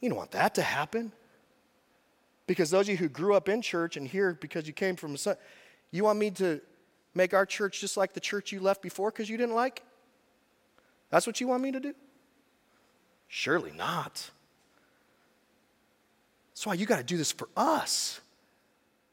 You 0.00 0.10
don't 0.10 0.18
want 0.18 0.32
that 0.32 0.54
to 0.56 0.62
happen. 0.62 1.12
Because 2.46 2.70
those 2.70 2.86
of 2.86 2.92
you 2.92 2.96
who 2.96 3.10
grew 3.10 3.34
up 3.34 3.48
in 3.48 3.60
church 3.60 3.98
and 3.98 4.08
here 4.08 4.38
because 4.40 4.66
you 4.66 4.72
came 4.72 4.96
from 4.96 5.14
a 5.14 5.36
you 5.90 6.04
want 6.04 6.18
me 6.18 6.30
to 6.32 6.60
make 7.14 7.34
our 7.34 7.46
church 7.46 7.80
just 7.80 7.96
like 7.96 8.12
the 8.12 8.20
church 8.20 8.52
you 8.52 8.60
left 8.60 8.82
before 8.82 9.10
because 9.10 9.28
you 9.28 9.36
didn't 9.36 9.54
like? 9.54 9.82
That's 11.10 11.26
what 11.26 11.40
you 11.40 11.48
want 11.48 11.62
me 11.62 11.72
to 11.72 11.80
do? 11.80 11.94
Surely 13.28 13.72
not. 13.72 14.30
That's 16.50 16.66
why 16.66 16.74
you 16.74 16.86
got 16.86 16.98
to 16.98 17.04
do 17.04 17.16
this 17.16 17.32
for 17.32 17.48
us. 17.56 18.20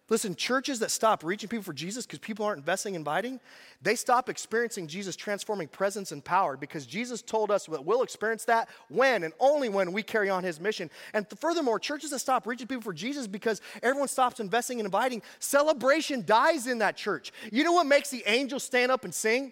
Listen, 0.07 0.35
churches 0.35 0.79
that 0.79 0.91
stop 0.91 1.23
reaching 1.23 1.49
people 1.49 1.63
for 1.63 1.73
Jesus 1.73 2.05
because 2.05 2.19
people 2.19 2.45
aren't 2.45 2.59
investing 2.59 2.93
in 2.93 3.05
inviting, 3.05 3.39
they 3.83 3.95
stop 3.95 4.29
experiencing 4.29 4.87
Jesus' 4.87 5.15
transforming 5.15 5.67
presence 5.67 6.11
and 6.11 6.23
power 6.23 6.57
because 6.57 6.87
Jesus 6.87 7.21
told 7.21 7.51
us 7.51 7.65
that 7.65 7.85
we'll 7.85 8.01
experience 8.01 8.45
that 8.45 8.67
when 8.89 9.23
and 9.23 9.33
only 9.39 9.69
when 9.69 9.91
we 9.91 10.01
carry 10.01 10.29
on 10.29 10.43
his 10.43 10.59
mission. 10.59 10.89
And 11.13 11.27
furthermore, 11.39 11.79
churches 11.79 12.09
that 12.09 12.19
stop 12.19 12.47
reaching 12.47 12.67
people 12.67 12.81
for 12.81 12.93
Jesus 12.93 13.27
because 13.27 13.61
everyone 13.83 14.07
stops 14.07 14.39
investing 14.39 14.79
and 14.79 14.85
inviting, 14.85 15.21
celebration 15.39 16.23
dies 16.25 16.65
in 16.65 16.79
that 16.79 16.97
church. 16.97 17.31
You 17.51 17.63
know 17.63 17.73
what 17.73 17.85
makes 17.85 18.09
the 18.09 18.23
angels 18.25 18.63
stand 18.63 18.91
up 18.91 19.05
and 19.05 19.13
sing? 19.13 19.51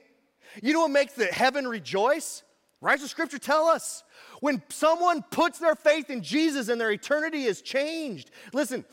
You 0.62 0.74
know 0.74 0.82
what 0.82 0.92
makes 0.92 1.14
the 1.14 1.26
heaven 1.26 1.68
rejoice? 1.68 2.44
Right? 2.82 3.00
The 3.00 3.08
scripture 3.08 3.40
tell 3.40 3.68
us 3.68 4.04
when 4.42 4.62
someone 4.68 5.24
puts 5.32 5.58
their 5.58 5.74
faith 5.74 6.10
in 6.10 6.22
Jesus 6.22 6.68
and 6.68 6.82
their 6.82 6.92
eternity 6.92 7.44
is 7.44 7.62
changed. 7.62 8.30
Listen, 8.52 8.84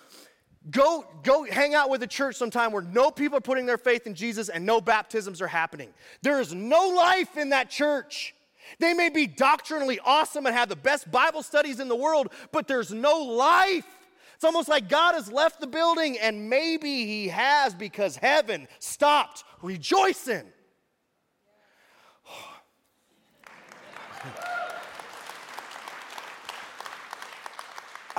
go 0.70 1.06
go 1.22 1.44
hang 1.44 1.74
out 1.74 1.88
with 1.88 2.02
a 2.02 2.06
church 2.06 2.36
sometime 2.36 2.72
where 2.72 2.82
no 2.82 3.10
people 3.10 3.38
are 3.38 3.42
putting 3.42 3.66
their 3.66 3.78
faith 3.78 4.06
in 4.06 4.14
Jesus 4.14 4.48
and 4.48 4.66
no 4.66 4.80
baptisms 4.80 5.40
are 5.40 5.48
happening. 5.48 5.88
There 6.22 6.40
is 6.40 6.52
no 6.52 6.88
life 6.88 7.36
in 7.36 7.50
that 7.50 7.70
church. 7.70 8.34
They 8.78 8.92
may 8.92 9.08
be 9.08 9.26
doctrinally 9.26 9.98
awesome 10.04 10.46
and 10.46 10.54
have 10.54 10.68
the 10.68 10.76
best 10.76 11.10
Bible 11.10 11.42
studies 11.42 11.80
in 11.80 11.88
the 11.88 11.96
world, 11.96 12.32
but 12.52 12.68
there's 12.68 12.92
no 12.92 13.18
life. 13.18 13.86
It's 14.34 14.44
almost 14.44 14.68
like 14.68 14.88
God 14.88 15.14
has 15.14 15.30
left 15.30 15.60
the 15.60 15.66
building, 15.66 16.18
and 16.18 16.48
maybe 16.48 17.04
He 17.04 17.28
has 17.28 17.74
because 17.74 18.16
heaven 18.16 18.68
stopped 18.78 19.44
rejoicing. 19.60 20.44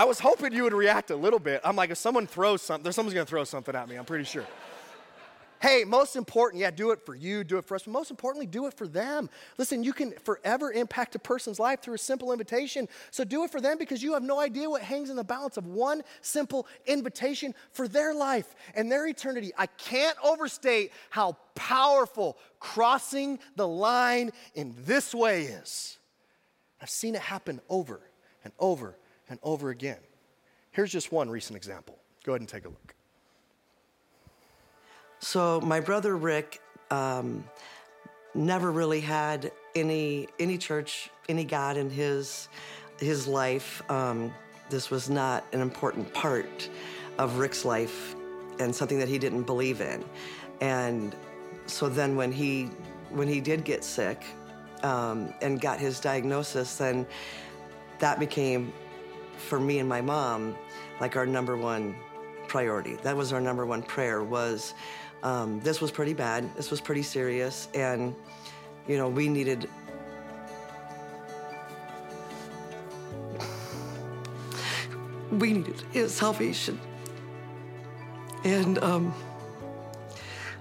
I 0.01 0.03
was 0.03 0.19
hoping 0.19 0.51
you 0.51 0.63
would 0.63 0.73
react 0.73 1.11
a 1.11 1.15
little 1.15 1.37
bit. 1.37 1.61
I'm 1.63 1.75
like, 1.75 1.91
if 1.91 1.97
someone 1.99 2.25
throws 2.25 2.63
something, 2.63 2.91
someone's 2.91 3.13
gonna 3.13 3.23
throw 3.23 3.43
something 3.43 3.75
at 3.75 3.87
me, 3.87 3.97
I'm 3.97 4.05
pretty 4.05 4.23
sure. 4.23 4.47
hey, 5.61 5.83
most 5.83 6.15
important, 6.15 6.59
yeah, 6.59 6.71
do 6.71 6.89
it 6.89 7.05
for 7.05 7.13
you, 7.13 7.43
do 7.43 7.59
it 7.59 7.65
for 7.65 7.75
us, 7.75 7.83
but 7.83 7.91
most 7.91 8.09
importantly, 8.09 8.47
do 8.47 8.65
it 8.65 8.73
for 8.73 8.87
them. 8.87 9.29
Listen, 9.59 9.83
you 9.83 9.93
can 9.93 10.13
forever 10.23 10.71
impact 10.71 11.13
a 11.13 11.19
person's 11.19 11.59
life 11.59 11.83
through 11.83 11.93
a 11.93 11.99
simple 11.99 12.31
invitation. 12.31 12.89
So 13.11 13.23
do 13.23 13.43
it 13.43 13.51
for 13.51 13.61
them 13.61 13.77
because 13.77 14.01
you 14.01 14.13
have 14.13 14.23
no 14.23 14.39
idea 14.39 14.67
what 14.67 14.81
hangs 14.81 15.11
in 15.11 15.15
the 15.15 15.23
balance 15.23 15.57
of 15.57 15.67
one 15.67 16.01
simple 16.21 16.65
invitation 16.87 17.53
for 17.71 17.87
their 17.87 18.11
life 18.11 18.55
and 18.73 18.91
their 18.91 19.05
eternity. 19.05 19.51
I 19.55 19.67
can't 19.67 20.17
overstate 20.23 20.93
how 21.11 21.37
powerful 21.53 22.39
crossing 22.59 23.37
the 23.55 23.67
line 23.67 24.31
in 24.55 24.73
this 24.79 25.13
way 25.13 25.43
is. 25.43 25.99
I've 26.81 26.89
seen 26.89 27.13
it 27.13 27.21
happen 27.21 27.61
over 27.69 28.01
and 28.43 28.51
over 28.57 28.97
and 29.31 29.39
over 29.43 29.69
again. 29.69 29.97
Here's 30.71 30.91
just 30.91 31.11
one 31.11 31.29
recent 31.29 31.55
example. 31.55 31.97
Go 32.25 32.33
ahead 32.33 32.41
and 32.41 32.49
take 32.49 32.65
a 32.65 32.67
look. 32.67 32.93
So 35.19 35.61
my 35.61 35.79
brother 35.79 36.17
Rick 36.17 36.61
um, 36.91 37.45
never 38.35 38.71
really 38.71 38.99
had 38.99 39.51
any 39.73 40.27
any 40.37 40.57
church, 40.57 41.09
any 41.29 41.45
God 41.45 41.77
in 41.77 41.89
his 41.89 42.49
his 42.99 43.25
life. 43.25 43.81
Um, 43.89 44.33
this 44.69 44.91
was 44.91 45.09
not 45.09 45.45
an 45.53 45.61
important 45.61 46.13
part 46.13 46.69
of 47.17 47.37
Rick's 47.37 47.63
life, 47.63 48.15
and 48.59 48.75
something 48.75 48.99
that 48.99 49.07
he 49.07 49.17
didn't 49.17 49.43
believe 49.43 49.79
in. 49.81 50.03
And 50.59 51.15
so 51.67 51.87
then 51.87 52.15
when 52.15 52.31
he 52.31 52.65
when 53.09 53.27
he 53.27 53.39
did 53.39 53.63
get 53.63 53.83
sick 53.83 54.25
um, 54.83 55.33
and 55.41 55.61
got 55.61 55.79
his 55.79 55.99
diagnosis, 55.99 56.75
then 56.77 57.05
that 57.99 58.19
became 58.19 58.73
for 59.41 59.59
me 59.59 59.79
and 59.79 59.89
my 59.89 60.01
mom, 60.01 60.55
like 60.99 61.15
our 61.15 61.25
number 61.25 61.57
one 61.57 61.95
priority. 62.47 62.95
That 63.03 63.15
was 63.15 63.33
our 63.33 63.41
number 63.41 63.65
one 63.65 63.81
prayer 63.81 64.23
was 64.23 64.73
um, 65.23 65.59
this 65.61 65.81
was 65.81 65.91
pretty 65.91 66.13
bad. 66.13 66.53
This 66.55 66.71
was 66.71 66.81
pretty 66.81 67.03
serious. 67.03 67.67
And, 67.73 68.15
you 68.87 68.97
know, 68.97 69.07
we 69.07 69.27
needed 69.27 69.69
we 75.31 75.53
needed 75.53 75.81
his 75.91 76.13
salvation. 76.13 76.79
And 78.43 78.79
um, 78.79 79.13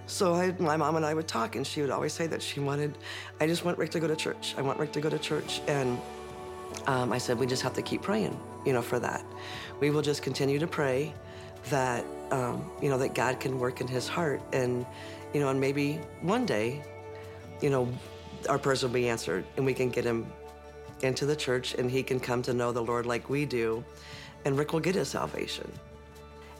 so 0.06 0.34
I, 0.34 0.52
my 0.58 0.76
mom 0.76 0.96
and 0.96 1.06
I 1.06 1.14
would 1.14 1.26
talk, 1.26 1.56
and 1.56 1.66
she 1.66 1.80
would 1.80 1.90
always 1.90 2.12
say 2.12 2.26
that 2.26 2.42
she 2.42 2.60
wanted, 2.60 2.98
I 3.40 3.46
just 3.46 3.64
want 3.64 3.78
Rick 3.78 3.90
to 3.92 4.00
go 4.00 4.06
to 4.06 4.16
church. 4.16 4.54
I 4.58 4.62
want 4.62 4.78
Rick 4.78 4.92
to 4.92 5.00
go 5.00 5.08
to 5.08 5.18
church. 5.18 5.62
And 5.66 5.98
um, 6.86 7.12
I 7.12 7.18
said, 7.18 7.38
we 7.38 7.46
just 7.46 7.62
have 7.62 7.72
to 7.74 7.82
keep 7.82 8.02
praying, 8.02 8.38
you 8.64 8.72
know, 8.72 8.82
for 8.82 8.98
that. 8.98 9.24
We 9.80 9.90
will 9.90 10.02
just 10.02 10.22
continue 10.22 10.58
to 10.58 10.66
pray 10.66 11.12
that, 11.70 12.04
um, 12.30 12.70
you 12.82 12.88
know, 12.88 12.98
that 12.98 13.14
God 13.14 13.40
can 13.40 13.58
work 13.58 13.80
in 13.80 13.88
his 13.88 14.08
heart 14.08 14.40
and, 14.52 14.86
you 15.32 15.40
know, 15.40 15.48
and 15.48 15.60
maybe 15.60 16.00
one 16.22 16.46
day, 16.46 16.82
you 17.60 17.70
know, 17.70 17.88
our 18.48 18.58
prayers 18.58 18.82
will 18.82 18.90
be 18.90 19.08
answered 19.08 19.44
and 19.56 19.66
we 19.66 19.74
can 19.74 19.90
get 19.90 20.04
him 20.04 20.26
into 21.02 21.26
the 21.26 21.36
church 21.36 21.74
and 21.74 21.90
he 21.90 22.02
can 22.02 22.20
come 22.20 22.42
to 22.42 22.54
know 22.54 22.72
the 22.72 22.82
Lord 22.82 23.06
like 23.06 23.28
we 23.28 23.44
do 23.44 23.84
and 24.44 24.58
Rick 24.58 24.72
will 24.72 24.80
get 24.80 24.94
his 24.94 25.08
salvation. 25.08 25.70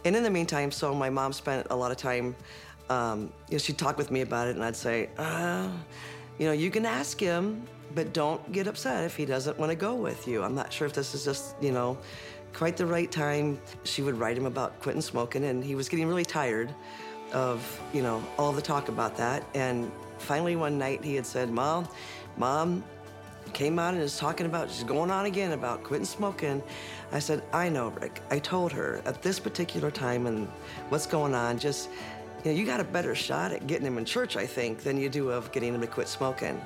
And 0.04 0.16
in 0.16 0.22
the 0.22 0.30
meantime, 0.30 0.70
so 0.70 0.94
my 0.94 1.10
mom 1.10 1.32
spent 1.32 1.66
a 1.70 1.76
lot 1.76 1.90
of 1.90 1.96
time, 1.96 2.34
um, 2.88 3.32
you 3.48 3.54
know, 3.54 3.58
she'd 3.58 3.78
talk 3.78 3.98
with 3.98 4.10
me 4.10 4.22
about 4.22 4.48
it 4.48 4.56
and 4.56 4.64
I'd 4.64 4.76
say, 4.76 5.10
uh, 5.18 5.68
you 6.38 6.46
know, 6.46 6.52
you 6.52 6.70
can 6.70 6.86
ask 6.86 7.20
him, 7.20 7.66
but 7.94 8.12
don't 8.12 8.52
get 8.52 8.66
upset 8.66 9.04
if 9.04 9.16
he 9.16 9.24
doesn't 9.24 9.58
want 9.58 9.70
to 9.70 9.76
go 9.76 9.94
with 9.94 10.28
you. 10.28 10.42
I'm 10.42 10.54
not 10.54 10.72
sure 10.72 10.86
if 10.86 10.92
this 10.92 11.14
is 11.14 11.24
just, 11.24 11.56
you 11.60 11.72
know, 11.72 11.98
quite 12.52 12.76
the 12.76 12.86
right 12.86 13.10
time. 13.10 13.60
She 13.84 14.02
would 14.02 14.18
write 14.18 14.36
him 14.36 14.46
about 14.46 14.80
quitting 14.80 15.02
smoking, 15.02 15.44
and 15.44 15.62
he 15.64 15.74
was 15.74 15.88
getting 15.88 16.06
really 16.06 16.24
tired 16.24 16.74
of, 17.32 17.80
you 17.92 18.02
know, 18.02 18.22
all 18.38 18.52
the 18.52 18.62
talk 18.62 18.88
about 18.88 19.16
that. 19.16 19.44
And 19.54 19.90
finally, 20.18 20.56
one 20.56 20.78
night, 20.78 21.04
he 21.04 21.14
had 21.14 21.26
said, 21.26 21.50
Mom, 21.50 21.88
Mom 22.36 22.82
came 23.52 23.78
out 23.78 23.94
and 23.94 24.02
is 24.02 24.16
talking 24.16 24.46
about, 24.46 24.70
she's 24.70 24.84
going 24.84 25.10
on 25.10 25.26
again 25.26 25.52
about 25.52 25.82
quitting 25.82 26.06
smoking. 26.06 26.62
I 27.12 27.18
said, 27.18 27.42
I 27.52 27.68
know, 27.68 27.88
Rick. 27.88 28.20
I 28.30 28.38
told 28.38 28.72
her 28.72 29.02
at 29.04 29.22
this 29.22 29.40
particular 29.40 29.90
time 29.90 30.26
and 30.26 30.46
what's 30.88 31.06
going 31.06 31.34
on, 31.34 31.58
just, 31.58 31.88
you 32.44 32.52
know, 32.52 32.56
you 32.56 32.64
got 32.64 32.80
a 32.80 32.84
better 32.84 33.14
shot 33.14 33.52
at 33.52 33.66
getting 33.66 33.86
him 33.86 33.98
in 33.98 34.04
church, 34.04 34.36
I 34.36 34.46
think, 34.46 34.82
than 34.82 34.96
you 34.96 35.08
do 35.08 35.30
of 35.30 35.50
getting 35.52 35.74
him 35.74 35.80
to 35.80 35.86
quit 35.86 36.08
smoking. 36.08 36.60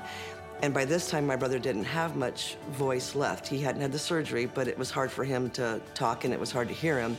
And 0.62 0.72
by 0.72 0.84
this 0.84 1.10
time, 1.10 1.26
my 1.26 1.36
brother 1.36 1.58
didn't 1.58 1.84
have 1.84 2.16
much 2.16 2.56
voice 2.70 3.14
left. 3.14 3.46
He 3.46 3.60
hadn't 3.60 3.82
had 3.82 3.92
the 3.92 3.98
surgery, 3.98 4.46
but 4.46 4.68
it 4.68 4.78
was 4.78 4.90
hard 4.90 5.10
for 5.10 5.24
him 5.24 5.50
to 5.50 5.80
talk 5.94 6.24
and 6.24 6.32
it 6.32 6.40
was 6.40 6.50
hard 6.50 6.68
to 6.68 6.74
hear 6.74 6.98
him. 6.98 7.16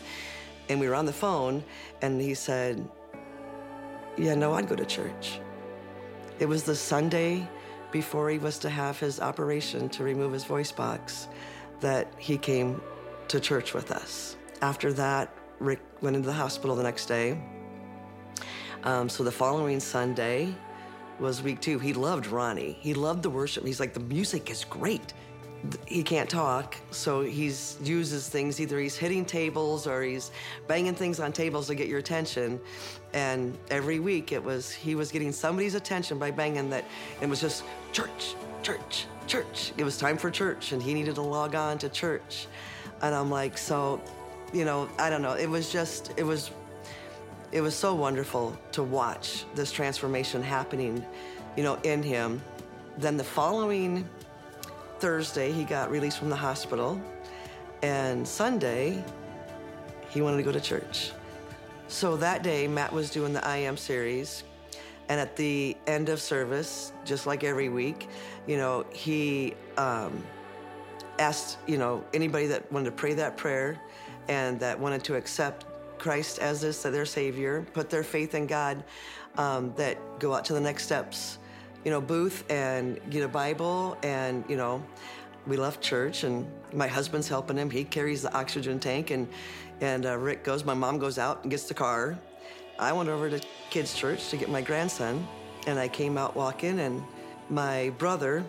And 0.70 0.80
we 0.80 0.88
were 0.88 0.96
on 0.96 1.06
the 1.06 1.14
phone, 1.14 1.64
and 2.02 2.20
he 2.20 2.34
said, 2.34 2.88
Yeah, 4.18 4.34
no, 4.34 4.54
I'd 4.54 4.68
go 4.68 4.76
to 4.76 4.86
church. 4.86 5.40
It 6.40 6.48
was 6.48 6.64
the 6.64 6.76
Sunday 6.76 7.48
before 7.92 8.30
he 8.30 8.40
was 8.40 8.58
to 8.60 8.70
have 8.70 9.00
his 9.00 9.20
operation 9.20 9.90
to 9.90 10.04
remove 10.04 10.34
his 10.34 10.44
voice 10.44 10.72
box 10.72 11.28
that 11.82 12.12
he 12.18 12.38
came 12.38 12.82
to 13.28 13.40
church 13.40 13.74
with 13.74 13.92
us. 13.92 14.36
After 14.62 14.92
that, 14.94 15.32
Rick 15.60 15.82
went 16.02 16.16
into 16.16 16.28
the 16.28 16.34
hospital 16.34 16.76
the 16.76 16.84
next 16.84 17.06
day. 17.06 17.42
Um, 18.84 19.08
so 19.08 19.24
the 19.24 19.32
following 19.32 19.80
Sunday, 19.80 20.54
was 21.20 21.42
week 21.42 21.62
two. 21.62 21.80
He 21.80 21.94
loved 21.94 22.28
Ronnie. 22.28 22.78
He 22.80 22.94
loved 22.94 23.24
the 23.24 23.30
worship. 23.30 23.66
He's 23.66 23.80
like, 23.80 23.94
the 23.94 24.00
music 24.00 24.50
is 24.50 24.66
great. 24.66 25.14
He 25.88 26.04
can't 26.04 26.30
talk, 26.30 26.76
so 26.92 27.22
he's 27.22 27.78
uses 27.82 28.30
things. 28.30 28.62
Either 28.62 28.80
he's 28.80 28.96
hitting 28.96 29.26
tables 29.26 29.88
or 29.88 30.04
he's 30.04 30.30
banging 30.68 30.94
things 30.94 31.20
on 31.20 31.34
tables 31.34 31.68
to 31.68 31.76
get 31.76 31.88
your 31.88 31.98
attention. 31.98 32.60
And 33.14 33.58
every 33.72 34.00
week 34.00 34.32
it 34.32 34.44
was 34.44 34.72
he 34.72 34.94
was 34.94 35.12
getting 35.12 35.32
somebody's 35.32 35.74
attention 35.74 36.20
by 36.20 36.30
banging 36.30 36.70
that. 36.70 36.86
It 37.20 37.28
was 37.28 37.42
just 37.42 37.64
church, 37.94 38.36
church, 38.62 39.08
church. 39.26 39.72
It 39.78 39.84
was 39.84 39.98
time 39.98 40.18
for 40.18 40.30
church, 40.30 40.72
and 40.72 40.84
he 40.84 40.94
needed 40.94 41.16
to 41.16 41.22
log 41.22 41.56
on 41.56 41.80
to 41.80 41.90
church. 41.90 42.46
And 43.02 43.16
I'm 43.16 43.32
like, 43.32 43.58
so, 43.58 44.00
you 44.54 44.66
know, 44.66 44.88
I 45.00 45.10
don't 45.10 45.24
know. 45.24 45.34
It 45.34 45.50
was 45.50 45.72
just, 45.72 46.14
it 46.16 46.24
was 46.24 46.52
it 47.52 47.62
was 47.62 47.76
so 47.76 47.96
wonderful 47.96 48.58
to 48.74 48.84
watch 48.84 49.46
this 49.56 49.72
transformation 49.72 50.42
happening, 50.42 51.06
you 51.56 51.64
know, 51.64 51.76
in 51.84 52.04
him. 52.04 52.42
Then 52.98 53.18
the 53.18 53.24
following 53.24 54.08
Thursday, 55.00 55.52
he 55.52 55.64
got 55.64 55.92
released 55.92 56.20
from 56.20 56.30
the 56.30 56.36
hospital, 56.36 57.02
and 57.82 58.28
Sunday, 58.28 59.04
he 60.10 60.22
wanted 60.22 60.38
to 60.38 60.44
go 60.44 60.52
to 60.52 60.62
church. 60.62 61.12
So 61.88 62.16
that 62.18 62.42
day, 62.42 62.68
Matt 62.68 62.92
was 62.92 63.10
doing 63.10 63.34
the 63.34 63.46
I 63.46 63.58
Am 63.58 63.78
series, 63.78 64.44
and 65.10 65.20
at 65.20 65.36
the 65.36 65.78
end 65.88 66.10
of 66.10 66.20
service, 66.20 66.92
just 67.04 67.28
like 67.28 67.44
every 67.44 67.70
week, 67.70 68.08
you 68.48 68.58
know, 68.58 68.86
he 68.92 69.54
um, 69.78 70.24
asked, 71.20 71.58
you 71.68 71.78
know, 71.78 72.04
anybody 72.14 72.48
that 72.48 72.72
wanted 72.72 72.86
to 72.86 72.92
pray 72.92 73.14
that 73.14 73.38
prayer 73.38 73.80
and 74.28 74.60
that 74.60 74.80
wanted 74.80 75.04
to 75.04 75.16
accept 75.16 75.66
Christ 76.06 76.38
as 76.38 76.62
this, 76.62 76.84
their 76.84 77.04
Savior, 77.04 77.66
put 77.74 77.90
their 77.90 78.04
faith 78.04 78.36
in 78.36 78.46
God, 78.46 78.84
um, 79.40 79.74
that 79.76 79.98
go 80.20 80.36
out 80.36 80.46
to 80.46 80.54
the 80.54 80.60
next 80.60 80.84
steps, 80.84 81.40
you 81.84 81.90
know, 81.90 82.00
booth 82.00 82.44
and 82.52 83.00
get 83.10 83.24
a 83.24 83.28
Bible. 83.28 83.98
And, 84.04 84.44
you 84.48 84.56
know, 84.56 84.86
we 85.48 85.58
left 85.58 85.82
church 85.82 86.24
and 86.24 86.46
my 86.72 86.86
husband's 86.86 87.28
helping 87.28 87.58
him. 87.58 87.72
He 87.72 87.84
carries 87.84 88.22
the 88.22 88.32
oxygen 88.38 88.80
tank 88.80 89.10
and, 89.10 89.28
and 89.82 90.06
uh, 90.06 90.16
Rick 90.16 90.44
goes, 90.44 90.64
my 90.64 90.76
mom 90.76 91.00
goes 91.00 91.18
out 91.18 91.42
and 91.42 91.50
gets 91.50 91.64
the 91.64 91.74
car. 91.74 92.20
I 92.78 92.94
went 92.94 93.10
over 93.10 93.28
to 93.28 93.42
kids' 93.72 93.96
church 93.96 94.30
to 94.30 94.38
get 94.38 94.48
my 94.48 94.62
grandson 94.62 95.28
and 95.66 95.80
I 95.80 95.88
came 95.88 96.20
out 96.20 96.36
walking 96.36 96.82
and 96.82 97.02
my 97.50 97.90
brother 97.98 98.46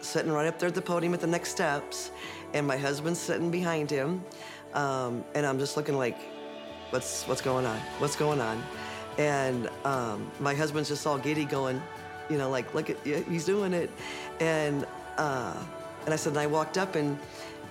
sitting 0.00 0.32
right 0.32 0.46
up 0.46 0.58
there 0.58 0.70
at 0.70 0.74
the 0.74 0.80
podium 0.80 1.12
at 1.12 1.20
the 1.20 1.26
next 1.26 1.50
steps 1.50 2.10
and 2.54 2.66
my 2.66 2.78
husband's 2.78 3.20
sitting 3.20 3.50
behind 3.50 3.90
him. 3.90 4.24
Um, 4.72 5.26
and 5.34 5.44
I'm 5.44 5.58
just 5.58 5.76
looking 5.76 5.98
like, 5.98 6.33
what's 6.94 7.26
what's 7.26 7.42
going 7.42 7.66
on? 7.66 7.76
What's 7.98 8.14
going 8.14 8.40
on? 8.40 8.62
And 9.18 9.68
um, 9.84 10.30
my 10.38 10.54
husband's 10.54 10.88
just 10.88 11.06
all 11.06 11.18
giddy, 11.18 11.44
going, 11.44 11.82
you 12.30 12.38
know, 12.38 12.48
like, 12.48 12.72
look 12.72 12.88
at 12.88 12.96
he's 13.04 13.44
doing 13.44 13.74
it. 13.74 13.90
And 14.38 14.86
uh, 15.18 15.60
and 16.04 16.14
I 16.14 16.16
said, 16.16 16.30
and 16.30 16.38
I 16.38 16.46
walked 16.46 16.78
up 16.78 16.94
and 16.94 17.18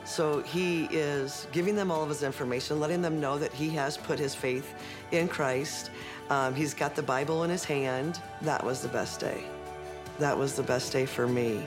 so 0.05 0.41
he 0.41 0.85
is 0.91 1.47
giving 1.53 1.77
them 1.77 1.89
all 1.89 2.03
of 2.03 2.09
his 2.09 2.23
information, 2.23 2.81
letting 2.81 3.01
them 3.01 3.21
know 3.21 3.37
that 3.37 3.53
he 3.53 3.69
has 3.69 3.95
put 3.95 4.19
his 4.19 4.35
faith 4.35 4.75
in 5.11 5.29
Christ. 5.29 5.91
Um, 6.29 6.53
he's 6.53 6.73
got 6.73 6.93
the 6.93 7.03
Bible 7.03 7.45
in 7.45 7.49
his 7.49 7.63
hand. 7.63 8.19
That 8.41 8.61
was 8.61 8.81
the 8.81 8.89
best 8.89 9.21
day. 9.21 9.45
That 10.19 10.37
was 10.37 10.55
the 10.55 10.63
best 10.63 10.91
day 10.91 11.05
for 11.05 11.25
me 11.25 11.65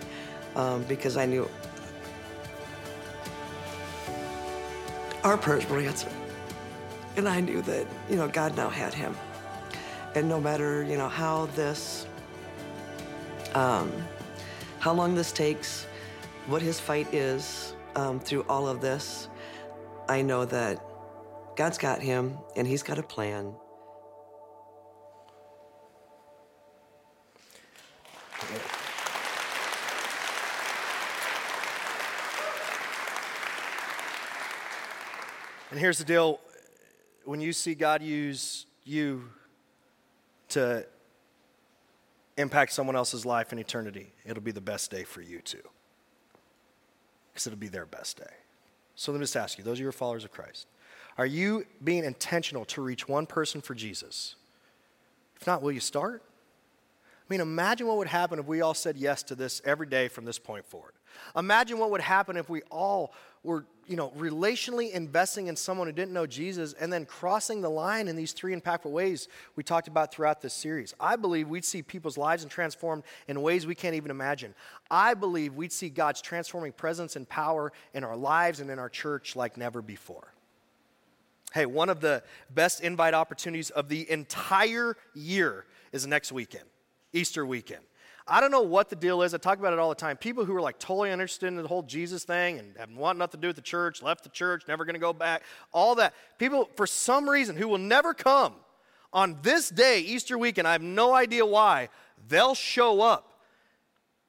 um, 0.54 0.82
because 0.82 1.16
I 1.16 1.24
knew 1.24 1.48
our 5.24 5.38
prayers 5.38 5.66
were 5.70 5.78
answered. 5.78 6.12
And 7.16 7.26
I 7.26 7.40
knew 7.40 7.62
that, 7.62 7.86
you 8.10 8.16
know, 8.16 8.28
God 8.28 8.54
now 8.56 8.68
had 8.68 8.92
him. 8.92 9.16
And 10.14 10.28
no 10.28 10.38
matter, 10.38 10.82
you 10.84 10.98
know, 10.98 11.08
how 11.08 11.46
this, 11.56 12.06
um, 13.54 13.90
how 14.80 14.92
long 14.92 15.14
this 15.14 15.32
takes, 15.32 15.86
what 16.46 16.60
his 16.60 16.78
fight 16.78 17.12
is 17.14 17.74
um, 17.94 18.20
through 18.20 18.44
all 18.50 18.68
of 18.68 18.82
this, 18.82 19.28
I 20.08 20.20
know 20.20 20.44
that 20.44 20.82
God's 21.56 21.78
got 21.78 22.02
him 22.02 22.36
and 22.54 22.66
he's 22.66 22.82
got 22.82 22.98
a 22.98 23.02
plan. 23.02 23.54
And 35.70 35.80
here's 35.80 35.98
the 35.98 36.04
deal 36.04 36.40
when 37.26 37.40
you 37.40 37.52
see 37.52 37.74
God 37.74 38.02
use 38.02 38.66
you 38.84 39.24
to 40.50 40.86
impact 42.36 42.72
someone 42.72 42.94
else's 42.94 43.26
life 43.26 43.52
in 43.52 43.58
eternity, 43.58 44.12
it'll 44.24 44.42
be 44.42 44.52
the 44.52 44.60
best 44.60 44.90
day 44.90 45.02
for 45.02 45.20
you 45.20 45.40
too. 45.40 45.62
Because 47.32 47.46
it'll 47.46 47.58
be 47.58 47.68
their 47.68 47.86
best 47.86 48.18
day. 48.18 48.34
So 48.94 49.12
let 49.12 49.18
me 49.18 49.24
just 49.24 49.36
ask 49.36 49.58
you 49.58 49.64
those 49.64 49.80
are 49.80 49.92
followers 49.92 50.24
of 50.24 50.30
Christ, 50.30 50.68
are 51.18 51.26
you 51.26 51.66
being 51.82 52.04
intentional 52.04 52.64
to 52.66 52.80
reach 52.80 53.08
one 53.08 53.26
person 53.26 53.60
for 53.60 53.74
Jesus? 53.74 54.36
If 55.40 55.46
not, 55.46 55.62
will 55.62 55.72
you 55.72 55.80
start? 55.80 56.22
I 57.28 57.32
mean, 57.32 57.40
imagine 57.40 57.88
what 57.88 57.96
would 57.96 58.06
happen 58.06 58.38
if 58.38 58.46
we 58.46 58.60
all 58.60 58.74
said 58.74 58.96
yes 58.96 59.24
to 59.24 59.34
this 59.34 59.60
every 59.64 59.86
day 59.86 60.06
from 60.06 60.24
this 60.24 60.38
point 60.38 60.64
forward. 60.64 60.92
Imagine 61.36 61.78
what 61.78 61.90
would 61.90 62.00
happen 62.00 62.36
if 62.36 62.48
we 62.48 62.62
all 62.70 63.12
were, 63.42 63.66
you 63.88 63.96
know, 63.96 64.10
relationally 64.18 64.92
investing 64.92 65.46
in 65.46 65.56
someone 65.56 65.86
who 65.86 65.92
didn't 65.92 66.12
know 66.12 66.26
Jesus 66.26 66.72
and 66.74 66.92
then 66.92 67.04
crossing 67.06 67.60
the 67.60 67.68
line 67.68 68.08
in 68.08 68.16
these 68.16 68.32
three 68.32 68.54
impactful 68.54 68.90
ways 68.90 69.28
we 69.54 69.62
talked 69.62 69.88
about 69.88 70.12
throughout 70.12 70.40
this 70.40 70.54
series. 70.54 70.94
I 70.98 71.16
believe 71.16 71.48
we'd 71.48 71.64
see 71.64 71.82
people's 71.82 72.18
lives 72.18 72.42
and 72.42 72.50
transformed 72.50 73.04
in 73.28 73.40
ways 73.42 73.66
we 73.66 73.74
can't 73.74 73.94
even 73.94 74.10
imagine. 74.10 74.54
I 74.90 75.14
believe 75.14 75.54
we'd 75.54 75.72
see 75.72 75.88
God's 75.88 76.20
transforming 76.20 76.72
presence 76.72 77.16
and 77.16 77.28
power 77.28 77.72
in 77.94 78.04
our 78.04 78.16
lives 78.16 78.60
and 78.60 78.70
in 78.70 78.78
our 78.78 78.88
church 78.88 79.36
like 79.36 79.56
never 79.56 79.82
before. 79.82 80.32
Hey, 81.54 81.66
one 81.66 81.88
of 81.88 82.00
the 82.00 82.22
best 82.50 82.80
invite 82.80 83.14
opportunities 83.14 83.70
of 83.70 83.88
the 83.88 84.10
entire 84.10 84.96
year 85.14 85.64
is 85.92 86.06
next 86.06 86.32
weekend, 86.32 86.64
Easter 87.12 87.46
weekend. 87.46 87.82
I 88.28 88.40
don't 88.40 88.50
know 88.50 88.62
what 88.62 88.90
the 88.90 88.96
deal 88.96 89.22
is. 89.22 89.34
I 89.34 89.38
talk 89.38 89.60
about 89.60 89.72
it 89.72 89.78
all 89.78 89.88
the 89.88 89.94
time. 89.94 90.16
People 90.16 90.44
who 90.44 90.54
are 90.56 90.60
like 90.60 90.78
totally 90.80 91.10
interested 91.10 91.46
in 91.46 91.56
the 91.56 91.68
whole 91.68 91.82
Jesus 91.82 92.24
thing 92.24 92.58
and 92.58 92.76
have 92.76 92.90
want 92.90 93.18
nothing 93.18 93.40
to 93.40 93.42
do 93.42 93.48
with 93.48 93.56
the 93.56 93.62
church, 93.62 94.02
left 94.02 94.24
the 94.24 94.30
church, 94.30 94.64
never 94.66 94.84
going 94.84 94.94
to 94.94 95.00
go 95.00 95.12
back, 95.12 95.42
all 95.72 95.94
that. 95.94 96.12
People, 96.38 96.68
for 96.74 96.86
some 96.86 97.30
reason, 97.30 97.56
who 97.56 97.68
will 97.68 97.78
never 97.78 98.14
come 98.14 98.54
on 99.12 99.38
this 99.42 99.68
day, 99.68 100.00
Easter 100.00 100.36
weekend, 100.36 100.66
I 100.66 100.72
have 100.72 100.82
no 100.82 101.14
idea 101.14 101.46
why, 101.46 101.88
they'll 102.28 102.56
show 102.56 103.00
up. 103.00 103.32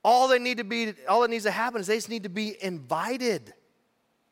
All 0.03 0.27
they 0.27 0.39
need 0.39 0.57
to 0.57 0.63
be, 0.63 0.93
all 1.09 1.21
that 1.21 1.29
needs 1.31 1.45
to 1.45 1.51
happen 1.51 1.81
is 1.81 1.87
they 1.87 1.97
just 1.97 2.09
need 2.09 2.23
to 2.23 2.29
be 2.29 2.55
invited. 2.63 3.53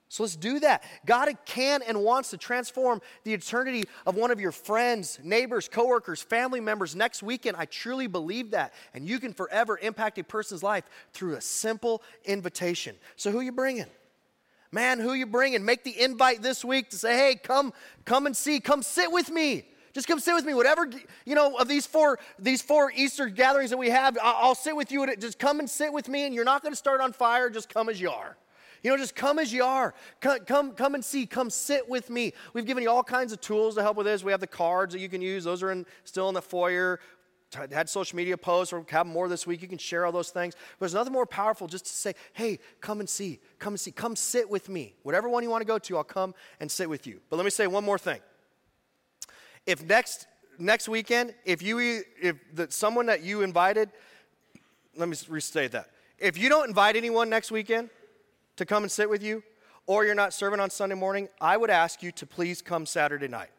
So 0.08 0.24
let's 0.24 0.36
do 0.36 0.60
that. 0.60 0.84
God 1.06 1.30
can 1.46 1.82
and 1.82 2.04
wants 2.04 2.30
to 2.30 2.38
transform 2.38 3.02
the 3.24 3.34
eternity 3.34 3.84
of 4.06 4.16
one 4.16 4.32
of 4.32 4.40
your 4.40 4.52
friends, 4.52 5.20
neighbors, 5.24 5.68
coworkers, 5.68 6.22
family 6.22 6.60
members 6.60 6.96
next 6.96 7.24
weekend. 7.24 7.58
I 7.58 7.66
truly 7.66 8.08
believe 8.08 8.52
that. 8.52 8.74
And 8.94 9.08
you 9.08 9.20
can 9.20 9.34
forever 9.34 9.80
impact 9.82 10.20
a 10.20 10.24
person's 10.24 10.62
life 10.62 10.84
through 11.14 11.36
a 11.36 11.42
simple 11.42 12.04
invitation. 12.24 12.96
So 13.16 13.32
who 13.32 13.42
you 13.42 13.52
bringing? 13.52 13.88
Man, 14.72 15.00
who 15.00 15.14
you 15.14 15.26
bringing? 15.26 15.66
Make 15.66 15.84
the 15.84 16.00
invite 16.00 16.42
this 16.42 16.64
week 16.64 16.90
to 16.90 16.98
say, 16.98 17.16
"Hey, 17.16 17.36
come 17.36 17.74
come 18.04 18.26
and 18.26 18.36
see. 18.36 18.60
Come 18.60 18.84
sit 18.84 19.12
with 19.12 19.32
me." 19.32 19.66
Just 19.94 20.08
come 20.08 20.20
sit 20.20 20.36
with 20.36 20.44
me. 20.44 20.54
Whatever 20.54 20.90
you 21.26 21.36
know 21.36 21.56
of 21.56 21.70
these 21.70 21.88
four 21.88 22.20
these 22.38 22.62
four 22.62 22.92
Easter 22.94 23.30
gatherings 23.30 23.70
that 23.70 23.78
we 23.78 23.90
have, 23.90 24.18
I'll, 24.22 24.54
sit 24.54 24.76
with 24.76 24.92
you. 24.92 25.16
Just 25.16 25.40
come 25.40 25.60
and 25.60 25.70
sit 25.70 25.94
with 25.94 26.10
me, 26.10 26.26
and 26.26 26.36
you're 26.36 26.44
not 26.44 26.62
going 26.62 26.74
to 26.74 26.78
start 26.78 27.00
on 27.00 27.14
fire. 27.14 27.50
Just 27.50 27.70
come 27.70 27.88
as 27.88 28.02
you 28.02 28.12
are. 28.12 28.36
You 28.86 28.92
know, 28.92 28.98
just 28.98 29.16
come 29.16 29.40
as 29.40 29.52
you 29.52 29.64
are. 29.64 29.96
Come, 30.22 30.42
come, 30.42 30.72
come 30.74 30.94
and 30.94 31.04
see. 31.04 31.26
Come 31.26 31.50
sit 31.50 31.90
with 31.90 32.12
me. 32.12 32.34
We've 32.54 32.68
given 32.68 32.84
you 32.84 32.92
all 32.92 33.04
kinds 33.04 33.34
of 33.34 33.42
tools 33.42 33.74
to 33.74 33.82
help 33.82 33.98
with 33.98 34.06
this. 34.06 34.24
We 34.24 34.32
have 34.32 34.42
the 34.42 34.46
cards 34.46 34.94
that 34.94 35.00
you 35.00 35.10
can 35.10 35.24
use. 35.24 35.44
Those 35.44 35.64
are 35.64 35.72
in, 35.72 35.88
still 36.04 36.30
in 36.30 36.36
the 36.36 36.42
foyer. 36.44 37.00
Had 37.72 37.90
social 37.90 38.16
media 38.16 38.38
posts 38.38 38.72
or 38.72 38.86
have 38.90 39.08
more 39.08 39.28
this 39.28 39.48
week. 39.48 39.64
You 39.64 39.68
can 39.68 39.80
share 39.80 40.06
all 40.06 40.12
those 40.12 40.30
things. 40.30 40.54
But 40.54 40.82
there's 40.82 40.94
nothing 40.94 41.14
more 41.14 41.26
powerful 41.26 41.66
just 41.66 41.88
to 41.88 41.92
say, 41.92 42.14
hey, 42.34 42.60
come 42.80 43.00
and 43.00 43.10
see. 43.10 43.40
Come 43.58 43.74
and 43.74 43.80
see. 43.80 43.90
Come 43.90 44.16
sit 44.16 44.48
with 44.48 44.70
me. 44.70 44.94
Whatever 45.02 45.30
one 45.30 45.42
you 45.42 45.50
want 45.50 45.62
to 45.62 45.68
go 45.68 45.80
to, 45.80 45.98
I'll 45.98 46.04
come 46.04 46.36
and 46.60 46.70
sit 46.70 46.88
with 46.88 47.08
you. 47.08 47.22
But 47.32 47.38
let 47.38 47.44
me 47.44 47.50
say 47.50 47.66
one 47.66 47.84
more 47.84 47.98
thing. 47.98 48.20
If 49.66 49.84
next 49.84 50.28
next 50.60 50.88
weekend, 50.88 51.34
if 51.44 51.64
you 51.64 52.04
if 52.22 52.36
the, 52.54 52.68
someone 52.70 53.08
that 53.08 53.24
you 53.24 53.42
invited, 53.42 53.90
let 54.96 55.10
me 55.10 55.18
restate 55.28 55.72
that. 55.72 55.90
If 56.20 56.38
you 56.38 56.50
don't 56.50 56.68
invite 56.68 56.96
anyone 56.96 57.32
next 57.32 57.50
weekend, 57.50 57.90
to 58.58 58.66
come 58.66 58.84
and 58.84 58.92
sit 58.92 59.10
with 59.10 59.24
you, 59.24 59.44
or 59.88 60.06
you're 60.06 60.16
not 60.16 60.34
serving 60.34 60.60
on 60.60 60.70
Sunday 60.70 60.96
morning, 60.96 61.30
I 61.40 61.58
would 61.58 61.70
ask 61.70 62.02
you 62.02 62.12
to 62.14 62.26
please 62.26 62.62
come 62.62 62.86
Saturday 62.86 63.28
night. 63.28 63.52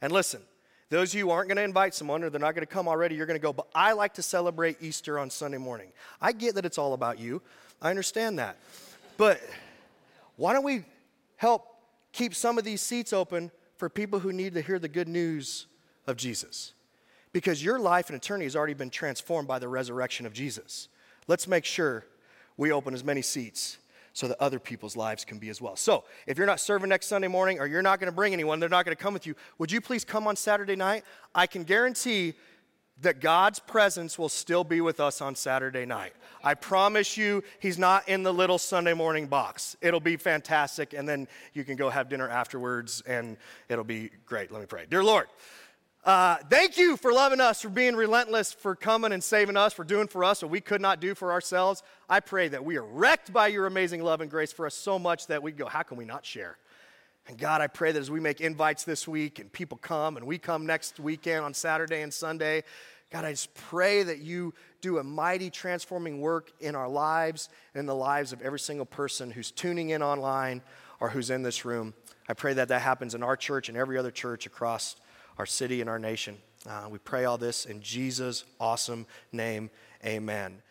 And 0.00 0.12
listen, 0.12 0.42
those 0.90 1.12
of 1.12 1.18
you 1.18 1.26
who 1.26 1.30
aren't 1.30 1.48
going 1.48 1.56
to 1.56 1.62
invite 1.62 1.94
someone 1.94 2.22
or 2.22 2.30
they're 2.30 2.40
not 2.40 2.54
going 2.54 2.66
to 2.66 2.72
come 2.72 2.88
already, 2.88 3.14
you're 3.14 3.26
going 3.26 3.38
to 3.38 3.42
go, 3.42 3.52
but 3.52 3.68
I 3.74 3.92
like 3.92 4.14
to 4.14 4.22
celebrate 4.22 4.76
Easter 4.80 5.18
on 5.18 5.30
Sunday 5.30 5.58
morning. 5.58 5.92
I 6.20 6.32
get 6.32 6.54
that 6.56 6.64
it's 6.64 6.78
all 6.78 6.94
about 6.94 7.18
you. 7.18 7.42
I 7.80 7.90
understand 7.90 8.38
that. 8.38 8.56
But 9.16 9.40
why 10.36 10.52
don't 10.52 10.64
we 10.64 10.84
help 11.36 11.66
keep 12.12 12.34
some 12.34 12.58
of 12.58 12.64
these 12.64 12.80
seats 12.80 13.12
open 13.12 13.50
for 13.76 13.88
people 13.88 14.18
who 14.18 14.32
need 14.32 14.54
to 14.54 14.60
hear 14.60 14.78
the 14.78 14.88
good 14.88 15.08
news 15.08 15.66
of 16.06 16.16
Jesus? 16.16 16.72
Because 17.32 17.64
your 17.64 17.78
life 17.78 18.08
and 18.08 18.16
eternity 18.16 18.44
has 18.44 18.56
already 18.56 18.74
been 18.74 18.90
transformed 18.90 19.48
by 19.48 19.58
the 19.58 19.68
resurrection 19.68 20.26
of 20.26 20.32
Jesus. 20.32 20.88
Let's 21.26 21.48
make 21.48 21.64
sure 21.64 22.04
we 22.56 22.70
open 22.70 22.94
as 22.94 23.02
many 23.02 23.22
seats 23.22 23.78
so 24.14 24.28
that 24.28 24.40
other 24.40 24.58
people's 24.58 24.96
lives 24.96 25.24
can 25.24 25.38
be 25.38 25.50
as 25.50 25.60
well. 25.60 25.76
So, 25.76 26.04
if 26.26 26.38
you're 26.38 26.46
not 26.46 26.60
serving 26.60 26.88
next 26.88 27.06
Sunday 27.06 27.28
morning 27.28 27.58
or 27.58 27.66
you're 27.66 27.82
not 27.82 28.00
going 28.00 28.10
to 28.10 28.14
bring 28.14 28.32
anyone, 28.32 28.60
they're 28.60 28.68
not 28.68 28.86
going 28.86 28.96
to 28.96 29.02
come 29.02 29.12
with 29.12 29.26
you, 29.26 29.34
would 29.58 29.70
you 29.70 29.80
please 29.80 30.04
come 30.04 30.26
on 30.26 30.36
Saturday 30.36 30.76
night? 30.76 31.04
I 31.34 31.46
can 31.46 31.64
guarantee 31.64 32.34
that 33.02 33.20
God's 33.20 33.58
presence 33.58 34.16
will 34.16 34.28
still 34.28 34.62
be 34.62 34.80
with 34.80 35.00
us 35.00 35.20
on 35.20 35.34
Saturday 35.34 35.84
night. 35.84 36.12
I 36.44 36.54
promise 36.54 37.16
you, 37.16 37.42
He's 37.58 37.76
not 37.76 38.08
in 38.08 38.22
the 38.22 38.32
little 38.32 38.58
Sunday 38.58 38.94
morning 38.94 39.26
box. 39.26 39.76
It'll 39.80 39.98
be 39.98 40.16
fantastic, 40.16 40.92
and 40.92 41.08
then 41.08 41.26
you 41.52 41.64
can 41.64 41.74
go 41.74 41.90
have 41.90 42.08
dinner 42.08 42.28
afterwards, 42.28 43.02
and 43.06 43.36
it'll 43.68 43.82
be 43.82 44.10
great. 44.26 44.52
Let 44.52 44.60
me 44.60 44.66
pray. 44.66 44.86
Dear 44.88 45.02
Lord, 45.02 45.26
uh, 46.04 46.36
thank 46.50 46.76
you 46.76 46.98
for 46.98 47.12
loving 47.12 47.40
us, 47.40 47.62
for 47.62 47.70
being 47.70 47.96
relentless, 47.96 48.52
for 48.52 48.76
coming 48.76 49.12
and 49.12 49.24
saving 49.24 49.56
us, 49.56 49.72
for 49.72 49.84
doing 49.84 50.06
for 50.06 50.22
us 50.22 50.42
what 50.42 50.50
we 50.50 50.60
could 50.60 50.82
not 50.82 51.00
do 51.00 51.14
for 51.14 51.32
ourselves. 51.32 51.82
I 52.10 52.20
pray 52.20 52.48
that 52.48 52.62
we 52.62 52.76
are 52.76 52.84
wrecked 52.84 53.32
by 53.32 53.46
your 53.46 53.66
amazing 53.66 54.02
love 54.02 54.20
and 54.20 54.30
grace 54.30 54.52
for 54.52 54.66
us 54.66 54.74
so 54.74 54.98
much 54.98 55.28
that 55.28 55.42
we 55.42 55.50
go, 55.52 55.66
how 55.66 55.82
can 55.82 55.96
we 55.96 56.04
not 56.04 56.26
share? 56.26 56.58
And 57.26 57.38
God, 57.38 57.62
I 57.62 57.68
pray 57.68 57.92
that 57.92 57.98
as 57.98 58.10
we 58.10 58.20
make 58.20 58.42
invites 58.42 58.84
this 58.84 59.08
week 59.08 59.38
and 59.38 59.50
people 59.50 59.78
come 59.78 60.18
and 60.18 60.26
we 60.26 60.36
come 60.36 60.66
next 60.66 61.00
weekend 61.00 61.42
on 61.42 61.54
Saturday 61.54 62.02
and 62.02 62.12
Sunday, 62.12 62.64
God, 63.10 63.24
I 63.24 63.30
just 63.30 63.54
pray 63.54 64.02
that 64.02 64.18
you 64.18 64.52
do 64.82 64.98
a 64.98 65.02
mighty 65.02 65.48
transforming 65.48 66.20
work 66.20 66.52
in 66.60 66.74
our 66.74 66.88
lives 66.88 67.48
and 67.72 67.80
in 67.80 67.86
the 67.86 67.94
lives 67.94 68.34
of 68.34 68.42
every 68.42 68.58
single 68.58 68.84
person 68.84 69.30
who's 69.30 69.50
tuning 69.50 69.88
in 69.90 70.02
online 70.02 70.60
or 71.00 71.08
who's 71.08 71.30
in 71.30 71.42
this 71.42 71.64
room. 71.64 71.94
I 72.28 72.34
pray 72.34 72.52
that 72.54 72.68
that 72.68 72.82
happens 72.82 73.14
in 73.14 73.22
our 73.22 73.36
church 73.36 73.70
and 73.70 73.78
every 73.78 73.96
other 73.96 74.10
church 74.10 74.44
across 74.44 74.96
our 75.38 75.46
city 75.46 75.80
and 75.80 75.90
our 75.90 75.98
nation. 75.98 76.36
Uh, 76.68 76.88
we 76.90 76.98
pray 76.98 77.24
all 77.24 77.38
this 77.38 77.66
in 77.66 77.80
Jesus' 77.82 78.44
awesome 78.58 79.06
name. 79.32 79.70
Amen. 80.04 80.62